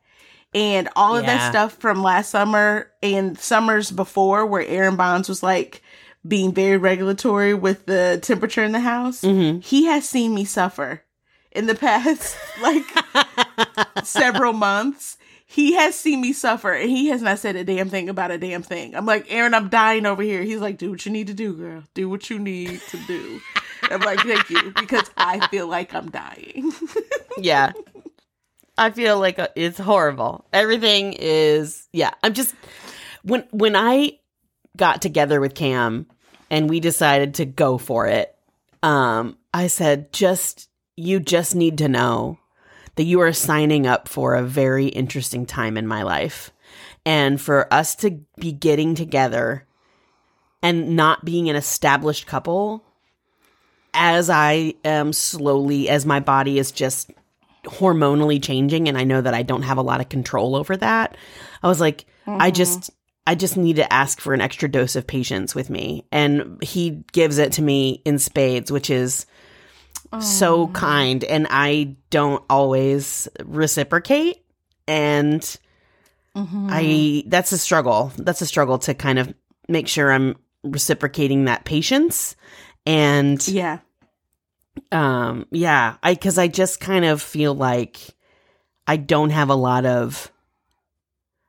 And 0.54 0.88
all 0.96 1.18
of 1.18 1.24
Yeah. 1.24 1.38
that 1.38 1.50
stuff 1.52 1.74
from 1.80 2.04
last 2.04 2.30
summer 2.30 2.92
and 3.02 3.38
summers 3.40 3.90
before, 3.92 4.46
where 4.46 4.66
Aaron 4.66 4.96
Bonds 4.96 5.28
was 5.28 5.42
like 5.42 5.82
being 6.28 6.54
very 6.54 6.78
regulatory 6.78 7.54
with 7.54 7.86
the 7.86 8.20
temperature 8.22 8.64
in 8.64 8.72
the 8.72 8.80
house, 8.80 9.22
hmm 9.22 9.60
he 9.60 9.86
has 9.86 10.08
seen 10.08 10.34
me 10.34 10.46
suffer 10.46 11.04
in 11.52 11.68
the 11.68 11.76
past 11.76 12.36
like 12.62 12.86
several 14.04 14.54
months. 14.54 15.18
he 15.46 15.74
has 15.74 15.96
seen 15.96 16.20
me 16.22 16.34
suffer 16.34 16.72
and 16.74 16.90
he 16.90 17.08
has 17.08 17.22
not 17.22 17.38
said 17.40 17.56
a 17.56 17.64
damn 17.64 17.90
thing 17.90 18.10
about 18.10 18.32
a 18.32 18.38
damn 18.38 18.64
thing. 18.64 18.96
I'm 18.96 19.06
like, 19.06 19.26
Aaron, 19.30 19.54
I'm 19.54 19.70
dying 19.70 20.06
over 20.06 20.24
here. 20.24 20.42
He's 20.44 20.62
like, 20.62 20.78
do 20.80 20.90
what 20.92 21.06
you 21.06 21.12
need 21.12 21.28
to 21.28 21.34
do, 21.34 21.54
girl. 21.54 21.84
Do 21.94 22.10
what 22.10 22.30
you 22.30 22.40
need 22.40 22.82
to 22.90 22.98
do. 23.06 23.40
I'm 23.84 24.02
like, 24.02 24.20
thank 24.22 24.50
you, 24.50 24.72
because 24.80 25.12
I 25.18 25.46
feel 25.50 25.68
like 25.68 25.94
I'm 25.94 26.10
dying. 26.10 26.72
yeah. 27.38 27.74
I 28.78 28.90
feel 28.90 29.20
like 29.20 29.38
uh, 29.38 29.50
it's 29.56 29.78
horrible. 29.78 30.46
Everything 30.52 31.14
is 31.14 31.88
yeah. 31.94 32.12
I'm 32.24 32.34
just 32.34 32.56
when 33.24 33.46
when 33.52 33.76
I 33.76 34.18
got 34.76 35.02
together 35.04 35.40
with 35.40 35.54
Cam 35.54 36.08
and 36.54 36.70
we 36.70 36.80
decided 36.80 37.34
to 37.34 37.46
go 37.46 37.78
for 37.78 38.06
it. 38.06 38.34
Um 38.84 39.38
I 39.54 39.68
said 39.68 40.14
just 40.14 40.70
you 40.96 41.20
just 41.20 41.56
need 41.56 41.80
to 41.80 41.90
know 41.90 42.38
that 42.96 43.04
you 43.04 43.20
are 43.22 43.34
signing 43.34 43.88
up 43.88 44.08
for 44.08 44.36
a 44.36 44.44
very 44.44 44.88
interesting 44.88 45.46
time 45.46 45.78
in 45.78 45.88
my 45.88 46.04
life. 46.04 46.52
And 47.06 47.42
for 47.42 47.74
us 47.74 47.96
to 47.96 48.20
be 48.38 48.52
getting 48.52 48.94
together 48.94 49.66
and 50.62 50.96
not 50.96 51.26
being 51.26 51.50
an 51.50 51.56
established 51.56 52.28
couple 52.28 52.84
as 53.94 54.30
I 54.30 54.76
am 54.86 55.12
slowly, 55.12 55.90
as 55.90 56.06
my 56.06 56.20
body 56.20 56.60
is 56.60 56.72
just 56.72 57.12
hormonally 57.66 58.42
changing, 58.42 58.88
and 58.88 58.98
I 58.98 59.04
know 59.04 59.22
that 59.22 59.34
I 59.34 59.44
don't 59.44 59.64
have 59.64 59.78
a 59.78 59.84
lot 59.84 60.02
of 60.02 60.10
control 60.10 60.56
over 60.56 60.78
that, 60.78 61.18
I 61.62 61.68
was 61.68 61.80
like, 61.80 62.06
mm-hmm. 62.26 62.42
I 62.42 62.52
just, 62.52 62.92
I 63.26 63.36
just 63.36 63.56
need 63.56 63.78
to 63.78 63.94
ask 63.94 64.20
for 64.20 64.34
an 64.34 64.42
extra 64.42 64.70
dose 64.70 64.96
of 64.96 65.08
patience 65.08 65.56
with 65.56 65.70
me. 65.70 66.06
And 66.12 66.62
he 66.62 67.04
gives 67.14 67.38
it 67.38 67.54
to 67.54 67.62
me 67.62 68.02
in 68.06 68.20
spades, 68.20 68.72
which 68.72 68.90
is 68.90 69.26
so 70.22 70.68
kind 70.68 71.24
and 71.24 71.48
I 71.50 71.96
don't 72.10 72.44
always 72.50 73.28
reciprocate 73.44 74.44
and 74.88 75.42
mm-hmm. 76.36 76.68
I 76.70 77.24
that's 77.28 77.52
a 77.52 77.58
struggle. 77.58 78.12
That's 78.18 78.42
a 78.42 78.46
struggle 78.46 78.78
to 78.80 78.94
kind 78.94 79.18
of 79.18 79.34
make 79.68 79.88
sure 79.88 80.12
I'm 80.12 80.36
reciprocating 80.64 81.46
that 81.46 81.66
patience 81.66 82.36
and 82.86 83.46
yeah. 83.48 83.80
Um 84.92 85.48
yeah, 85.52 85.96
I 86.04 86.16
cuz 86.16 86.38
I 86.38 86.48
just 86.48 86.80
kind 86.80 87.06
of 87.06 87.22
feel 87.22 87.56
like 87.56 88.16
I 88.86 88.98
don't 88.98 89.32
have 89.32 89.50
a 89.50 89.56
lot 89.56 89.86
of 89.86 90.32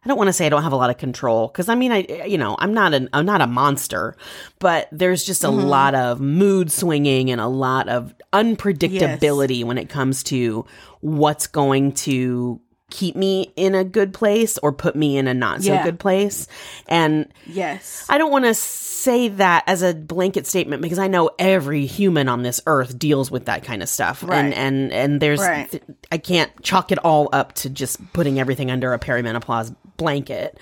I 0.05 0.09
don't 0.09 0.19
want 0.19 0.29
to 0.29 0.33
say 0.33 0.47
I 0.47 0.49
don't 0.49 0.63
have 0.63 0.73
a 0.73 0.77
lot 0.77 0.91
of 0.91 0.99
control 0.99 1.49
because 1.49 1.69
I 1.69 1.75
mean 1.75 1.93
I 1.93 2.25
you 2.27 2.37
know 2.37 2.57
I'm 2.59 2.75
not 2.75 2.93
an 2.95 3.09
I'm 3.13 3.25
not 3.25 3.41
a 3.41 3.47
monster, 3.47 4.17
but 4.59 4.89
there's 4.93 5.25
just 5.25 5.45
a 5.45 5.49
mm-hmm. 5.49 5.67
lot 5.67 5.95
of 5.95 6.21
mood 6.21 6.71
swinging 6.71 7.31
and 7.31 7.41
a 7.41 7.47
lot 7.47 7.89
of 7.89 8.15
unpredictability 8.33 9.59
yes. 9.59 9.67
when 9.67 9.79
it 9.79 9.89
comes 9.89 10.23
to 10.25 10.67
what's 11.01 11.47
going 11.47 11.93
to 11.93 12.61
keep 12.91 13.17
me 13.17 13.53
in 13.57 13.75
a 13.75 13.83
good 13.83 14.15
place 14.15 14.57
or 14.59 14.71
put 14.71 14.95
me 14.95 15.17
in 15.17 15.27
a 15.27 15.35
not 15.35 15.63
so 15.63 15.73
yeah. 15.73 15.83
good 15.83 15.99
place. 15.99 16.47
And 16.87 17.33
yes, 17.47 18.07
I 18.09 18.19
don't 18.19 18.31
want 18.31 18.45
to 18.45 18.55
say 18.55 19.29
that 19.29 19.65
as 19.67 19.83
a 19.83 19.95
blanket 19.95 20.47
statement 20.47 20.81
because 20.81 20.99
I 20.99 21.09
know 21.09 21.31
every 21.39 21.87
human 21.87 22.29
on 22.29 22.43
this 22.43 22.61
earth 22.67 22.99
deals 22.99 23.31
with 23.31 23.47
that 23.47 23.65
kind 23.65 23.83
of 23.83 23.89
stuff. 23.89 24.23
Right. 24.23 24.39
And 24.39 24.55
and 24.55 24.93
and 24.93 25.21
there's 25.21 25.41
right. 25.41 25.71
th- 25.71 25.83
I 26.13 26.19
can't 26.19 26.51
chalk 26.63 26.93
it 26.93 26.99
all 26.99 27.29
up 27.33 27.55
to 27.55 27.71
just 27.71 28.13
putting 28.13 28.39
everything 28.39 28.71
under 28.71 28.93
a 28.93 28.99
perimenopause 28.99 29.75
blanket. 29.97 30.59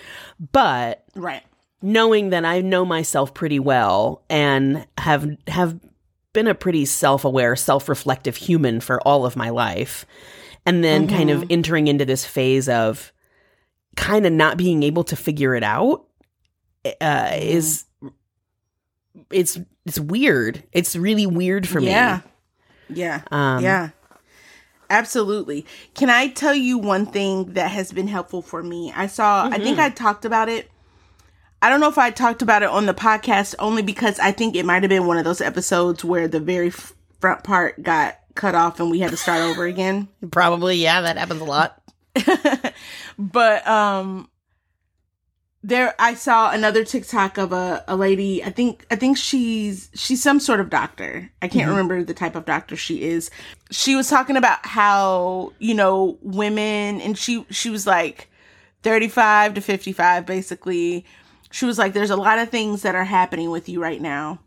But 0.52 1.04
right. 1.14 1.42
knowing 1.80 2.30
that 2.30 2.44
I 2.44 2.60
know 2.60 2.84
myself 2.84 3.34
pretty 3.34 3.58
well 3.58 4.22
and 4.28 4.86
have 4.98 5.28
have 5.48 5.78
been 6.32 6.48
a 6.48 6.54
pretty 6.54 6.86
self-aware, 6.86 7.56
self-reflective 7.56 8.36
human 8.36 8.80
for 8.80 9.00
all 9.02 9.26
of 9.26 9.36
my 9.36 9.50
life 9.50 10.06
and 10.64 10.82
then 10.82 11.06
mm-hmm. 11.06 11.16
kind 11.16 11.30
of 11.30 11.40
mm-hmm. 11.40 11.52
entering 11.52 11.88
into 11.88 12.04
this 12.04 12.24
phase 12.24 12.68
of 12.68 13.12
kind 13.96 14.24
of 14.26 14.32
not 14.32 14.56
being 14.56 14.82
able 14.82 15.04
to 15.04 15.16
figure 15.16 15.54
it 15.54 15.62
out 15.62 16.06
uh, 16.84 16.90
mm. 17.00 17.40
is 17.40 17.84
it's 19.30 19.58
it's 19.84 19.98
weird. 19.98 20.62
It's 20.72 20.96
really 20.96 21.26
weird 21.26 21.66
for 21.68 21.80
yeah. 21.80 22.20
me. 22.88 22.96
Yeah. 22.96 23.22
Um, 23.30 23.62
yeah. 23.62 23.90
Absolutely. 24.92 25.64
Can 25.94 26.10
I 26.10 26.28
tell 26.28 26.54
you 26.54 26.76
one 26.76 27.06
thing 27.06 27.54
that 27.54 27.70
has 27.70 27.92
been 27.92 28.08
helpful 28.08 28.42
for 28.42 28.62
me? 28.62 28.92
I 28.94 29.06
saw, 29.06 29.44
mm-hmm. 29.44 29.54
I 29.54 29.56
think 29.56 29.78
mm-hmm. 29.78 29.86
I 29.86 29.88
talked 29.88 30.26
about 30.26 30.50
it. 30.50 30.70
I 31.62 31.70
don't 31.70 31.80
know 31.80 31.88
if 31.88 31.96
I 31.96 32.10
talked 32.10 32.42
about 32.42 32.62
it 32.62 32.68
on 32.68 32.84
the 32.84 32.92
podcast 32.92 33.54
only 33.58 33.80
because 33.80 34.18
I 34.18 34.32
think 34.32 34.54
it 34.54 34.66
might 34.66 34.82
have 34.82 34.90
been 34.90 35.06
one 35.06 35.16
of 35.16 35.24
those 35.24 35.40
episodes 35.40 36.04
where 36.04 36.28
the 36.28 36.40
very 36.40 36.68
front 36.68 37.42
part 37.42 37.82
got 37.82 38.18
cut 38.34 38.54
off 38.54 38.80
and 38.80 38.90
we 38.90 39.00
had 39.00 39.12
to 39.12 39.16
start 39.16 39.40
over 39.40 39.64
again. 39.64 40.08
Probably, 40.30 40.76
yeah, 40.76 41.00
that 41.00 41.16
happens 41.16 41.40
a 41.40 41.44
lot. 41.44 41.80
but 43.18 43.66
um 43.66 44.28
there 45.64 45.94
I 45.98 46.14
saw 46.14 46.50
another 46.50 46.84
TikTok 46.84 47.38
of 47.38 47.52
a, 47.52 47.84
a 47.86 47.96
lady. 47.96 48.42
I 48.42 48.50
think 48.50 48.84
I 48.90 48.96
think 48.96 49.16
she's 49.16 49.90
she's 49.94 50.22
some 50.22 50.40
sort 50.40 50.60
of 50.60 50.70
doctor. 50.70 51.30
I 51.40 51.48
can't 51.48 51.62
mm-hmm. 51.62 51.70
remember 51.70 52.02
the 52.02 52.14
type 52.14 52.34
of 52.34 52.44
doctor 52.44 52.76
she 52.76 53.04
is. 53.04 53.30
She 53.70 53.94
was 53.94 54.08
talking 54.08 54.36
about 54.36 54.66
how, 54.66 55.52
you 55.58 55.74
know, 55.74 56.18
women 56.20 57.00
and 57.00 57.16
she 57.16 57.46
she 57.50 57.70
was 57.70 57.86
like 57.86 58.28
35 58.82 59.54
to 59.54 59.60
55 59.60 60.26
basically. 60.26 61.04
She 61.52 61.64
was 61.64 61.78
like 61.78 61.92
there's 61.92 62.10
a 62.10 62.16
lot 62.16 62.38
of 62.38 62.48
things 62.48 62.82
that 62.82 62.96
are 62.96 63.04
happening 63.04 63.50
with 63.50 63.68
you 63.68 63.80
right 63.80 64.00
now. 64.00 64.40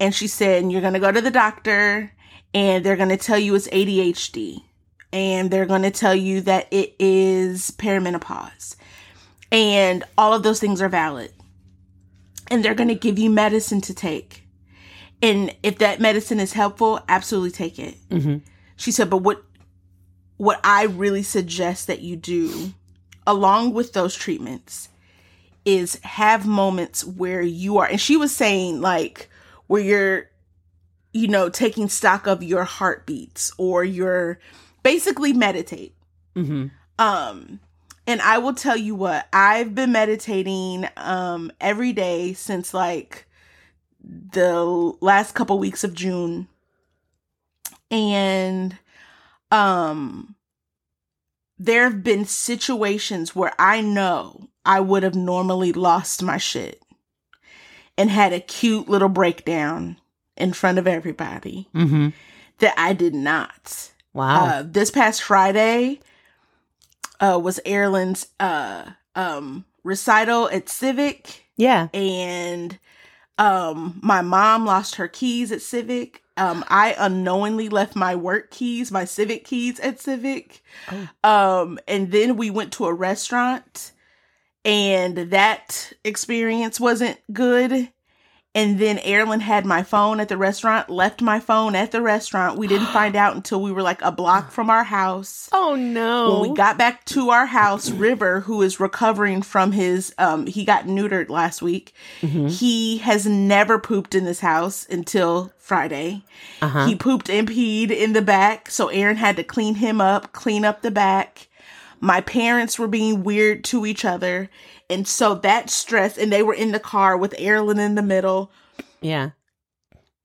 And 0.00 0.14
she 0.14 0.28
said 0.28 0.70
you're 0.70 0.80
going 0.80 0.94
to 0.94 1.00
go 1.00 1.12
to 1.12 1.20
the 1.20 1.30
doctor 1.30 2.12
and 2.54 2.84
they're 2.84 2.96
going 2.96 3.08
to 3.10 3.16
tell 3.18 3.38
you 3.38 3.54
it's 3.54 3.68
ADHD 3.68 4.62
and 5.12 5.50
they're 5.50 5.66
going 5.66 5.82
to 5.82 5.90
tell 5.90 6.14
you 6.14 6.40
that 6.42 6.68
it 6.70 6.94
is 6.98 7.70
perimenopause 7.72 8.76
and 9.50 10.04
all 10.16 10.32
of 10.32 10.42
those 10.42 10.60
things 10.60 10.80
are 10.80 10.88
valid. 10.88 11.32
And 12.50 12.64
they're 12.64 12.74
going 12.74 12.88
to 12.88 12.94
give 12.94 13.18
you 13.18 13.30
medicine 13.30 13.80
to 13.82 13.94
take. 13.94 14.44
And 15.20 15.54
if 15.62 15.78
that 15.78 16.00
medicine 16.00 16.40
is 16.40 16.52
helpful, 16.52 17.00
absolutely 17.08 17.50
take 17.50 17.78
it. 17.78 17.96
Mm-hmm. 18.08 18.38
She 18.76 18.92
said, 18.92 19.10
but 19.10 19.18
what, 19.18 19.42
what 20.36 20.60
I 20.64 20.84
really 20.84 21.22
suggest 21.22 21.88
that 21.88 22.00
you 22.00 22.16
do 22.16 22.72
along 23.26 23.74
with 23.74 23.92
those 23.92 24.14
treatments 24.14 24.88
is 25.64 26.00
have 26.02 26.46
moments 26.46 27.04
where 27.04 27.42
you 27.42 27.76
are, 27.76 27.86
and 27.86 28.00
she 28.00 28.16
was 28.16 28.34
saying 28.34 28.80
like 28.80 29.28
where 29.66 29.82
you're, 29.82 30.30
you 31.12 31.28
know, 31.28 31.50
taking 31.50 31.88
stock 31.88 32.26
of 32.26 32.42
your 32.42 32.64
heartbeats 32.64 33.52
or 33.58 33.84
your 33.84 34.38
basically 34.82 35.34
meditate. 35.34 35.94
Mm-hmm. 36.34 36.68
Um, 36.98 37.60
and 38.08 38.22
I 38.22 38.38
will 38.38 38.54
tell 38.54 38.76
you 38.76 38.94
what, 38.94 39.28
I've 39.32 39.74
been 39.74 39.92
meditating 39.92 40.88
um 40.96 41.52
every 41.60 41.92
day 41.92 42.32
since 42.32 42.74
like 42.74 43.26
the 44.02 44.64
last 45.00 45.34
couple 45.34 45.58
weeks 45.58 45.84
of 45.84 45.94
June. 45.94 46.48
And 47.90 48.76
um 49.52 50.34
there 51.58 51.84
have 51.84 52.02
been 52.02 52.24
situations 52.24 53.36
where 53.36 53.52
I 53.58 53.80
know 53.82 54.48
I 54.64 54.80
would 54.80 55.02
have 55.02 55.14
normally 55.14 55.72
lost 55.72 56.22
my 56.22 56.38
shit 56.38 56.82
and 57.98 58.10
had 58.10 58.32
a 58.32 58.40
cute 58.40 58.88
little 58.88 59.08
breakdown 59.08 59.98
in 60.36 60.52
front 60.52 60.78
of 60.78 60.86
everybody 60.86 61.68
mm-hmm. 61.74 62.10
that 62.58 62.74
I 62.78 62.92
did 62.92 63.14
not. 63.14 63.90
Wow. 64.14 64.46
Uh, 64.46 64.62
this 64.64 64.90
past 64.90 65.22
Friday, 65.22 66.00
uh, 67.20 67.38
was 67.42 67.60
Erlen's 67.66 68.28
uh, 68.40 68.90
um, 69.14 69.64
recital 69.84 70.48
at 70.50 70.68
Civic. 70.68 71.44
Yeah. 71.56 71.88
And 71.92 72.78
um, 73.38 73.98
my 74.02 74.22
mom 74.22 74.64
lost 74.64 74.96
her 74.96 75.08
keys 75.08 75.52
at 75.52 75.62
Civic. 75.62 76.22
Um, 76.36 76.64
I 76.68 76.94
unknowingly 76.96 77.68
left 77.68 77.96
my 77.96 78.14
work 78.14 78.50
keys, 78.50 78.92
my 78.92 79.04
Civic 79.04 79.44
keys 79.44 79.80
at 79.80 80.00
Civic. 80.00 80.62
Oh. 80.92 81.08
Um, 81.62 81.78
and 81.88 82.12
then 82.12 82.36
we 82.36 82.50
went 82.50 82.72
to 82.74 82.86
a 82.86 82.94
restaurant 82.94 83.92
and 84.64 85.16
that 85.16 85.92
experience 86.04 86.78
wasn't 86.78 87.18
good. 87.32 87.90
And 88.58 88.76
then 88.80 88.98
Erlen 88.98 89.40
had 89.40 89.64
my 89.64 89.84
phone 89.84 90.18
at 90.18 90.28
the 90.28 90.36
restaurant, 90.36 90.90
left 90.90 91.22
my 91.22 91.38
phone 91.38 91.76
at 91.76 91.92
the 91.92 92.02
restaurant. 92.02 92.58
We 92.58 92.66
didn't 92.66 92.88
find 92.88 93.14
out 93.14 93.36
until 93.36 93.62
we 93.62 93.70
were 93.70 93.82
like 93.82 94.02
a 94.02 94.10
block 94.10 94.50
from 94.50 94.68
our 94.68 94.82
house. 94.82 95.48
Oh 95.52 95.76
no. 95.76 96.40
When 96.40 96.50
we 96.50 96.56
got 96.56 96.76
back 96.76 97.04
to 97.04 97.30
our 97.30 97.46
house, 97.46 97.88
River, 97.88 98.40
who 98.40 98.60
is 98.62 98.80
recovering 98.80 99.42
from 99.42 99.70
his 99.70 100.12
um 100.18 100.48
he 100.48 100.64
got 100.64 100.86
neutered 100.86 101.28
last 101.28 101.62
week. 101.62 101.94
Mm-hmm. 102.20 102.48
He 102.48 102.98
has 102.98 103.26
never 103.26 103.78
pooped 103.78 104.16
in 104.16 104.24
this 104.24 104.40
house 104.40 104.88
until 104.90 105.52
Friday. 105.58 106.24
Uh-huh. 106.60 106.86
He 106.86 106.96
pooped 106.96 107.30
and 107.30 107.48
peed 107.48 107.92
in 107.92 108.12
the 108.12 108.22
back, 108.22 108.72
so 108.72 108.88
Aaron 108.88 109.18
had 109.18 109.36
to 109.36 109.44
clean 109.44 109.76
him 109.76 110.00
up, 110.00 110.32
clean 110.32 110.64
up 110.64 110.82
the 110.82 110.90
back. 110.90 111.46
My 112.00 112.22
parents 112.22 112.76
were 112.76 112.88
being 112.88 113.22
weird 113.22 113.62
to 113.64 113.86
each 113.86 114.04
other 114.04 114.50
and 114.90 115.06
so 115.06 115.34
that 115.36 115.70
stress, 115.70 116.16
and 116.16 116.32
they 116.32 116.42
were 116.42 116.54
in 116.54 116.72
the 116.72 116.80
car 116.80 117.16
with 117.16 117.32
Erlen 117.38 117.78
in 117.78 117.94
the 117.94 118.02
middle. 118.02 118.50
Yeah. 119.00 119.30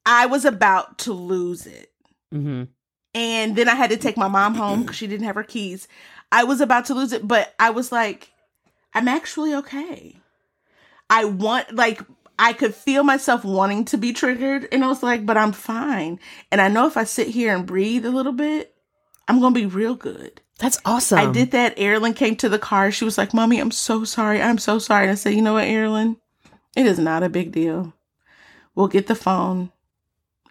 I 0.05 0.25
was 0.25 0.45
about 0.45 0.97
to 0.99 1.13
lose 1.13 1.65
it. 1.65 1.89
Mm-hmm. 2.33 2.63
and 3.13 3.55
then 3.55 3.69
I 3.69 3.75
had 3.75 3.91
to 3.91 3.97
take 3.97 4.17
my 4.17 4.27
mom 4.27 4.55
home 4.55 4.81
because 4.81 4.95
she 4.95 5.05
didn't 5.05 5.27
have 5.27 5.35
her 5.35 5.43
keys. 5.43 5.87
I 6.31 6.45
was 6.45 6.61
about 6.61 6.85
to 6.85 6.95
lose 6.95 7.13
it, 7.13 7.27
but 7.27 7.53
I 7.59 7.69
was 7.69 7.91
like, 7.91 8.31
I'm 8.95 9.07
actually 9.07 9.53
okay. 9.53 10.17
I 11.11 11.25
want 11.25 11.75
like 11.75 12.01
I 12.39 12.53
could 12.53 12.73
feel 12.73 13.03
myself 13.03 13.45
wanting 13.45 13.85
to 13.85 13.97
be 13.97 14.13
triggered, 14.13 14.67
and 14.71 14.83
I 14.83 14.87
was 14.87 15.03
like, 15.03 15.27
but 15.27 15.37
I'm 15.37 15.51
fine. 15.51 16.19
And 16.51 16.59
I 16.59 16.69
know 16.69 16.87
if 16.87 16.97
I 16.97 17.03
sit 17.03 17.27
here 17.27 17.55
and 17.55 17.67
breathe 17.67 18.03
a 18.05 18.09
little 18.11 18.31
bit, 18.33 18.73
I'm 19.27 19.39
gonna 19.39 19.53
be 19.53 19.67
real 19.67 19.93
good. 19.93 20.41
That's 20.63 20.79
awesome. 20.85 21.19
I 21.19 21.29
did 21.29 21.51
that. 21.51 21.75
Erilyn 21.75 22.15
came 22.15 22.37
to 22.37 22.47
the 22.47 22.57
car. 22.57 22.89
She 22.89 23.03
was 23.03 23.17
like, 23.17 23.33
Mommy, 23.33 23.59
I'm 23.59 23.69
so 23.69 24.05
sorry. 24.05 24.41
I'm 24.41 24.57
so 24.57 24.79
sorry. 24.79 25.03
And 25.03 25.11
I 25.11 25.15
said, 25.15 25.33
You 25.33 25.41
know 25.41 25.53
what, 25.53 25.65
Erilyn? 25.67 26.15
It 26.77 26.85
is 26.85 26.97
not 26.97 27.21
a 27.21 27.27
big 27.27 27.51
deal. 27.51 27.93
We'll 28.73 28.87
get 28.87 29.07
the 29.07 29.13
phone. 29.15 29.71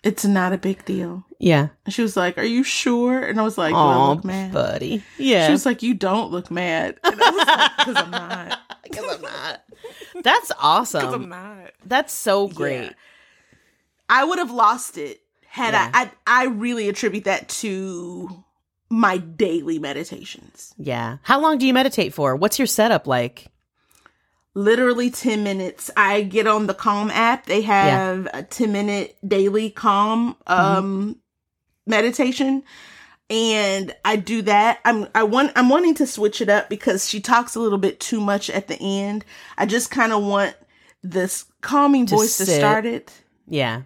It's 0.03 0.27
not 0.27 0.53
a 0.53 0.59
big 0.59 0.85
deal. 0.85 1.25
Yeah. 1.39 1.69
And 1.87 1.95
she 1.95 2.03
was 2.03 2.15
like, 2.15 2.37
Are 2.37 2.45
you 2.45 2.63
sure? 2.63 3.21
And 3.25 3.41
I 3.41 3.43
was 3.43 3.57
like, 3.57 3.73
Oh, 3.75 3.89
well, 3.89 4.15
look 4.17 4.25
mad. 4.25 4.53
buddy. 4.53 5.03
Yeah. 5.17 5.47
She 5.47 5.53
was 5.53 5.65
like, 5.65 5.83
You 5.83 5.95
don't 5.95 6.31
look 6.31 6.51
mad. 6.51 6.99
And 7.03 7.19
I 7.19 7.31
was 7.31 7.47
like, 7.47 7.71
Because 7.79 7.97
I'm 7.97 8.11
not. 8.11 8.59
Because 8.83 9.15
I'm 9.17 9.23
not. 9.23 9.63
That's 10.23 10.49
Because 10.49 10.57
awesome. 10.61 11.15
I'm 11.15 11.29
not. 11.31 11.71
That's 11.87 12.13
so 12.13 12.49
great. 12.49 12.83
Yeah. 12.83 12.93
I 14.11 14.25
would 14.25 14.39
have 14.39 14.51
lost 14.51 14.99
it 14.99 15.21
had 15.47 15.73
Yeah. 15.73 15.91
I, 15.95 16.11
I. 16.27 16.43
I 16.43 16.47
really 16.49 16.91
attribute 16.91 17.25
that 17.25 17.49
to 17.49 18.45
my 18.93 19.17
daily 19.17 19.79
meditations. 19.79 20.75
Yeah. 20.77 21.17
How 21.23 21.41
long 21.41 21.59
do 21.59 21.67
you 21.67 21.73
meditate 21.73 22.13
for? 22.15 22.37
What's 22.37 22.59
your 22.59 22.67
setup 22.67 23.07
like? 23.07 23.49
literally 24.55 25.09
10 25.11 25.43
minutes 25.43 25.91
i 25.97 26.21
get 26.21 26.47
on 26.47 26.67
the 26.67 26.75
calm 26.75 27.11
app 27.11 27.47
they 27.47 27.63
have 27.63 28.29
a 28.35 28.43
10 28.43 28.71
minute 28.71 29.17
daily 29.27 29.71
calm 29.71 30.37
um 30.47 31.17
meditation 31.87 32.63
and 33.31 33.95
i 34.05 34.15
do 34.15 34.43
that 34.43 34.79
i'm 34.85 35.09
i 35.15 35.23
want 35.23 35.51
i'm 35.57 35.71
wanting 35.71 35.95
to 35.95 36.07
switch 36.07 36.43
it 36.43 36.51
up 36.51 36.69
because 36.69 37.09
she 37.09 37.19
talks 37.19 37.55
a 37.55 37.61
little 37.61 37.79
bit 37.79 37.99
too 37.99 38.21
much 38.21 38.51
at 38.51 38.69
the 38.69 38.77
end 38.79 39.25
i 39.57 39.65
just 39.65 39.91
kind 39.91 40.13
of 40.13 40.23
want 40.23 40.55
this 41.03 41.47
calming 41.63 42.05
To 42.05 42.17
voice 42.17 42.37
to 42.37 42.45
start 42.45 42.85
it 42.85 43.11
Yeah. 43.49 43.83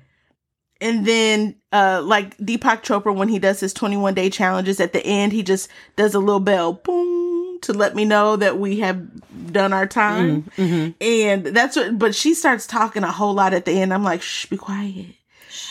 And 0.81 1.07
then 1.07 1.55
uh 1.73 2.03
like 2.05 2.37
Deepak 2.39 2.83
Chopra 2.83 3.15
when 3.15 3.29
he 3.29 3.39
does 3.39 3.61
his 3.61 3.73
21 3.73 4.15
day 4.15 4.31
challenges 4.31 4.81
at 4.81 4.93
the 4.93 5.05
end 5.05 5.33
he 5.33 5.43
just 5.43 5.69
does 5.97 6.15
a 6.15 6.19
little 6.19 6.41
bell 6.41 6.73
boom 6.75 7.59
to 7.63 7.73
let 7.73 7.95
me 7.95 8.05
know 8.05 8.37
that 8.37 8.59
we 8.59 8.81
have 8.81 9.53
done 9.53 9.73
our 9.73 9.87
time 9.87 10.45
Mm-hmm. 10.57 10.91
and 11.01 11.47
that's 11.47 11.77
what 11.77 11.99
but 11.99 12.15
she 12.15 12.35
starts 12.35 12.67
talking 12.67 13.03
a 13.05 13.11
whole 13.13 13.35
lot 13.35 13.55
at 13.55 13.65
the 13.65 13.73
end 13.81 13.93
I'm 13.95 14.05
like 14.05 14.23
shh 14.23 14.47
be 14.47 14.57
quiet 14.57 15.07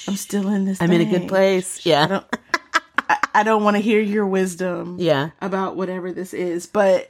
I'm 0.08 0.16
still 0.16 0.48
in 0.50 0.66
this 0.66 0.82
I'm 0.82 0.92
in 0.92 1.02
a 1.02 1.06
good 1.06 1.22
thing. 1.22 1.28
place. 1.30 1.80
I 1.86 1.90
Yeah. 1.90 2.08
don't 2.08 2.26
I, 3.10 3.18
I 3.36 3.44
don't 3.44 3.64
want 3.64 3.76
to 3.76 3.82
hear 3.82 4.00
your 4.02 4.26
wisdom 4.26 4.98
Yeah. 5.00 5.30
about 5.42 5.76
whatever 5.76 6.12
this 6.12 6.34
is 6.34 6.66
but 6.66 7.08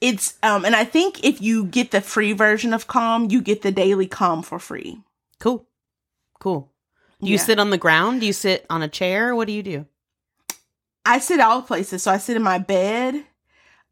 it's 0.00 0.34
um 0.42 0.64
and 0.64 0.74
I 0.76 0.84
think 0.84 1.24
if 1.24 1.40
you 1.40 1.64
get 1.64 1.90
the 1.92 2.00
free 2.00 2.32
version 2.32 2.74
of 2.74 2.86
calm 2.88 3.30
you 3.30 3.40
get 3.40 3.62
the 3.62 3.70
daily 3.72 4.06
calm 4.08 4.42
for 4.42 4.58
free 4.58 5.00
Cool. 5.38 5.66
Cool. 6.40 6.70
Do 7.20 7.28
you 7.28 7.36
Yeah. 7.36 7.42
sit 7.42 7.58
on 7.58 7.70
the 7.70 7.78
ground? 7.78 8.20
Do 8.20 8.26
you 8.26 8.32
sit 8.32 8.66
on 8.68 8.82
a 8.82 8.88
chair? 8.88 9.34
What 9.34 9.46
do 9.46 9.52
you 9.52 9.62
do? 9.62 9.86
I 11.04 11.18
sit 11.18 11.40
all 11.40 11.62
places. 11.62 12.02
So 12.02 12.10
I 12.10 12.18
sit 12.18 12.36
in 12.36 12.42
my 12.42 12.58
bed, 12.58 13.24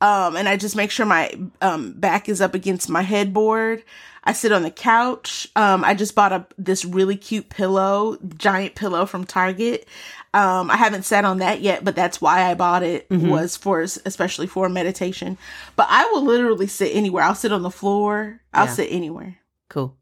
um, 0.00 0.36
and 0.36 0.48
I 0.48 0.56
just 0.56 0.76
make 0.76 0.90
sure 0.90 1.06
my 1.06 1.32
um, 1.62 1.92
back 1.92 2.28
is 2.28 2.40
up 2.40 2.54
against 2.54 2.88
my 2.90 3.02
headboard. 3.02 3.82
I 4.24 4.32
sit 4.32 4.52
on 4.52 4.62
the 4.62 4.70
couch. 4.70 5.48
Um, 5.54 5.84
I 5.84 5.94
just 5.94 6.14
bought 6.14 6.32
a 6.32 6.46
this 6.58 6.84
really 6.84 7.16
cute 7.16 7.48
pillow, 7.50 8.16
giant 8.36 8.74
pillow 8.74 9.06
from 9.06 9.24
Target. 9.24 9.86
Um, 10.32 10.70
I 10.70 10.76
haven't 10.76 11.04
sat 11.04 11.24
on 11.24 11.38
that 11.38 11.60
yet, 11.60 11.84
but 11.84 11.94
that's 11.94 12.20
why 12.20 12.50
I 12.50 12.54
bought 12.54 12.82
it 12.82 13.08
Mhm. 13.08 13.28
was 13.28 13.56
for 13.56 13.80
especially 13.80 14.48
for 14.48 14.68
meditation. 14.68 15.38
But 15.76 15.86
I 15.90 16.04
will 16.06 16.22
literally 16.24 16.66
sit 16.66 16.94
anywhere. 16.94 17.22
I'll 17.22 17.34
sit 17.36 17.52
on 17.52 17.62
the 17.62 17.70
floor. 17.70 18.40
I'll 18.52 18.66
Yeah. 18.66 18.72
sit 18.72 18.88
anywhere. 18.90 19.36
Cool. 19.68 19.96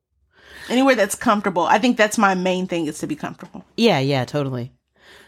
Anywhere 0.69 0.95
that's 0.95 1.15
comfortable. 1.15 1.65
I 1.65 1.79
think 1.79 1.97
that's 1.97 2.19
my 2.19 2.35
main 2.35 2.67
thing 2.67 2.87
is 2.87 2.99
to 3.01 3.07
be 3.07 3.17
comfortable. 3.17 3.65
Yeah, 3.77 3.99
yeah, 3.99 4.25
totally. 4.25 4.73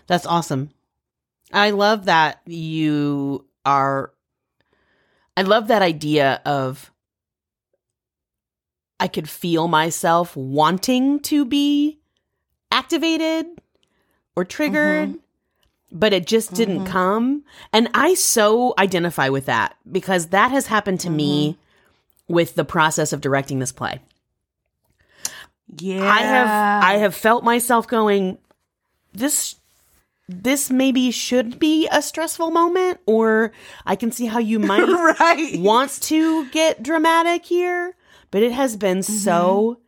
That's 0.07 0.27
awesome. 0.27 0.71
I 1.53 1.71
love 1.71 2.07
that 2.07 2.41
you 2.47 3.47
are 3.65 4.13
I 5.37 5.43
love 5.43 5.69
that 5.69 5.83
idea 5.83 6.41
of 6.45 6.91
I 9.01 9.09
could 9.09 9.29
feel 9.29 9.67
myself 9.69 10.37
wanting 10.37 11.21
to 11.21 11.45
be 11.45 11.99
activated 12.71 13.47
or 14.37 14.45
triggered, 14.45 15.17
but 15.91 16.13
it 16.13 16.27
just 16.27 16.55
didn't 16.55 16.85
Mhm. 16.85 16.87
come. 16.87 17.45
And 17.73 17.89
I 17.95 18.15
so 18.15 18.75
identify 18.79 19.29
with 19.29 19.47
that 19.47 19.77
because 19.91 20.29
that 20.29 20.51
has 20.53 20.69
happened 20.69 21.01
to 21.01 21.11
me 21.11 21.59
with 22.29 22.55
the 22.55 22.65
process 22.65 23.13
of 23.13 23.21
directing 23.21 23.59
this 23.59 23.73
play. 23.73 24.01
Yeah. 25.79 26.05
I 26.05 26.19
have 26.21 26.85
I 26.85 26.93
have 26.99 27.15
felt 27.15 27.45
myself 27.45 27.87
going 27.89 28.39
this 29.13 29.57
this 30.29 30.71
maybe 30.71 31.11
should 31.11 31.59
be 31.59 31.87
a 31.93 32.01
stressful 32.01 32.51
moment 32.51 32.99
or 33.07 33.53
I 33.85 33.95
can 33.97 34.11
see 34.11 34.27
how 34.27 34.39
you 34.39 34.59
might 34.61 34.83
right. 35.21 35.59
want 35.59 36.01
to 36.03 36.49
get 36.51 36.83
dramatic 36.83 37.45
here, 37.45 37.95
but 38.31 38.43
it 38.43 38.53
has 38.53 38.77
been 38.77 39.03
so 39.03 39.77
mm-hmm. 39.77 39.81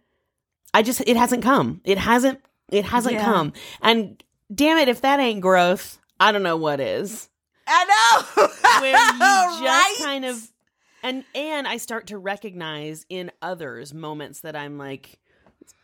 I 0.75 0.83
just 0.83 1.03
it 1.07 1.17
hasn't 1.17 1.43
come. 1.43 1.81
It 1.85 1.99
hasn't 1.99 2.41
it 2.71 2.85
hasn't 2.85 3.15
Yeah. 3.15 3.25
come. 3.25 3.53
And 3.81 4.23
damn 4.55 4.79
it 4.79 4.89
if 4.89 5.01
that 5.03 5.21
ain't 5.21 5.41
growth, 5.41 5.99
I 6.21 6.33
don't 6.33 6.43
know 6.43 6.57
what 6.57 6.81
is. 6.81 7.29
I 7.67 7.85
know. 8.37 8.47
Where 8.81 8.93
you 8.93 9.19
just 9.19 9.63
Right? 9.63 9.97
kind 10.03 10.25
of 10.25 10.51
and 11.03 11.25
and 11.35 11.67
I 11.67 11.79
start 11.79 12.09
to 12.09 12.19
recognize 12.19 13.07
in 13.09 13.31
others 13.41 13.95
moments 13.95 14.41
that 14.41 14.55
I'm 14.57 14.77
like 14.77 15.19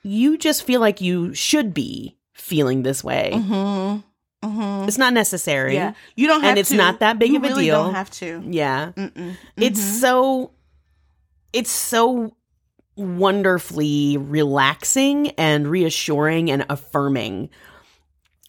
you 0.03 0.37
just 0.39 0.65
feel 0.65 0.81
like 0.81 1.01
you 1.01 1.33
should 1.35 1.73
be 1.75 2.17
feeling 2.33 2.83
this 2.83 3.03
way. 3.05 3.31
Mm-hmm. 3.35 4.47
Mm-hmm. 4.49 4.89
It's 4.89 4.99
not 4.99 5.13
necessary. 5.13 5.75
Yeah, 5.75 5.95
you 6.17 6.27
don't 6.27 6.41
have 6.41 6.51
And 6.51 6.59
it's 6.59 6.71
to. 6.71 6.77
not 6.77 6.99
that 7.01 7.19
big 7.19 7.31
you 7.31 7.37
of 7.37 7.45
a 7.45 7.49
really 7.49 7.65
deal. 7.67 7.85
Don't 7.85 7.95
have 7.95 8.11
to. 8.13 8.43
Yeah. 8.45 8.91
Mm-mm. 8.97 9.37
It's 9.57 9.81
Mhm. 9.81 10.01
so 10.01 10.51
it's 11.53 11.71
so 11.71 12.35
wonderfully 12.97 14.17
relaxing 14.17 15.29
and 15.31 15.67
reassuring 15.69 16.51
and 16.51 16.65
affirming 16.69 17.51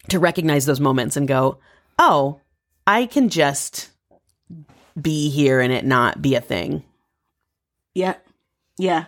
to 0.08 0.18
recognize 0.18 0.66
those 0.66 0.80
moments 0.80 1.16
and 1.16 1.28
go, 1.28 1.58
"Oh, 1.98 2.40
I 2.86 3.06
can 3.06 3.28
just 3.28 3.90
be 5.00 5.30
here 5.30 5.60
and 5.60 5.72
it 5.72 5.84
not 5.84 6.20
be 6.22 6.34
a 6.34 6.40
thing." 6.40 6.82
yeah, 7.94 8.14
yeah. 8.76 9.04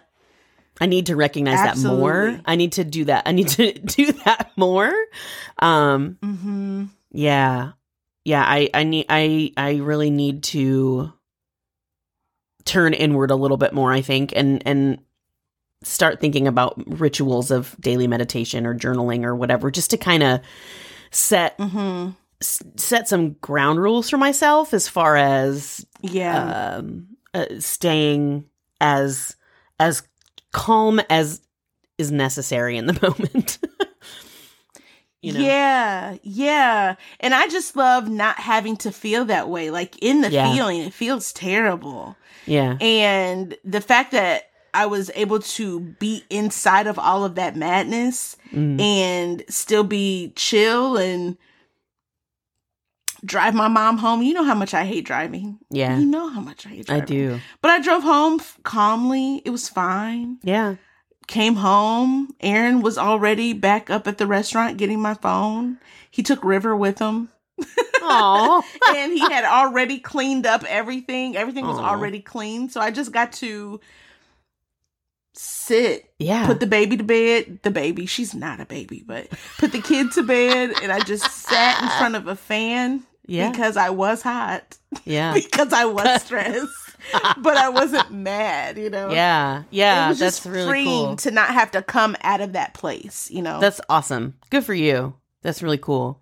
I 0.80 0.86
need 0.86 1.06
to 1.06 1.16
recognize 1.16 1.58
that 1.62 1.78
more. 1.78 2.38
I 2.44 2.56
need 2.56 2.72
to 2.72 2.84
do 2.84 3.04
that. 3.06 3.22
I 3.26 3.32
need 3.32 3.48
to 3.48 3.72
do 3.78 4.12
that 4.24 4.50
more. 4.56 4.92
Um 5.60 6.18
Mm-hmm. 6.22 6.84
Yeah. 7.12 7.72
Yeah, 8.24 8.44
I 8.46 8.68
I 8.74 8.84
need 8.84 9.06
I 9.08 9.52
I 9.56 9.76
really 9.76 10.10
need 10.10 10.42
to 10.44 11.12
turn 12.64 12.94
inward 12.94 13.30
a 13.30 13.36
little 13.36 13.56
bit 13.56 13.72
more, 13.72 13.92
I 13.92 14.02
think, 14.02 14.32
and 14.34 14.62
and 14.66 14.98
start 15.84 16.20
thinking 16.20 16.48
about 16.48 16.74
rituals 16.98 17.50
of 17.50 17.76
daily 17.80 18.08
meditation 18.08 18.66
or 18.66 18.74
journaling 18.74 19.24
or 19.24 19.36
whatever 19.36 19.70
just 19.70 19.90
to 19.90 19.96
kind 19.96 20.22
of 20.22 20.40
set 21.10 21.56
Mm-hmm. 21.58 22.10
s- 22.40 22.62
set 22.76 23.08
some 23.08 23.34
ground 23.34 23.80
rules 23.80 24.10
for 24.10 24.16
myself 24.16 24.74
as 24.74 24.88
far 24.88 25.16
as 25.16 25.86
Yeah. 26.02 26.76
um 26.78 27.06
uh, 27.34 27.46
staying 27.60 28.46
as 28.80 29.36
as 29.78 30.02
calm 30.56 31.00
as 31.10 31.40
is 31.98 32.10
necessary 32.10 32.76
in 32.78 32.86
the 32.86 32.92
moment. 33.02 33.58
you 35.22 35.32
know. 35.32 35.40
Yeah, 35.40 36.16
yeah. 36.22 36.94
And 37.20 37.34
I 37.34 37.46
just 37.48 37.76
love 37.76 38.08
not 38.08 38.38
having 38.38 38.76
to 38.78 38.90
feel 38.92 39.24
that 39.26 39.48
way. 39.48 39.70
Like 39.70 39.96
in 40.02 40.20
the 40.22 40.30
Yeah. 40.30 40.52
feeling, 40.54 40.80
it 40.80 40.92
feels 40.92 41.32
terrible. 41.32 42.16
Yeah. 42.46 42.76
And 42.80 43.56
the 43.64 43.80
fact 43.80 44.12
that 44.12 44.50
I 44.74 44.86
was 44.86 45.10
able 45.14 45.40
to 45.40 45.80
be 45.80 46.22
inside 46.30 46.86
of 46.86 46.98
all 46.98 47.24
of 47.24 47.34
that 47.36 47.56
madness 47.56 48.36
Mm. 48.52 48.80
and 48.80 49.42
still 49.48 49.84
be 49.84 50.32
chill 50.36 50.96
and 50.96 51.36
drive 53.26 53.54
my 53.54 53.68
mom 53.68 53.98
home. 53.98 54.22
You 54.22 54.32
know 54.34 54.44
how 54.44 54.54
much 54.54 54.72
I 54.72 54.84
hate 54.84 55.04
driving. 55.04 55.58
Yeah. 55.70 55.98
You 55.98 56.06
know 56.06 56.28
how 56.30 56.40
much 56.40 56.64
I 56.66 56.70
hate 56.70 56.86
driving. 56.86 57.02
I 57.02 57.06
do. 57.06 57.40
But 57.60 57.70
I 57.72 57.80
drove 57.80 58.02
home 58.02 58.40
f- 58.40 58.58
calmly. 58.62 59.42
It 59.44 59.50
was 59.50 59.68
fine. 59.68 60.38
Yeah. 60.42 60.76
Came 61.26 61.56
home. 61.56 62.34
Aaron 62.40 62.80
was 62.82 62.96
already 62.96 63.52
back 63.52 63.90
up 63.90 64.06
at 64.06 64.18
the 64.18 64.26
restaurant 64.26 64.76
getting 64.78 65.00
my 65.00 65.14
phone. 65.14 65.78
He 66.10 66.22
took 66.22 66.42
River 66.44 66.74
with 66.76 66.98
him. 67.00 67.28
Aw. 68.02 68.62
and 68.96 69.12
he 69.12 69.18
had 69.20 69.44
already 69.44 69.98
cleaned 69.98 70.46
up 70.46 70.62
everything. 70.68 71.36
Everything 71.36 71.66
was 71.66 71.78
Aw. 71.78 71.88
already 71.90 72.20
clean. 72.20 72.68
So 72.68 72.80
I 72.80 72.90
just 72.92 73.10
got 73.12 73.32
to 73.34 73.80
sit, 75.34 76.10
Yeah. 76.18 76.46
put 76.46 76.60
the 76.60 76.66
baby 76.66 76.96
to 76.96 77.04
bed. 77.04 77.60
The 77.62 77.70
baby, 77.70 78.06
she's 78.06 78.34
not 78.34 78.60
a 78.60 78.64
baby, 78.66 79.02
but 79.06 79.28
put 79.58 79.72
the 79.72 79.80
kid 79.82 80.12
to 80.12 80.22
bed, 80.22 80.74
and 80.82 80.92
I 80.92 81.00
just 81.00 81.30
sat 81.30 81.82
in 81.82 81.88
front 81.98 82.14
of 82.14 82.26
a 82.26 82.36
fan 82.36 83.02
Yeah. 83.26 83.50
because 83.50 83.76
I 83.76 83.90
was 83.90 84.22
hot, 84.22 84.78
yeah. 85.04 85.34
because 85.34 85.72
I 85.72 85.84
was 85.84 86.22
stressed, 86.24 86.68
but 87.38 87.56
I 87.56 87.68
wasn't 87.68 88.10
mad. 88.12 88.78
You 88.78 88.90
know, 88.90 89.10
Yeah. 89.10 89.64
Yeah. 89.70 90.06
it 90.06 90.08
was 90.10 90.18
That's 90.18 90.36
just 90.36 90.46
really 90.46 90.68
freeing 90.68 91.06
cool. 91.06 91.16
to 91.16 91.30
not 91.30 91.48
have 91.50 91.70
to 91.72 91.82
come 91.82 92.16
out 92.22 92.40
of 92.40 92.52
that 92.54 92.74
place. 92.74 93.30
You 93.30 93.42
know, 93.42 93.60
That's 93.60 93.80
awesome. 93.88 94.34
Good 94.50 94.64
for 94.64 94.74
you. 94.74 95.14
That's 95.42 95.62
really 95.62 95.78
cool. 95.78 96.20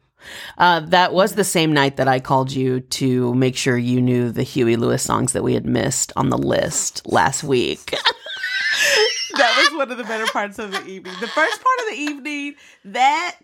Uh, 0.57 0.81
that 0.81 1.13
was 1.13 1.35
the 1.35 1.45
same 1.45 1.73
night 1.75 1.99
that 1.99 2.09
I 2.09 2.19
called 2.21 2.51
you 2.51 2.81
to 2.81 3.35
make 3.35 3.57
sure 3.57 3.77
you 3.77 4.01
knew 4.01 4.31
the 4.31 4.43
Huey 4.43 4.77
Lewis 4.77 5.03
songs 5.03 5.33
that 5.33 5.43
we 5.43 5.53
had 5.53 5.67
missed 5.67 6.13
on 6.17 6.31
the 6.31 6.39
list 6.39 7.07
last 7.07 7.45
week. 7.45 7.91
that 9.37 9.69
was 9.71 9.77
one 9.79 9.91
of 9.91 9.99
the 9.99 10.05
better 10.05 10.27
parts 10.27 10.59
of 10.59 10.73
the 10.73 10.83
evening. 10.87 11.15
The 11.21 11.27
first 11.29 11.63
part 11.63 11.79
of 11.81 11.87
the 11.91 11.97
evening, 11.97 12.55
that 12.87 13.39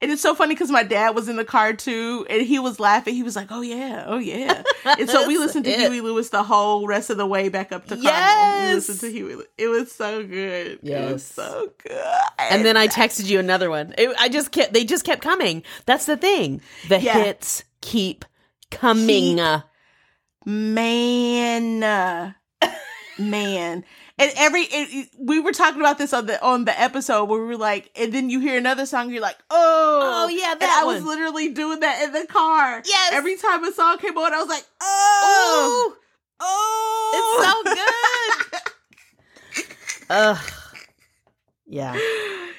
and 0.00 0.10
it's 0.12 0.22
so 0.22 0.34
funny 0.34 0.54
because 0.54 0.70
my 0.70 0.82
dad 0.82 1.14
was 1.14 1.28
in 1.28 1.36
the 1.36 1.44
car 1.44 1.72
too, 1.72 2.26
and 2.30 2.42
he 2.42 2.58
was 2.58 2.78
laughing. 2.78 3.14
He 3.14 3.22
was 3.22 3.34
like, 3.36 3.48
"Oh 3.50 3.60
yeah, 3.62 4.04
oh 4.06 4.18
yeah," 4.18 4.62
and 4.84 5.08
so 5.10 5.26
we 5.26 5.38
listened 5.44 5.64
to 5.64 5.70
it. 5.70 5.78
Huey 5.80 6.00
Lewis 6.00 6.28
the 6.30 6.42
whole 6.42 6.86
rest 6.86 7.10
of 7.10 7.16
the 7.16 7.26
way 7.26 7.48
back 7.48 7.72
up 7.72 7.86
to. 7.86 7.96
Yes! 7.96 8.68
We 8.68 8.74
listened 8.74 9.00
to 9.00 9.10
Huey. 9.10 9.44
It 9.58 9.68
was 9.68 9.90
so 9.92 10.22
good. 10.22 10.66
It 10.66 10.82
was 10.82 10.88
Yes. 10.90 11.24
so 11.24 11.70
good. 11.82 11.98
and 12.38 12.64
then 12.64 12.76
I 12.76 12.86
texted 12.88 13.26
you 13.26 13.38
another 13.40 13.70
one. 13.70 13.94
It, 13.98 14.14
I 14.18 14.28
just 14.28 14.52
kept, 14.52 14.72
they 14.72 14.84
just 14.84 15.04
kept 15.04 15.22
coming. 15.22 15.62
That's 15.86 16.06
the 16.06 16.16
thing. 16.16 16.60
The 16.88 17.00
Yeah. 17.00 17.22
hits 17.24 17.64
keep 17.80 18.24
coming. 18.70 19.36
Keep- 19.38 19.62
man, 20.46 22.34
man. 23.18 23.84
And 24.20 24.32
every 24.36 24.62
it, 24.62 25.10
we 25.18 25.38
were 25.38 25.52
talking 25.52 25.80
about 25.80 25.96
this 25.98 26.12
on 26.12 26.26
the 26.26 26.42
on 26.44 26.64
the 26.64 26.78
episode 26.80 27.26
where 27.26 27.40
we 27.40 27.46
were 27.46 27.56
like, 27.56 27.88
and 27.94 28.12
then 28.12 28.30
you 28.30 28.40
hear 28.40 28.58
another 28.58 28.84
song, 28.84 29.12
you're 29.12 29.22
like, 29.22 29.36
oh, 29.50 30.24
Oh, 30.24 30.28
yeah, 30.28 30.52
And 30.52 30.60
that 30.60 30.80
I 30.82 30.84
was 30.84 31.04
literally 31.04 31.50
doing 31.52 31.78
that 31.80 32.02
in 32.02 32.12
the 32.12 32.26
car. 32.26 32.82
Yes. 32.84 33.12
Every 33.12 33.36
time 33.36 33.62
a 33.64 33.72
song 33.72 33.98
came 33.98 34.18
on, 34.18 34.34
I 34.34 34.38
was 34.38 34.48
like, 34.48 34.64
oh, 34.80 35.94
Ooh, 35.94 35.96
oh, 36.40 37.12
it's 37.14 37.46
so 37.46 37.62
good. 39.64 39.74
Ugh. 40.10 40.38
Yeah. 41.66 41.94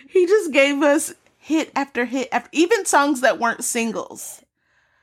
he 0.08 0.26
just 0.28 0.54
gave 0.54 0.82
us 0.82 1.14
hit 1.38 1.72
after 1.76 2.06
hit 2.06 2.30
after 2.32 2.50
even 2.54 2.86
songs 2.86 3.22
that 3.22 3.40
weren't 3.40 3.64
singles 3.64 4.42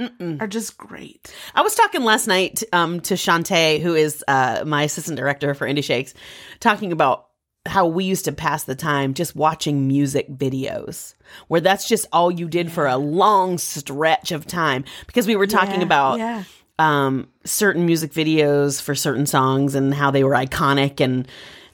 Mm-mm. 0.01 0.40
are 0.42 0.47
just 0.47 0.76
great. 0.76 1.34
I 1.55 1.62
was 1.62 1.74
talking 1.74 2.05
last 2.05 2.26
night 2.26 2.62
um, 2.72 3.01
to 3.01 3.14
Shantae, 3.14 3.80
who 3.80 3.94
is 3.94 4.22
uh, 4.28 4.64
my 4.66 4.82
assistant 4.82 5.16
director 5.16 5.55
for 5.55 5.66
Indy 5.66 5.82
Shakes, 5.82 6.12
talking 6.61 6.92
about 6.92 7.28
how 7.64 7.86
we 7.86 8.05
used 8.05 8.26
to 8.26 8.32
pass 8.32 8.64
the 8.64 8.74
time 8.76 9.14
just 9.14 9.34
watching 9.34 9.88
music 9.88 10.28
videos, 10.30 11.14
where 11.49 11.61
that's 11.61 11.88
just 11.88 12.07
all 12.12 12.30
you 12.30 12.49
did 12.49 12.70
for 12.70 12.86
a 12.86 12.97
long 12.97 13.59
stretch 13.59 14.30
of 14.32 14.47
time. 14.47 14.84
Because 15.07 15.26
we 15.26 15.34
were 15.36 15.47
talking 15.49 15.80
Yeah, 15.80 15.86
about 15.86 16.18
yeah. 16.18 16.44
um, 16.78 17.28
certain 17.44 17.84
music 17.86 18.12
videos 18.12 18.80
for 18.80 18.94
certain 18.94 19.26
songs 19.26 19.74
and 19.74 19.92
how 19.94 20.11
they 20.11 20.22
were 20.24 20.34
iconic, 20.34 21.01
and 21.01 21.26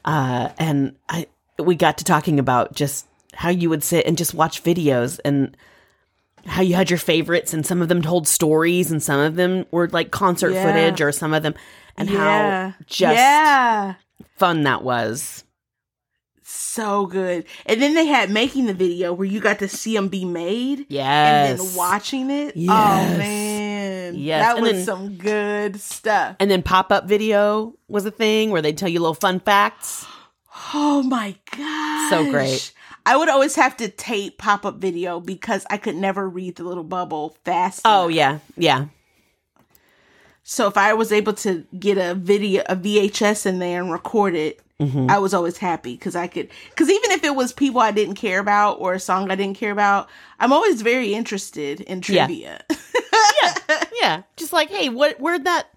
uh, 0.05 0.49
and 0.59 0.97
I 1.09 1.27
we 1.59 1.75
got 1.75 1.99
to 1.99 2.05
talking 2.05 2.39
about 2.39 2.75
just 2.75 3.07
how 3.35 3.51
you 3.51 3.69
would 3.69 3.83
sit 3.85 4.07
and 4.07 4.17
just 4.17 4.33
watch 4.35 4.63
videos 4.65 5.21
and 5.25 5.57
how 6.47 6.63
you 6.63 6.75
had 6.75 6.91
your 6.91 6.99
favorites 6.99 7.55
and 7.55 7.65
some 7.65 7.81
of 7.83 7.89
them 7.89 8.03
told 8.03 8.27
stories 8.29 8.91
and 8.91 9.03
some 9.03 9.21
of 9.21 9.37
them 9.37 9.65
were 9.71 9.89
like 9.89 10.11
concert 10.11 10.51
Yeah. 10.53 10.65
footage 10.67 11.01
or 11.01 11.13
some 11.13 11.33
of 11.35 11.43
them 11.43 11.55
and 11.97 12.11
yeah. 12.11 12.71
how 12.71 12.75
just 12.87 13.17
yeah. 13.17 13.95
fun 14.37 14.63
that 14.63 14.83
was. 14.83 15.45
so 16.45 17.07
good. 17.07 17.45
And 17.67 17.81
then 17.81 17.95
they 17.95 18.07
had 18.07 18.31
making 18.31 18.67
the 18.67 18.75
video 18.75 19.13
where 19.13 19.27
you 19.27 19.41
got 19.41 19.59
to 19.61 19.69
see 19.69 19.95
them 19.95 20.09
be 20.09 20.25
made 20.25 20.87
Yes. 20.89 21.51
and 21.51 21.59
then 21.69 21.77
watching 21.77 22.31
it. 22.31 22.55
Oh, 22.57 22.61
yes. 22.61 23.15
Oh 23.15 23.19
man, 23.19 24.15
Yes. 24.17 24.45
that 24.47 24.57
And 24.57 24.63
was 24.67 24.73
then- 24.73 24.85
some 24.85 25.15
good 25.17 25.81
stuff. 25.81 26.37
And 26.41 26.51
then 26.51 26.63
pop 26.63 26.91
up 26.93 27.07
video 27.07 27.75
was 27.89 28.05
a 28.07 28.11
thing 28.11 28.51
where 28.51 28.61
they'd 28.63 28.77
tell 28.77 28.89
you 28.89 29.01
little 29.01 29.15
fun 29.15 29.41
facts. 29.41 30.07
Oh 30.75 31.03
my 31.03 31.35
god, 31.57 32.11
So 32.11 32.31
great. 32.31 32.73
I 33.05 33.17
would 33.17 33.29
always 33.29 33.57
have 33.57 33.77
to 33.79 33.89
tape 33.89 34.39
pop 34.39 34.65
up 34.65 34.77
video 34.77 35.21
because 35.21 35.67
I 35.71 35.77
could 35.77 35.97
never 35.97 36.29
read 36.29 36.57
the 36.57 36.65
little 36.65 36.85
bubble 36.85 37.37
fast. 37.45 37.83
Oh 37.85 38.05
enough. 38.09 38.15
yeah, 38.17 38.39
yeah, 38.57 38.85
So 40.45 40.67
if 40.69 40.77
I 40.77 40.93
was 40.95 41.13
able 41.13 41.33
to 41.35 41.65
get 41.79 41.99
a 41.99 42.15
video, 42.15 42.63
a 42.69 42.77
VHS 42.77 43.47
in 43.47 43.59
there 43.59 43.81
and 43.83 43.91
record 43.93 44.35
it, 44.35 44.61
Mm-hmm. 44.81 45.09
I 45.11 45.19
was 45.19 45.33
always 45.33 45.59
happy 45.59 45.95
because 45.95 46.17
I 46.17 46.27
could. 46.27 46.49
Because 46.71 46.91
even 46.91 47.13
if 47.13 47.23
it 47.23 47.37
was 47.37 47.53
people 47.53 47.81
I 47.81 47.93
didn't 47.93 48.17
care 48.17 48.41
about 48.41 48.81
or 48.81 48.95
a 48.95 48.99
song 48.99 49.31
I 49.31 49.37
didn't 49.37 49.57
care 49.57 49.71
about, 49.71 50.09
I'm 50.41 50.53
always 50.53 50.83
very 50.83 51.15
interested 51.15 51.83
in 51.83 52.01
trivia. 52.01 52.65
Yeah. 52.69 52.77
trivia. 53.39 53.87
yeah. 54.03 54.23
Just 54.37 54.53
like, 54.53 54.71
hey, 54.71 54.89
what? 54.89 55.21
Where'd 55.21 55.45
that 55.45 55.69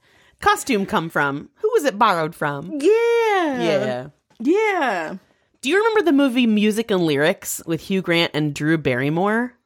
costume 0.42 0.88
come 0.88 1.12
from? 1.12 1.50
Who 1.58 1.70
was 1.74 1.84
it 1.86 2.00
borrowed 2.00 2.34
from? 2.34 2.72
yeah, 2.82 3.62
Yeah. 3.62 4.08
yeah. 4.40 5.18
Do 5.66 5.72
you 5.72 5.80
remember 5.80 6.04
the 6.04 6.12
movie 6.12 6.46
Music 6.46 6.92
and 6.92 7.08
Lyrics 7.08 7.60
with 7.66 7.82
Hugh 7.82 8.04
Grant 8.04 8.30
and 8.36 8.54
Drew 8.54 8.78
Barrymore? 8.78 9.58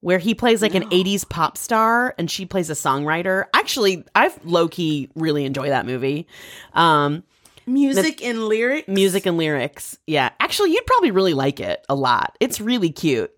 Where 0.00 0.18
he 0.18 0.34
plays 0.34 0.60
like 0.60 0.74
an 0.74 0.90
80s 0.90 1.28
pop 1.28 1.56
star 1.56 2.16
and 2.18 2.28
she 2.28 2.46
plays 2.46 2.68
a 2.68 2.72
songwriter. 2.72 3.44
Actually, 3.54 4.04
I've 4.12 4.44
low 4.44 4.66
key 4.66 5.08
really 5.14 5.44
enjoy 5.44 5.68
that 5.68 5.86
movie. 5.86 6.26
Um, 6.72 7.22
Music 7.64 8.24
and 8.24 8.48
lyrics. 8.48 8.88
music 8.88 9.24
and 9.24 9.36
lyrics. 9.36 9.96
Yeah. 10.08 10.30
Actually, 10.40 10.72
you'd 10.72 10.84
probably 10.84 11.12
really 11.12 11.34
like 11.34 11.60
it 11.60 11.84
a 11.88 11.94
lot. 11.94 12.36
It's 12.40 12.60
really 12.60 12.90
cute. 12.90 13.32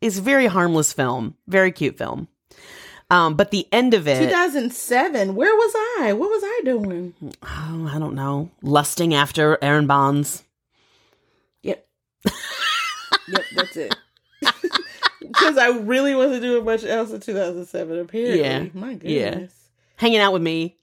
It's 0.00 0.18
a 0.18 0.22
very 0.22 0.46
harmless 0.46 0.92
film. 0.92 1.34
Very 1.48 1.72
cute 1.72 1.98
film. 1.98 2.28
Um, 3.10 3.34
but 3.34 3.50
the 3.50 3.66
end 3.72 3.94
of 3.94 4.06
it, 4.06 4.20
2007. 4.20 5.34
Where 5.34 5.56
was 5.56 5.72
I? 5.98 6.12
What 6.12 6.30
was 6.30 6.42
I 6.44 6.60
doing? 6.64 7.14
oh, 7.42 7.90
I 7.92 7.98
don't 7.98 8.14
know, 8.14 8.50
lusting 8.62 9.12
after 9.12 9.58
Aaron 9.60 9.88
Bonds. 9.88 10.44
Yep. 13.28 13.44
that's 13.54 13.76
it. 13.76 13.94
Because 15.20 15.56
I 15.56 15.68
really 15.78 16.14
wasn't 16.16 16.42
doing 16.42 16.64
much 16.64 16.84
else 16.84 17.10
in 17.12 17.20
2007, 17.20 17.98
apparently. 18.00 18.40
Yeah. 18.40 18.64
My 18.74 18.90
Yeah. 19.02 19.30
goodness. 19.30 19.54
hanging 19.96 20.18
out 20.18 20.32
with 20.32 20.42
me. 20.42 20.76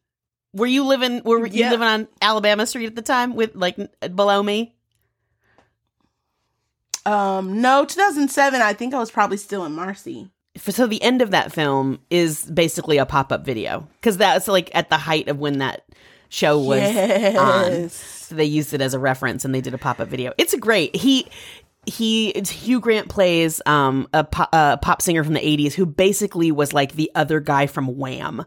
Were 0.53 0.65
you 0.65 0.85
living? 0.85 1.21
Were 1.25 1.45
you 1.45 1.59
Yeah. 1.59 1.71
living 1.71 1.87
on 1.87 2.07
Alabama 2.21 2.65
Street 2.65 2.85
at 2.87 2.95
the 2.95 3.01
time 3.01 3.35
with 3.35 3.53
like 3.53 3.75
below 4.15 4.41
me? 4.41 4.73
Um, 7.05 7.61
no, 7.61 7.85
2007, 7.85 8.61
I 8.61 8.73
think 8.73 8.93
I 8.93 8.99
was 8.99 9.11
probably 9.11 9.37
still 9.37 9.65
in 9.65 9.73
Marcy. 9.73 10.29
So 10.57 10.87
the 10.87 11.01
end 11.01 11.21
of 11.21 11.31
that 11.31 11.51
film 11.51 11.99
is 12.09 12.45
basically 12.45 12.97
a 12.97 13.05
pop 13.05 13.31
up 13.31 13.45
video 13.45 13.87
because 13.99 14.17
that's 14.17 14.47
like 14.47 14.69
at 14.73 14.89
the 14.89 14.97
height 14.97 15.27
of 15.27 15.37
when 15.39 15.59
that 15.59 15.83
show 16.29 16.59
was 16.59 16.81
on. 17.37 17.89
So 18.29 18.35
they 18.35 18.45
used 18.45 18.73
it 18.73 18.81
as 18.81 18.93
a 18.93 18.99
reference 18.99 19.43
and 19.43 19.53
they 19.55 19.61
did 19.61 19.73
a 19.73 19.77
pop 19.79 19.99
up 19.99 20.07
video. 20.07 20.33
It's 20.37 20.53
a 20.53 20.59
great 20.59 20.95
he. 20.95 21.27
He 21.85 22.29
it's 22.29 22.49
Hugh 22.51 22.79
Grant 22.81 23.07
plays 23.09 23.61
um 23.65 24.07
a, 24.13 24.23
po- 24.23 24.45
a 24.53 24.77
pop 24.79 25.01
singer 25.01 25.23
from 25.23 25.33
the 25.33 25.39
80s 25.39 25.73
who 25.73 25.85
basically 25.87 26.51
was 26.51 26.71
like 26.73 26.91
the 26.91 27.09
other 27.15 27.39
guy 27.39 27.65
from 27.65 27.97
Wham. 27.97 28.45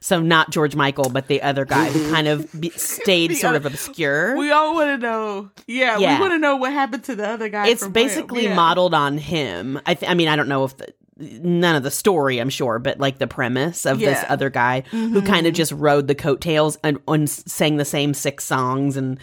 So 0.00 0.18
not 0.20 0.50
George 0.50 0.74
Michael 0.74 1.08
but 1.10 1.28
the 1.28 1.42
other 1.42 1.64
guy 1.66 1.90
who 1.90 2.10
kind 2.10 2.26
of 2.26 2.48
be, 2.58 2.70
stayed 2.74 3.36
sort 3.36 3.54
other- 3.54 3.66
of 3.68 3.72
obscure. 3.74 4.36
We 4.36 4.50
all 4.50 4.74
want 4.74 4.88
to 4.88 4.96
know. 5.06 5.50
Yeah, 5.68 5.98
Yeah. 5.98 6.14
we 6.16 6.20
want 6.20 6.32
to 6.32 6.38
know 6.38 6.56
what 6.56 6.72
happened 6.72 7.04
to 7.04 7.14
the 7.14 7.28
other 7.28 7.48
guy. 7.48 7.68
it's 7.68 7.84
from 7.84 7.92
basically. 7.92 8.44
Yeah. 8.44 8.54
modeled 8.56 8.94
on 8.94 9.18
him. 9.18 9.78
I, 9.86 9.94
th- 9.94 10.10
I 10.10 10.14
mean, 10.14 10.26
I 10.28 10.34
don't 10.34 10.48
know 10.48 10.64
if 10.64 10.76
the, 10.76 10.88
none 11.20 11.76
of 11.76 11.82
the 11.82 11.90
story, 11.90 12.38
I'm 12.38 12.48
sure, 12.50 12.78
but 12.78 12.98
like 12.98 13.18
the 13.18 13.26
premise 13.26 13.86
of 13.86 13.98
this 13.98 14.06
Yeah. 14.08 14.22
Mm-hmm. 14.24 14.32
other 14.32 14.50
guy 14.50 14.80
who 14.90 15.22
kind 15.22 15.46
of 15.46 15.54
just 15.54 15.72
rode 15.72 16.06
the 16.08 16.14
coattails 16.14 16.78
and, 16.82 16.98
and 17.06 17.28
sang 17.28 17.76
the 17.76 17.84
same 17.84 18.14
six 18.14 18.44
songs 18.44 18.96
and 18.96 19.18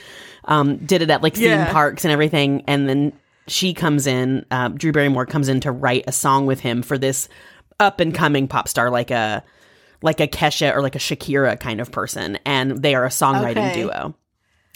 um, 0.45 0.77
did 0.77 1.01
it 1.01 1.09
at 1.09 1.21
like 1.23 1.35
theme 1.35 1.45
Yeah. 1.49 1.71
parks 1.71 2.05
and 2.05 2.11
everything. 2.11 2.63
And 2.67 2.87
then 2.87 3.13
she 3.47 3.73
comes 3.73 4.07
in, 4.07 4.45
uh, 4.51 4.69
Drew 4.69 4.91
Barrymore 4.91 5.25
comes 5.25 5.49
in 5.49 5.59
to 5.61 5.71
write 5.71 6.03
a 6.07 6.11
song 6.11 6.45
with 6.45 6.59
him 6.59 6.81
for 6.81 6.97
this 6.97 7.27
up 7.79 7.99
and 7.99 8.13
coming 8.13 8.47
pop 8.47 8.67
star, 8.67 8.89
like 8.89 9.11
a 9.11 9.43
like 10.03 10.19
a 10.19 10.27
Kesha 10.27 10.75
or 10.75 10.81
like 10.83 10.95
a 10.95 10.99
Shakira 10.99 11.59
kind 11.59 11.81
of 11.81 11.91
person, 11.91 12.37
and 12.45 12.83
they 12.83 12.93
are 12.93 13.05
a 13.05 13.09
songwriting 13.09 13.71
Okay. 13.71 13.73
duo. 13.81 14.13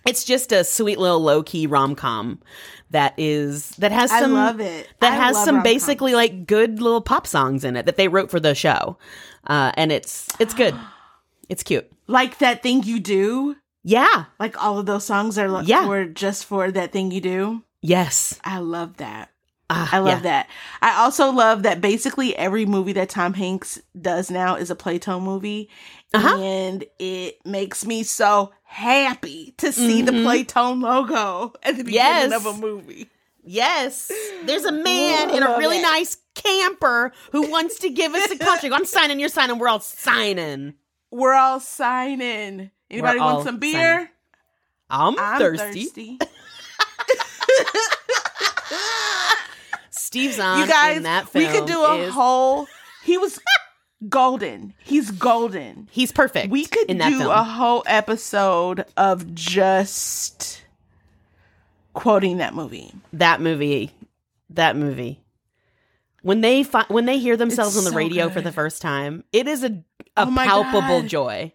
It's 0.05 0.23
just 0.23 0.51
a 0.51 0.63
sweet 0.63 0.97
little 0.99 1.19
low 1.19 1.43
key 1.43 1.67
rom 1.67 1.95
com 1.95 2.39
that 2.89 3.13
is 3.17 3.69
that 3.77 3.91
has 3.91 4.11
I 4.11 4.19
some 4.19 4.33
love 4.33 4.59
it. 4.59 4.87
that 4.99 5.13
I 5.13 5.15
has 5.15 5.35
some 5.37 5.55
rom-coms. 5.55 5.63
basically 5.63 6.13
like 6.15 6.45
good 6.47 6.81
little 6.81 7.01
pop 7.01 7.27
songs 7.27 7.63
in 7.63 7.75
it 7.75 7.85
that 7.85 7.97
they 7.97 8.07
wrote 8.07 8.31
for 8.31 8.39
the 8.39 8.55
show, 8.55 8.97
uh, 9.47 9.71
and 9.75 9.91
it's 9.91 10.27
it's 10.39 10.53
good. 10.53 10.75
It's 11.49 11.63
cute. 11.63 11.91
like 12.07 12.37
that 12.37 12.63
thing 12.63 12.83
you 12.83 13.01
do. 13.01 13.57
Yeah. 13.83 14.25
Like 14.39 14.63
all 14.63 14.79
of 14.79 14.85
those 14.85 15.03
songs 15.03 15.37
are 15.37 15.61
Yeah. 15.63 15.85
for 15.85 16.05
just 16.05 16.45
for 16.45 16.71
that 16.71 16.93
thing 16.93 17.11
you 17.11 17.19
do. 17.19 17.63
Yes. 17.81 18.39
I 18.45 18.59
love 18.59 18.97
that. 18.97 19.31
Ah, 19.73 19.89
I 19.93 19.99
love 19.99 20.17
yeah. 20.19 20.23
that. 20.23 20.49
I 20.81 21.01
also 21.03 21.31
love 21.31 21.63
that 21.63 21.79
basically 21.79 22.35
every 22.35 22.65
movie 22.65 22.91
that 22.93 23.07
Tom 23.09 23.33
Hanks 23.33 23.81
does 23.99 24.29
now 24.29 24.55
is 24.55 24.69
a 24.69 24.75
Playtone 24.75 25.21
movie. 25.23 25.69
Uh-huh. 26.13 26.37
And 26.41 26.83
it 26.99 27.37
makes 27.45 27.85
me 27.85 28.03
so 28.03 28.51
happy 28.63 29.53
to 29.59 29.71
see 29.71 30.01
the 30.01 30.11
Mhm. 30.11 30.25
Playtone 30.25 30.81
logo 30.83 31.53
at 31.63 31.77
the 31.77 31.83
beginning 31.85 32.31
Yes. 32.31 32.33
of 32.33 32.45
a 32.45 32.57
movie. 32.57 33.09
Yes. 33.43 34.11
There's 34.43 34.65
a 34.65 34.71
man 34.73 35.29
Ooh, 35.31 35.37
in 35.37 35.43
a 35.43 35.57
really 35.57 35.79
it. 35.79 35.83
nice 35.83 36.17
camper 36.35 37.13
who 37.31 37.49
wants 37.49 37.79
to 37.79 37.89
give 37.89 38.13
us 38.13 38.29
a 38.29 38.37
contract. 38.43 38.75
I'm 38.75 38.85
signing, 38.85 39.19
you're 39.21 39.29
signing, 39.29 39.57
we're 39.57 39.69
all 39.69 39.79
signing. 39.79 40.73
We're 41.11 41.33
all 41.33 41.59
signing. 41.61 42.71
Anybody 42.89 43.19
all 43.19 43.35
want 43.35 43.45
some 43.45 43.57
beer? 43.59 43.95
signing. 43.95 44.07
I'm, 44.89 45.17
I'm 45.17 45.39
thirsty. 45.39 45.85
thirsty. 45.85 46.19
Steve 50.11 50.33
Zahn 50.33 50.59
you 50.59 50.67
guys, 50.67 50.97
in 50.97 51.03
that 51.03 51.29
film 51.29 51.45
we 51.45 51.51
could 51.57 51.65
do 51.67 51.81
a 51.83 51.95
is- 51.99 52.13
whole. 52.13 52.67
He 53.03 53.17
was 53.17 53.39
golden. 54.09 54.73
He's 54.83 55.09
golden. 55.09 55.87
He's 55.89 56.11
perfect. 56.11 56.49
We 56.51 56.65
could 56.65 56.87
do 56.87 56.97
film. 57.19 57.31
a 57.31 57.43
whole 57.43 57.81
episode 57.87 58.85
of 58.97 59.33
just 59.33 60.63
quoting 61.93 62.37
that 62.37 62.53
movie. 62.53 62.91
that 63.13 63.39
movie. 63.41 63.91
That 64.49 64.75
movie. 64.75 65.19
When 66.23 66.41
they 66.41 66.63
fi- 66.63 66.85
when 66.89 67.05
they 67.05 67.17
hear 67.17 67.37
themselves 67.37 67.75
It's 67.75 67.79
on 67.79 67.83
the 67.85 67.91
so 67.91 67.95
radio 67.97 68.29
for 68.29 68.41
the 68.41 68.51
first 68.51 68.81
time, 68.81 69.23
it 69.31 69.47
is 69.47 69.63
a 69.63 69.81
a 70.17 70.27
Oh 70.27 70.33
palpable 70.35 71.01
God. 71.01 71.07
joy. 71.07 71.53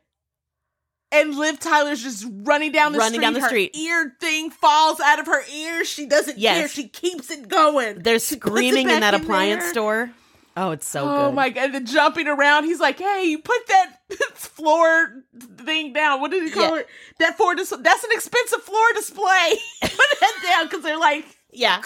And 1.12 1.36
Liv 1.36 1.60
Tyler's 1.60 2.02
just 2.02 2.26
running 2.28 2.72
down 2.72 2.92
the 2.92 2.98
Running 2.98 3.14
street. 3.14 3.22
down 3.22 3.32
the 3.34 3.40
Her 3.40 3.46
street. 3.48 3.76
ear 3.76 4.16
thing 4.20 4.50
falls 4.50 4.98
out 5.00 5.18
of 5.20 5.26
her 5.26 5.44
ear. 5.54 5.84
She 5.84 6.04
doesn't 6.06 6.36
Yes. 6.38 6.58
care. 6.58 6.68
She 6.68 6.88
keeps 6.88 7.30
it 7.30 7.48
going. 7.48 8.00
They're 8.00 8.18
She 8.18 8.34
puts 8.36 8.46
it 8.46 8.50
screaming 8.50 8.88
in 8.90 9.00
back 9.00 9.12
that 9.12 9.14
appliance 9.22 9.62
there. 9.64 9.72
store. 9.72 10.10
Oh, 10.58 10.70
it's 10.72 10.88
so 10.88 11.04
good. 11.04 11.10
oh 11.14 11.26
good. 11.26 11.34
my 11.34 11.48
god! 11.50 11.64
And 11.66 11.74
then 11.74 11.86
jumping 11.86 12.26
around, 12.26 12.64
he's 12.64 12.80
like, 12.80 12.98
"Hey, 12.98 13.24
you 13.24 13.38
put 13.38 13.66
that 13.68 13.98
floor 14.34 15.22
thing 15.58 15.92
down. 15.92 16.20
What 16.22 16.30
did 16.30 16.42
he 16.44 16.50
call 16.50 16.74
Yeah. 16.74 16.80
it? 16.80 16.88
That 17.20 17.36
floor 17.36 17.54
dis- 17.54 17.74
That's 17.78 18.04
an 18.04 18.10
expensive 18.12 18.62
floor 18.62 18.86
display. 18.94 19.56
put 19.82 20.20
that 20.20 20.40
down 20.42 20.64
because 20.66 20.82
they're 20.82 20.98
like 20.98 21.26
Yeah. 21.52 21.82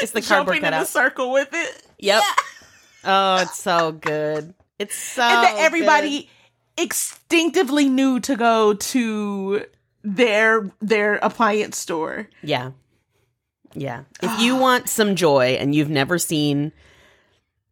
It's 0.00 0.12
the 0.12 0.22
cardboard 0.22 0.56
jumping 0.56 0.62
in 0.62 0.64
a 0.74 0.78
cutout. 0.78 0.88
circle 0.88 1.30
with 1.30 1.50
it. 1.52 1.82
Yep. 1.98 2.22
Oh, 3.04 3.36
it's 3.42 3.58
so 3.62 3.92
good. 3.92 4.54
It's 4.78 4.94
so 5.14 5.22
and 5.22 5.44
that 5.44 5.54
everybody. 5.58 6.30
Instinctively 6.78 7.88
knew 7.88 8.20
to 8.20 8.36
go 8.36 8.74
to 8.74 9.64
their 10.02 10.70
their 10.80 11.14
appliance 11.16 11.76
store. 11.78 12.28
Yeah. 12.42 12.72
Yeah. 13.74 14.04
If 14.22 14.40
you 14.40 14.56
want 14.60 14.88
some 14.88 15.16
joy 15.16 15.56
and 15.58 15.74
you've 15.74 15.90
never 15.90 16.18
seen 16.18 16.72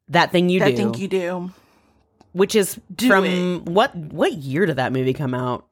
that 0.08 0.32
thing 0.32 0.48
you 0.48 0.60
that 0.60 0.70
do, 0.70 0.76
thing 0.76 0.94
you 0.94 1.08
do. 1.08 1.50
which 2.32 2.54
is 2.54 2.78
Do 2.94 3.08
from 3.08 3.64
what 3.64 3.94
what 3.96 4.32
year 4.32 4.66
did 4.66 4.76
that 4.76 4.92
movie 4.92 5.14
come 5.14 5.34
out? 5.34 5.66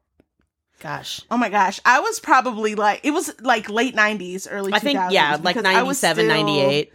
Gosh. 0.81 1.21
Oh 1.31 1.37
my 1.37 1.49
gosh, 1.49 1.79
I 1.85 2.01
was 2.01 2.19
probably 2.19 2.75
like 2.75 3.01
it 3.05 3.13
was 3.13 3.33
like 3.41 3.69
late 3.69 3.95
nineties, 3.95 4.49
early. 4.49 4.73
I 4.73 4.79
think 4.79 4.99
yeah, 5.11 5.39
like 5.43 5.57
because 5.57 5.63
97, 5.63 6.25
still- 6.25 6.35
98. 6.35 6.93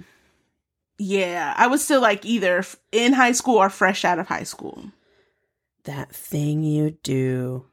Yeah, 0.99 1.53
I 1.55 1.67
was 1.67 1.83
still 1.83 2.01
like 2.01 2.25
either 2.25 2.63
in 2.91 3.13
high 3.13 3.31
school 3.33 3.57
or 3.57 3.69
fresh 3.69 4.03
out 4.03 4.17
of 4.19 4.27
high 4.27 4.43
school. 4.43 4.83
That 5.88 6.13
thing 6.13 6.63
you 6.63 6.91
do. 7.01 7.65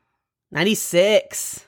96. 0.50 1.66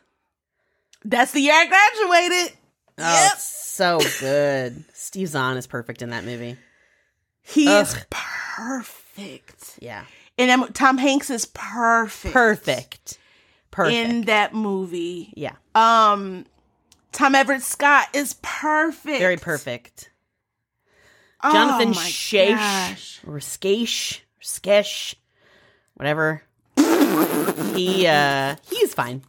That's 1.05 1.33
the 1.33 1.41
year 1.41 1.53
I 1.55 1.67
graduated. 1.67 2.57
Oh, 2.99 3.29
Yep. 3.29 3.39
so 3.39 4.01
good. 4.21 4.85
Steve 4.95 5.29
Zahn 5.29 5.57
is 5.57 5.67
perfect 5.67 6.03
in 6.03 6.11
that 6.11 6.25
movie. 6.25 6.57
He 7.43 7.69
is 7.69 7.95
perfect, 8.11 9.77
Yeah. 9.81 10.05
and 10.39 10.75
Tom 10.75 10.99
Hanks 10.99 11.31
is 11.31 11.47
perfect, 11.47 12.33
Perfect. 12.33 13.19
Perfect. 13.71 13.95
in 13.95 14.23
that 14.23 14.53
movie. 14.55 15.33
yeah. 15.37 15.55
Um, 15.75 16.47
Tom 17.13 17.35
Everett 17.37 17.63
Scott 17.63 18.09
is 18.15 18.35
perfect, 18.43 19.19
Very 19.21 19.37
perfect. 19.37 20.11
Oh 21.45 21.53
Jonathan 21.53 21.91
my 21.91 21.95
Shash 21.95 22.51
gosh. 22.57 23.21
or 23.27 23.41
Skash 23.41 24.23
or 24.39 24.43
Skesh, 24.43 25.15
whatever. 25.97 26.43
he 27.75 28.07
uh 28.07 28.57
he's 28.69 28.95
fine. 28.95 29.23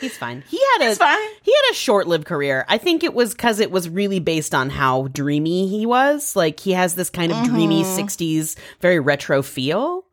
He's 0.00 0.16
fine. 0.16 0.42
He 0.48 0.58
had 0.78 0.90
a 0.90 0.94
he 1.42 1.52
had 1.52 1.70
a 1.70 1.74
short-lived 1.74 2.24
career. 2.26 2.64
I 2.68 2.76
think 2.78 3.04
it 3.04 3.14
was 3.14 3.34
cuz 3.34 3.60
it 3.60 3.70
was 3.70 3.88
really 3.88 4.18
based 4.18 4.54
on 4.54 4.70
how 4.70 5.08
dreamy 5.08 5.68
he 5.68 5.86
was. 5.86 6.34
Like 6.34 6.58
he 6.60 6.72
has 6.72 6.94
this 6.94 7.10
kind 7.10 7.30
of 7.32 7.44
dreamy 7.44 7.84
Mm-hmm. 7.84 8.00
60s 8.00 8.56
very 8.80 8.98
retro 8.98 9.42
feel. 9.42 10.04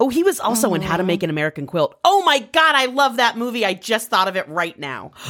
Oh, 0.00 0.08
he 0.08 0.22
was 0.22 0.40
also 0.40 0.72
in 0.74 0.80
Mm-hmm. 0.80 0.90
How 0.90 0.96
to 0.96 1.02
Make 1.04 1.22
an 1.22 1.30
American 1.30 1.66
Quilt. 1.66 1.94
Oh 2.04 2.22
my 2.24 2.38
god, 2.38 2.74
I 2.74 2.86
love 2.86 3.16
that 3.18 3.36
movie. 3.36 3.64
I 3.66 3.74
just 3.74 4.08
thought 4.10 4.28
of 4.28 4.36
it 4.36 4.48
right 4.48 4.78
now. 4.78 5.12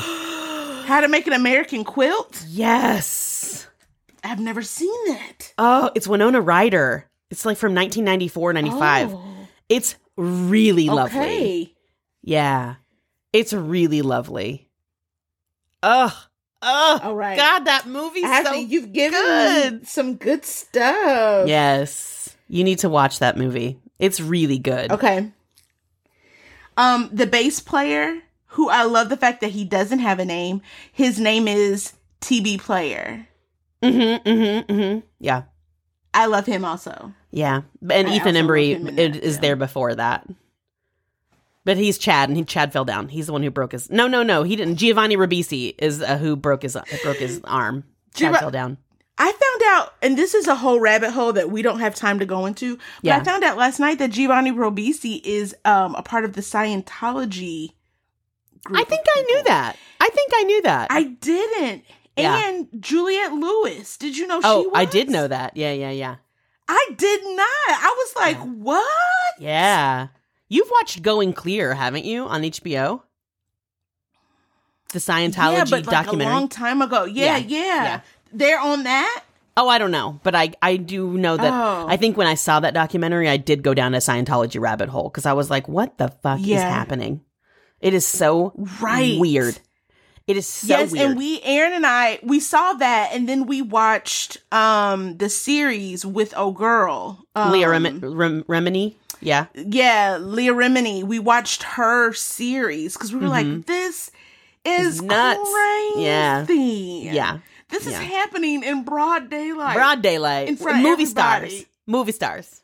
How 0.87 1.01
to 1.01 1.09
Make 1.09 1.27
an 1.27 1.33
American 1.33 1.83
Quilt? 1.85 2.45
Yes. 2.49 3.67
I've 4.23 4.41
never 4.41 4.63
seen 4.63 4.95
that. 5.09 5.53
Oh, 5.59 5.91
it's 5.95 6.07
Winona 6.09 6.41
Ryder. 6.41 7.07
It's 7.31 7.45
like 7.45 7.59
from 7.59 7.75
1994, 7.75 8.53
95. 8.53 9.13
Oh, 9.13 9.23
It's 9.69 9.97
really 10.17 10.89
lovely. 10.89 11.21
okay. 11.21 11.75
Yeah. 12.23 12.77
It's 13.33 13.53
really 13.53 14.03
lovely. 14.03 14.69
Ugh. 15.83 16.13
Ugh. 16.63 17.01
All 17.03 17.15
right. 17.15 17.37
God, 17.37 17.67
that 17.67 17.87
movie's 17.87 18.25
Ashley, 18.25 18.63
so 18.63 18.69
you've 18.69 18.93
given 18.93 19.21
good. 19.21 19.87
some 19.87 20.17
good 20.17 20.45
stuff. 20.45 21.47
Yes. 21.47 22.35
You 22.49 22.65
need 22.65 22.79
to 22.81 22.89
watch 22.89 23.19
that 23.19 23.37
movie. 23.37 23.79
It's 23.99 24.21
really 24.21 24.59
good. 24.59 24.93
Okay. 24.93 25.31
Um, 26.77 27.11
the 27.13 27.27
bass 27.27 27.61
player, 27.61 28.19
who 28.47 28.69
I 28.69 28.85
love 28.85 29.09
the 29.09 29.17
fact 29.17 29.41
that 29.43 29.51
he 29.51 29.65
doesn't 29.65 29.99
have 29.99 30.19
a 30.19 30.25
name. 30.25 30.63
His 30.93 31.21
name 31.21 31.47
is 31.49 31.93
TB 32.21 32.61
Player. 32.61 33.29
Mm-hmm. 33.83 34.29
Mm-hmm. 34.29 34.73
Mm-hmm. 34.73 35.01
Yeah. 35.21 35.43
I 36.15 36.27
love 36.27 36.47
him 36.47 36.65
also. 36.65 37.13
Yeah. 37.31 37.63
And 37.91 38.09
I 38.09 38.15
Ethan 38.15 38.37
Embry 38.37 38.75
love 38.75 38.89
him 38.89 38.99
in 38.99 39.15
is 39.15 39.21
is 39.21 39.39
there 39.41 39.57
before 39.57 39.95
that. 39.95 40.27
But 41.65 41.77
he's 41.79 41.97
Chad, 41.99 42.29
and 42.29 42.37
he 42.37 42.45
Chad 42.45 42.73
fell 42.73 42.85
down. 42.85 43.09
He's 43.09 43.27
the 43.27 43.33
one 43.33 43.43
who 43.43 43.51
broke 43.51 43.73
his. 43.73 43.91
No, 43.91 44.07
no, 44.07 44.23
no. 44.23 44.43
He 44.43 44.55
didn't. 44.55 44.77
Giovanni 44.77 45.17
Ribisi 45.17 45.75
is 45.79 46.03
uh, 46.03 46.19
who 46.19 46.37
broke 46.37 46.63
his 46.63 46.77
broke 47.03 47.17
his 47.17 47.41
arm. 47.45 47.85
Chad 48.15 48.37
fell 48.37 48.51
down. 48.51 48.79
I 49.17 49.31
found 49.31 49.63
out, 49.67 49.95
and 50.03 50.19
this 50.19 50.35
is 50.35 50.49
a 50.49 50.57
whole 50.57 50.81
rabbit 50.81 51.13
hole 51.13 51.33
that 51.35 51.51
we 51.51 51.63
don't 51.63 51.79
have 51.79 51.95
time 51.95 52.19
to 52.19 52.27
go 52.27 52.47
into. 52.47 52.77
But 52.77 52.85
Yeah. 53.03 53.17
I 53.19 53.25
found 53.25 53.45
out 53.45 53.57
last 53.57 53.79
night 53.79 53.99
that 53.99 54.11
Giovanni 54.11 54.53
Ribisi 54.53 55.21
is 55.25 55.55
um 55.65 55.95
a 55.95 56.03
part 56.03 56.25
of 56.25 56.35
the 56.35 56.41
Scientology. 56.41 57.71
Group 58.65 58.81
I 58.81 58.85
think 58.85 59.05
I 59.15 59.23
knew 59.23 59.43
that. 59.45 59.77
I 60.01 60.09
think 60.09 60.33
I 60.35 60.43
knew 60.45 60.63
that. 60.63 60.87
I 60.91 61.03
didn't. 61.05 61.85
Yeah. 62.17 62.49
And 62.49 62.69
Juliette 62.81 63.33
Lewis. 63.33 63.97
Did 63.97 64.17
you 64.17 64.27
know 64.27 64.39
oh, 64.39 64.63
she 64.63 64.67
oh, 64.67 64.69
was? 64.71 64.73
I 64.75 64.85
did 64.85 65.11
know 65.11 65.27
that. 65.29 65.57
Yeah, 65.57 65.73
yeah, 65.73 65.91
yeah. 65.91 66.17
I 66.69 66.87
did 66.97 67.21
not. 67.25 67.49
I 67.69 67.95
was 67.97 68.17
like, 68.17 68.37
Yeah. 68.37 68.45
what? 68.45 69.35
Yeah. 69.39 70.07
You've 70.49 70.71
watched 70.71 71.03
Going 71.03 71.33
Clear, 71.33 71.75
haven't 71.75 72.05
you, 72.05 72.25
on 72.27 72.43
HBO? 72.43 73.03
The 74.93 74.99
Scientology 75.01 75.53
yeah, 75.53 75.65
but 75.65 75.87
like 75.87 76.05
documentary. 76.05 76.33
a 76.33 76.37
long 76.37 76.49
time 76.49 76.81
ago. 76.81 77.05
Yeah, 77.05 77.37
Yeah, 77.37 77.59
yeah, 77.59 77.85
yeah. 77.85 78.01
They're 78.33 78.61
on 78.61 78.85
that. 78.85 79.25
oh, 79.57 79.69
I 79.69 79.79
don't 79.79 79.91
know, 79.91 80.21
but 80.23 80.35
I 80.35 80.53
I 80.63 80.77
do 80.77 81.17
know 81.19 81.37
that. 81.37 81.53
Oh. 81.53 81.87
I 81.89 81.97
think 81.97 82.17
when 82.17 82.27
I 82.29 82.35
saw 82.35 82.61
that 82.61 82.75
documentary, 82.75 83.29
I 83.29 83.37
did 83.37 83.63
go 83.63 83.75
down 83.75 83.95
a 83.95 83.99
Scientology 83.99 84.61
rabbit 84.61 84.89
hole 84.89 85.09
because 85.09 85.27
I 85.27 85.33
was 85.33 85.51
like, 85.51 85.69
"What 85.69 85.99
the 85.99 86.09
fuck 86.23 86.41
is 86.41 86.61
happening?" 86.61 87.23
It 87.81 87.93
is 87.95 88.07
so 88.07 88.53
Right. 88.81 89.19
weird. 89.19 89.59
It 90.27 90.37
is 90.39 90.47
so 90.47 90.67
yes, 90.69 90.91
weird. 90.93 91.11
and 91.11 91.19
we, 91.19 91.41
Aaron 91.43 91.75
and 91.75 91.85
I, 91.87 92.19
we 92.23 92.41
saw 92.41 92.73
that, 92.75 93.11
and 93.13 93.29
then 93.29 93.45
we 93.47 93.61
watched 93.61 94.39
um 94.53 95.19
the 95.19 95.29
series 95.29 96.07
with 96.07 96.33
Oh 96.37 96.51
Girl, 96.53 97.27
um, 97.35 97.53
Leah 97.53 97.69
Rem- 97.69 98.01
Rem- 98.01 98.45
Remini. 98.45 98.95
Yeah, 99.21 99.47
Yeah, 99.55 100.19
Leah 100.21 100.53
Remini. 100.55 101.03
We 101.05 101.19
watched 101.19 101.63
her 101.63 102.13
series 102.13 102.95
because 102.95 103.13
we 103.13 103.21
were 103.21 103.29
like, 103.29 103.47
Mhm. 103.47 103.65
this 103.67 104.11
is 104.65 104.95
It's 104.97 105.03
nuts. 105.03 105.41
Crazy. 105.51 106.03
Yeah. 106.03 107.13
yeah. 107.13 107.39
This 107.71 107.87
is 107.87 107.95
happening 107.95 108.63
in 108.63 108.85
broad 108.85 109.31
daylight. 109.31 109.75
Broad 109.77 110.03
daylight. 110.03 110.49
in 110.49 110.57
front 110.57 110.79
of 110.79 110.83
movie 110.83 111.03
everybody. 111.05 111.49
stars. 111.51 111.67
Movie 111.87 112.13
stars. 112.13 112.63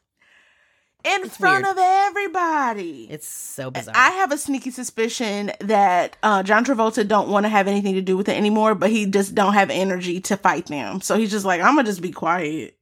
In 1.04 1.22
It's 1.24 1.36
front 1.36 1.64
weird. 1.64 1.76
of 1.76 1.82
everybody. 1.82 3.06
It's 3.10 3.28
so 3.28 3.70
bizarre. 3.70 3.94
I 3.96 4.10
have 4.10 4.32
a 4.32 4.38
sneaky 4.38 4.70
suspicion 4.70 5.52
that 5.60 6.16
uh, 6.22 6.42
John 6.42 6.64
Travolta 6.64 7.06
don't 7.06 7.28
want 7.28 7.44
to 7.44 7.50
have 7.50 7.66
anything 7.68 7.94
to 7.94 8.02
do 8.02 8.16
with 8.16 8.28
it 8.28 8.36
anymore, 8.36 8.74
but 8.74 8.90
he 8.90 9.06
just 9.06 9.34
don't 9.34 9.54
have 9.54 9.70
energy 9.70 10.20
to 10.22 10.36
fight 10.36 10.66
them. 10.66 11.00
So 11.00 11.16
he's 11.16 11.30
just 11.30 11.44
like, 11.44 11.60
I'm 11.60 11.74
gonna 11.76 11.84
just 11.84 12.02
be 12.02 12.12
quiet. 12.12 12.76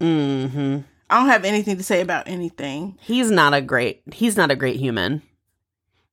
hmm 0.00 0.78
I 1.08 1.20
don't 1.20 1.28
have 1.28 1.44
anything 1.44 1.76
to 1.76 1.84
say 1.84 2.00
about 2.00 2.26
anything. 2.26 2.98
He's 3.00 3.30
not 3.30 3.54
a 3.54 3.60
great. 3.60 4.02
He's 4.12 4.36
not 4.36 4.50
a 4.50 4.56
great 4.56 4.76
human. 4.76 5.22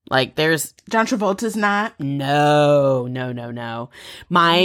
Like 0.10 0.36
there's 0.36 0.74
John 0.90 1.08
Travolta's 1.08 1.56
not. 1.56 2.00
no, 2.00 3.08
no, 3.08 3.32
no, 3.32 3.50
no. 3.52 3.90
My 4.30 4.60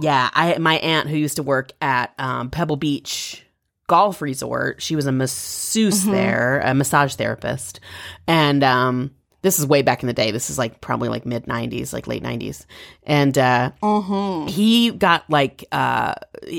yeah, 0.00 0.30
I 0.32 0.56
my 0.58 0.74
aunt 0.76 1.08
who 1.08 1.16
used 1.16 1.36
to 1.36 1.42
work 1.42 1.72
at 1.80 2.12
um, 2.18 2.50
Pebble 2.50 2.76
Beach 2.76 3.44
Golf 3.92 4.22
Resort. 4.22 4.80
She 4.80 4.96
was 4.96 5.04
a 5.04 5.12
masseuse 5.12 6.04
there, 6.06 6.60
a 6.64 6.72
massage 6.72 7.14
therapist, 7.16 7.78
and 8.26 8.64
um, 8.64 9.10
this 9.42 9.58
is 9.58 9.66
way 9.66 9.82
back 9.82 10.02
in 10.02 10.06
the 10.06 10.14
day. 10.14 10.30
This 10.30 10.48
is 10.48 10.56
like 10.56 10.80
probably 10.80 11.10
like 11.10 11.26
mid 11.26 11.44
'90s, 11.44 11.92
like 11.92 12.06
late 12.06 12.22
'90s, 12.22 12.64
and 13.02 13.36
uh, 13.36 13.72
Mm-hmm. 13.82 14.46
he 14.48 14.92
got 14.92 15.28
like 15.28 15.66
uh, 15.72 16.14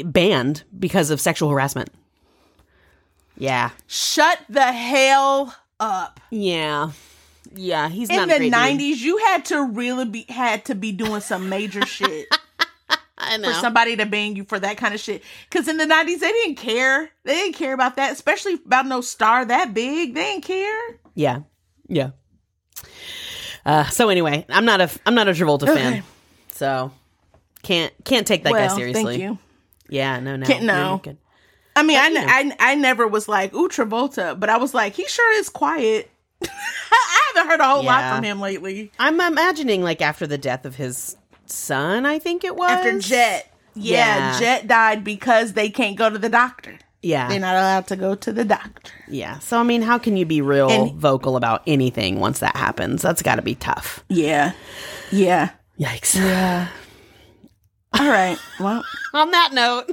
banned 0.05 0.63
because 0.77 1.09
of 1.09 1.19
sexual 1.19 1.49
harassment. 1.49 1.89
Yeah, 3.35 3.71
Shut 3.87 4.37
the 4.47 4.71
hell 4.71 5.55
up. 5.79 6.19
yeah, 6.29 6.91
yeah. 7.55 7.89
He's 7.89 8.11
In 8.11 8.15
not 8.15 8.27
the 8.27 8.35
a 8.35 8.37
great 8.37 8.45
dude. 8.45 8.51
nineties, 8.51 9.01
you 9.03 9.17
had 9.17 9.45
to 9.45 9.63
really 9.63 10.05
be 10.05 10.25
had 10.29 10.65
to 10.65 10.75
be 10.75 10.91
doing 10.91 11.21
some 11.21 11.49
major 11.49 11.83
shit 11.87 12.27
I 13.17 13.35
for 13.35 13.41
know. 13.41 13.51
somebody 13.61 13.95
to 13.97 14.05
ban 14.05 14.35
you 14.35 14.43
for 14.43 14.59
that 14.59 14.77
kind 14.77 14.93
of 14.93 14.99
shit. 14.99 15.21
Because 15.49 15.67
in 15.67 15.77
the 15.77 15.85
nineties, 15.85 16.19
they 16.21 16.31
didn't 16.31 16.55
care. 16.55 17.09
They 17.23 17.33
didn't 17.35 17.55
care 17.55 17.73
about 17.73 17.95
that, 17.97 18.11
especially 18.13 18.55
about 18.65 18.85
no 18.87 19.01
star 19.01 19.45
that 19.45 19.73
big. 19.73 20.13
They 20.15 20.23
didn't 20.23 20.43
care. 20.45 20.99
Yeah, 21.15 21.39
yeah. 21.87 22.11
Uh, 23.65 23.85
so 23.85 24.09
anyway, 24.09 24.45
I'm 24.49 24.65
not 24.65 24.81
a 24.81 24.89
I'm 25.05 25.15
not 25.15 25.27
a 25.27 25.31
Travolta 25.31 25.63
Okay. 25.69 25.75
fan, 25.75 26.03
so 26.51 26.91
can't 27.61 27.93
can't 28.03 28.27
take 28.27 28.43
that 28.43 28.53
guy 28.53 28.67
seriously. 28.67 29.03
thank 29.03 29.21
you. 29.21 29.37
Yeah, 29.89 30.19
no, 30.19 30.35
no, 30.35 30.45
Can't- 30.45 30.63
no. 30.65 30.99
good. 31.03 31.17
I 31.75 31.83
mean, 31.83 31.97
I, 31.97 32.07
you 32.07 32.17
n- 32.17 32.53
I, 32.59 32.71
I 32.71 32.75
never 32.75 33.07
was 33.07 33.27
like, 33.27 33.53
ooh, 33.53 33.67
Travolta, 33.67 34.39
but 34.39 34.47
I 34.49 34.57
was 34.57 34.73
like, 34.75 34.93
he 34.93 35.07
sure 35.07 35.33
is 35.39 35.49
quiet. 35.49 36.09
I 36.43 37.19
haven't 37.35 37.49
heard 37.49 37.59
a 37.61 37.67
whole 37.67 37.83
lot 37.83 38.13
from 38.15 38.23
him 38.23 38.39
lately. 38.39 38.91
I'm 38.99 39.19
imagining 39.19 39.81
like 39.81 40.01
after 40.01 40.27
the 40.27 40.37
death 40.37 40.65
of 40.65 40.75
his 40.75 41.15
son, 41.53 42.05
I 42.05 42.19
think 42.19 42.43
it 42.43 42.55
was 42.55 42.71
After 42.71 42.99
Jett. 42.99 43.49
Yeah, 43.75 44.33
Yeah. 44.33 44.39
Jett 44.39 44.67
died 44.67 45.03
because 45.03 45.53
they 45.53 45.69
can't 45.69 45.95
go 45.97 46.09
to 46.09 46.17
the 46.19 46.29
doctor. 46.29 46.77
Yeah, 47.01 47.27
They're 47.27 47.39
not 47.39 47.55
allowed 47.55 47.87
to 47.87 47.95
go 47.97 48.15
to 48.15 48.31
the 48.31 48.45
doctor. 48.45 48.91
yeah. 49.09 49.39
So 49.39 49.57
I 49.59 49.63
mean, 49.63 49.81
how 49.81 49.97
can 49.97 50.15
you 50.15 50.25
be 50.25 50.41
real 50.41 50.69
And- 50.69 50.93
vocal 50.95 51.35
about 51.35 51.61
anything 51.67 52.19
once 52.19 52.39
that 52.39 52.55
happens? 52.55 53.01
That's 53.01 53.21
got 53.21 53.35
to 53.35 53.41
be 53.41 53.55
tough. 53.55 54.03
Yeah. 54.07 54.53
Yeah. 55.11 55.49
Yikes. 55.79 56.15
Yeah. 56.15 56.67
All 57.99 58.07
right. 58.07 58.37
Well, 58.59 58.83
On 59.13 59.31
that 59.31 59.51
note, 59.53 59.91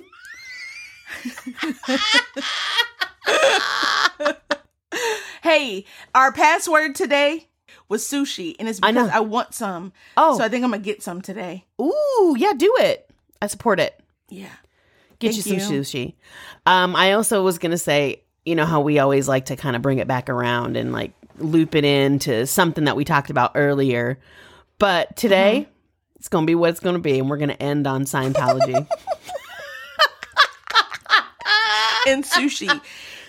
hey, 5.42 5.84
our 6.14 6.32
password 6.32 6.94
today 6.94 7.48
was 7.91 8.03
sushi, 8.05 8.57
and 8.59 8.68
it's 8.68 8.80
I 8.82 8.93
because 8.93 9.09
know. 9.09 9.14
I, 9.16 9.20
want 9.20 9.53
some. 9.53 9.93
Oh. 10.16 10.38
So 10.38 10.45
I 10.45 10.49
think 10.49 10.64
I'm 10.64 10.72
to 10.72 10.78
get 10.78 11.03
some 11.03 11.20
today. 11.20 11.66
ooh, 11.80 12.36
yeah, 12.38 12.53
do 12.55 12.74
it. 12.80 13.11
I 13.43 13.49
support 13.49 13.80
it. 13.80 14.01
Yeah. 14.30 14.47
Get 15.18 15.34
Thank 15.34 15.47
you 15.47 15.61
some 15.61 15.74
you. 15.74 15.80
sushi. 15.82 16.14
Um, 16.64 16.97
I 16.97 17.12
also 17.12 17.45
was 17.45 17.59
gonna 17.59 17.76
say, 17.76 18.22
you 18.47 18.55
know 18.55 18.64
how 18.64 18.80
we 18.80 18.99
always 18.99 19.28
like 19.28 19.47
to 19.47 19.57
kind 19.57 19.76
of 19.76 19.82
bring 19.82 19.99
it 19.99 20.09
back 20.09 20.30
around 20.30 20.76
and 20.78 20.93
like 20.93 21.12
loop 21.38 21.74
it 21.74 21.84
into 21.84 22.47
something 22.47 22.84
that 22.84 22.97
we 22.97 23.05
talked 23.05 23.28
about 23.30 23.53
earlier. 23.55 24.18
But 24.78 25.16
today, 25.16 25.62
Mm-hmm. 25.66 25.70
it's 26.16 26.28
gonna 26.28 26.47
be 26.47 26.55
what 26.55 26.70
it's 26.70 26.80
gonna 26.80 26.99
be, 27.01 27.18
and 27.18 27.28
we're 27.28 27.36
gonna 27.38 27.53
end 27.55 27.86
on 27.86 28.05
Scientology. 28.05 28.86
And 32.07 32.24
sushi. 32.24 32.80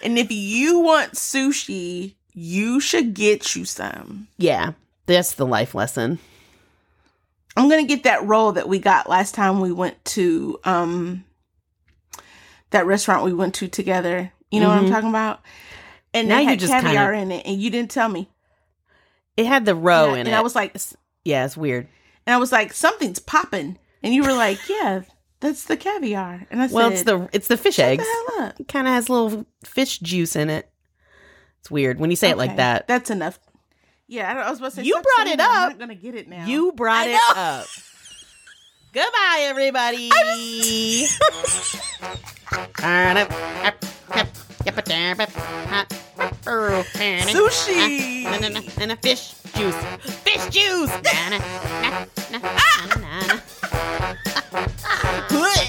and 0.02 0.18
if 0.18 0.32
you 0.32 0.80
want 0.80 1.12
sushi, 1.14 2.16
you 2.34 2.80
should 2.80 3.14
get 3.14 3.56
you 3.56 3.66
some. 3.66 4.28
yeah, 4.38 4.72
that's 5.06 5.34
the 5.34 5.46
life 5.46 5.76
lesson. 5.76 6.20
I'm 7.58 7.68
gonna 7.70 7.84
get 7.86 8.04
that 8.04 8.26
roll 8.26 8.54
that 8.54 8.70
we 8.70 8.80
got 8.80 9.10
last 9.10 9.36
time 9.36 9.60
we 9.60 9.72
went 9.72 10.04
to 10.06 10.60
um 10.64 11.26
that 12.70 12.86
restaurant 12.86 13.24
we 13.26 13.34
went 13.34 13.56
to 13.56 13.68
together. 13.68 14.32
You 14.52 14.60
know 14.62 14.70
what 14.70 14.78
I'm 14.78 14.86
Mhm. 14.86 14.92
talking 14.92 15.10
about? 15.10 15.42
And 16.14 16.28
Now 16.28 16.40
you 16.40 16.48
had 16.50 16.60
just 16.60 16.72
caviar 16.72 17.14
kinda- 17.14 17.20
in 17.22 17.32
it, 17.40 17.46
and 17.46 17.62
you 17.62 17.70
didn't 17.70 17.92
tell 17.92 18.10
me. 18.10 18.30
It 19.38 19.46
had 19.46 19.66
the 19.66 19.76
roe 19.76 20.08
Yeah, 20.08 20.14
in 20.14 20.20
and 20.20 20.30
it. 20.30 20.34
I 20.34 20.42
was 20.42 20.56
like, 20.56 20.76
yeah, 21.24 21.46
it's 21.46 21.56
weird. 21.58 21.88
and 22.26 22.34
I 22.34 22.38
was 22.38 22.52
like, 22.52 22.74
something's 22.74 23.20
popping, 23.20 23.78
and 24.04 24.14
you 24.14 24.24
were 24.24 24.34
like, 24.34 24.60
yeah, 24.70 25.02
that's 25.40 25.64
the 25.66 25.76
caviar. 25.78 26.46
And 26.52 26.62
I 26.62 26.68
said, 26.68 26.76
Well, 26.76 26.92
it's 26.92 27.04
the 27.04 27.30
it's 27.34 27.48
the 27.48 27.58
fish 27.58 27.80
eggs. 27.80 28.04
the 28.04 28.34
hell 28.38 28.48
up. 28.48 28.60
It 28.60 28.68
kind 28.68 28.88
of 28.88 28.94
has 28.94 29.10
little 29.10 29.46
fish 29.66 30.00
juice 30.00 30.36
in 30.36 30.50
it. 30.50 30.70
It's 31.62 31.70
weird 31.72 32.00
when 32.00 32.10
you 32.10 32.16
say 32.16 32.32
it 32.32 32.38
like 32.38 32.56
that. 32.58 32.88
That's 32.88 33.12
enough. 33.12 33.40
Yeah, 34.08 34.30
I, 34.30 34.48
I 34.48 34.50
was 34.50 34.60
about 34.60 34.72
to 34.72 34.76
say 34.78 34.84
You 34.84 34.94
brought 35.16 35.28
it 35.28 35.40
up. 35.40 35.48
I'm 35.50 35.70
not 35.70 35.80
gonna 35.80 35.96
get 35.96 36.16
it 36.16 36.28
now. 36.28 36.46
You 36.46 36.72
brought 36.74 37.08
it 37.08 37.20
up. 37.36 37.68
Goodbye, 38.92 39.42
everybody. 39.44 40.10
Sushi. 47.30 48.26
and 48.26 48.92
a 48.92 48.96
fish 48.98 49.34
juice. 49.54 49.76
Fish 50.26 50.48
juice. 50.50 50.92
Good. 55.30 55.68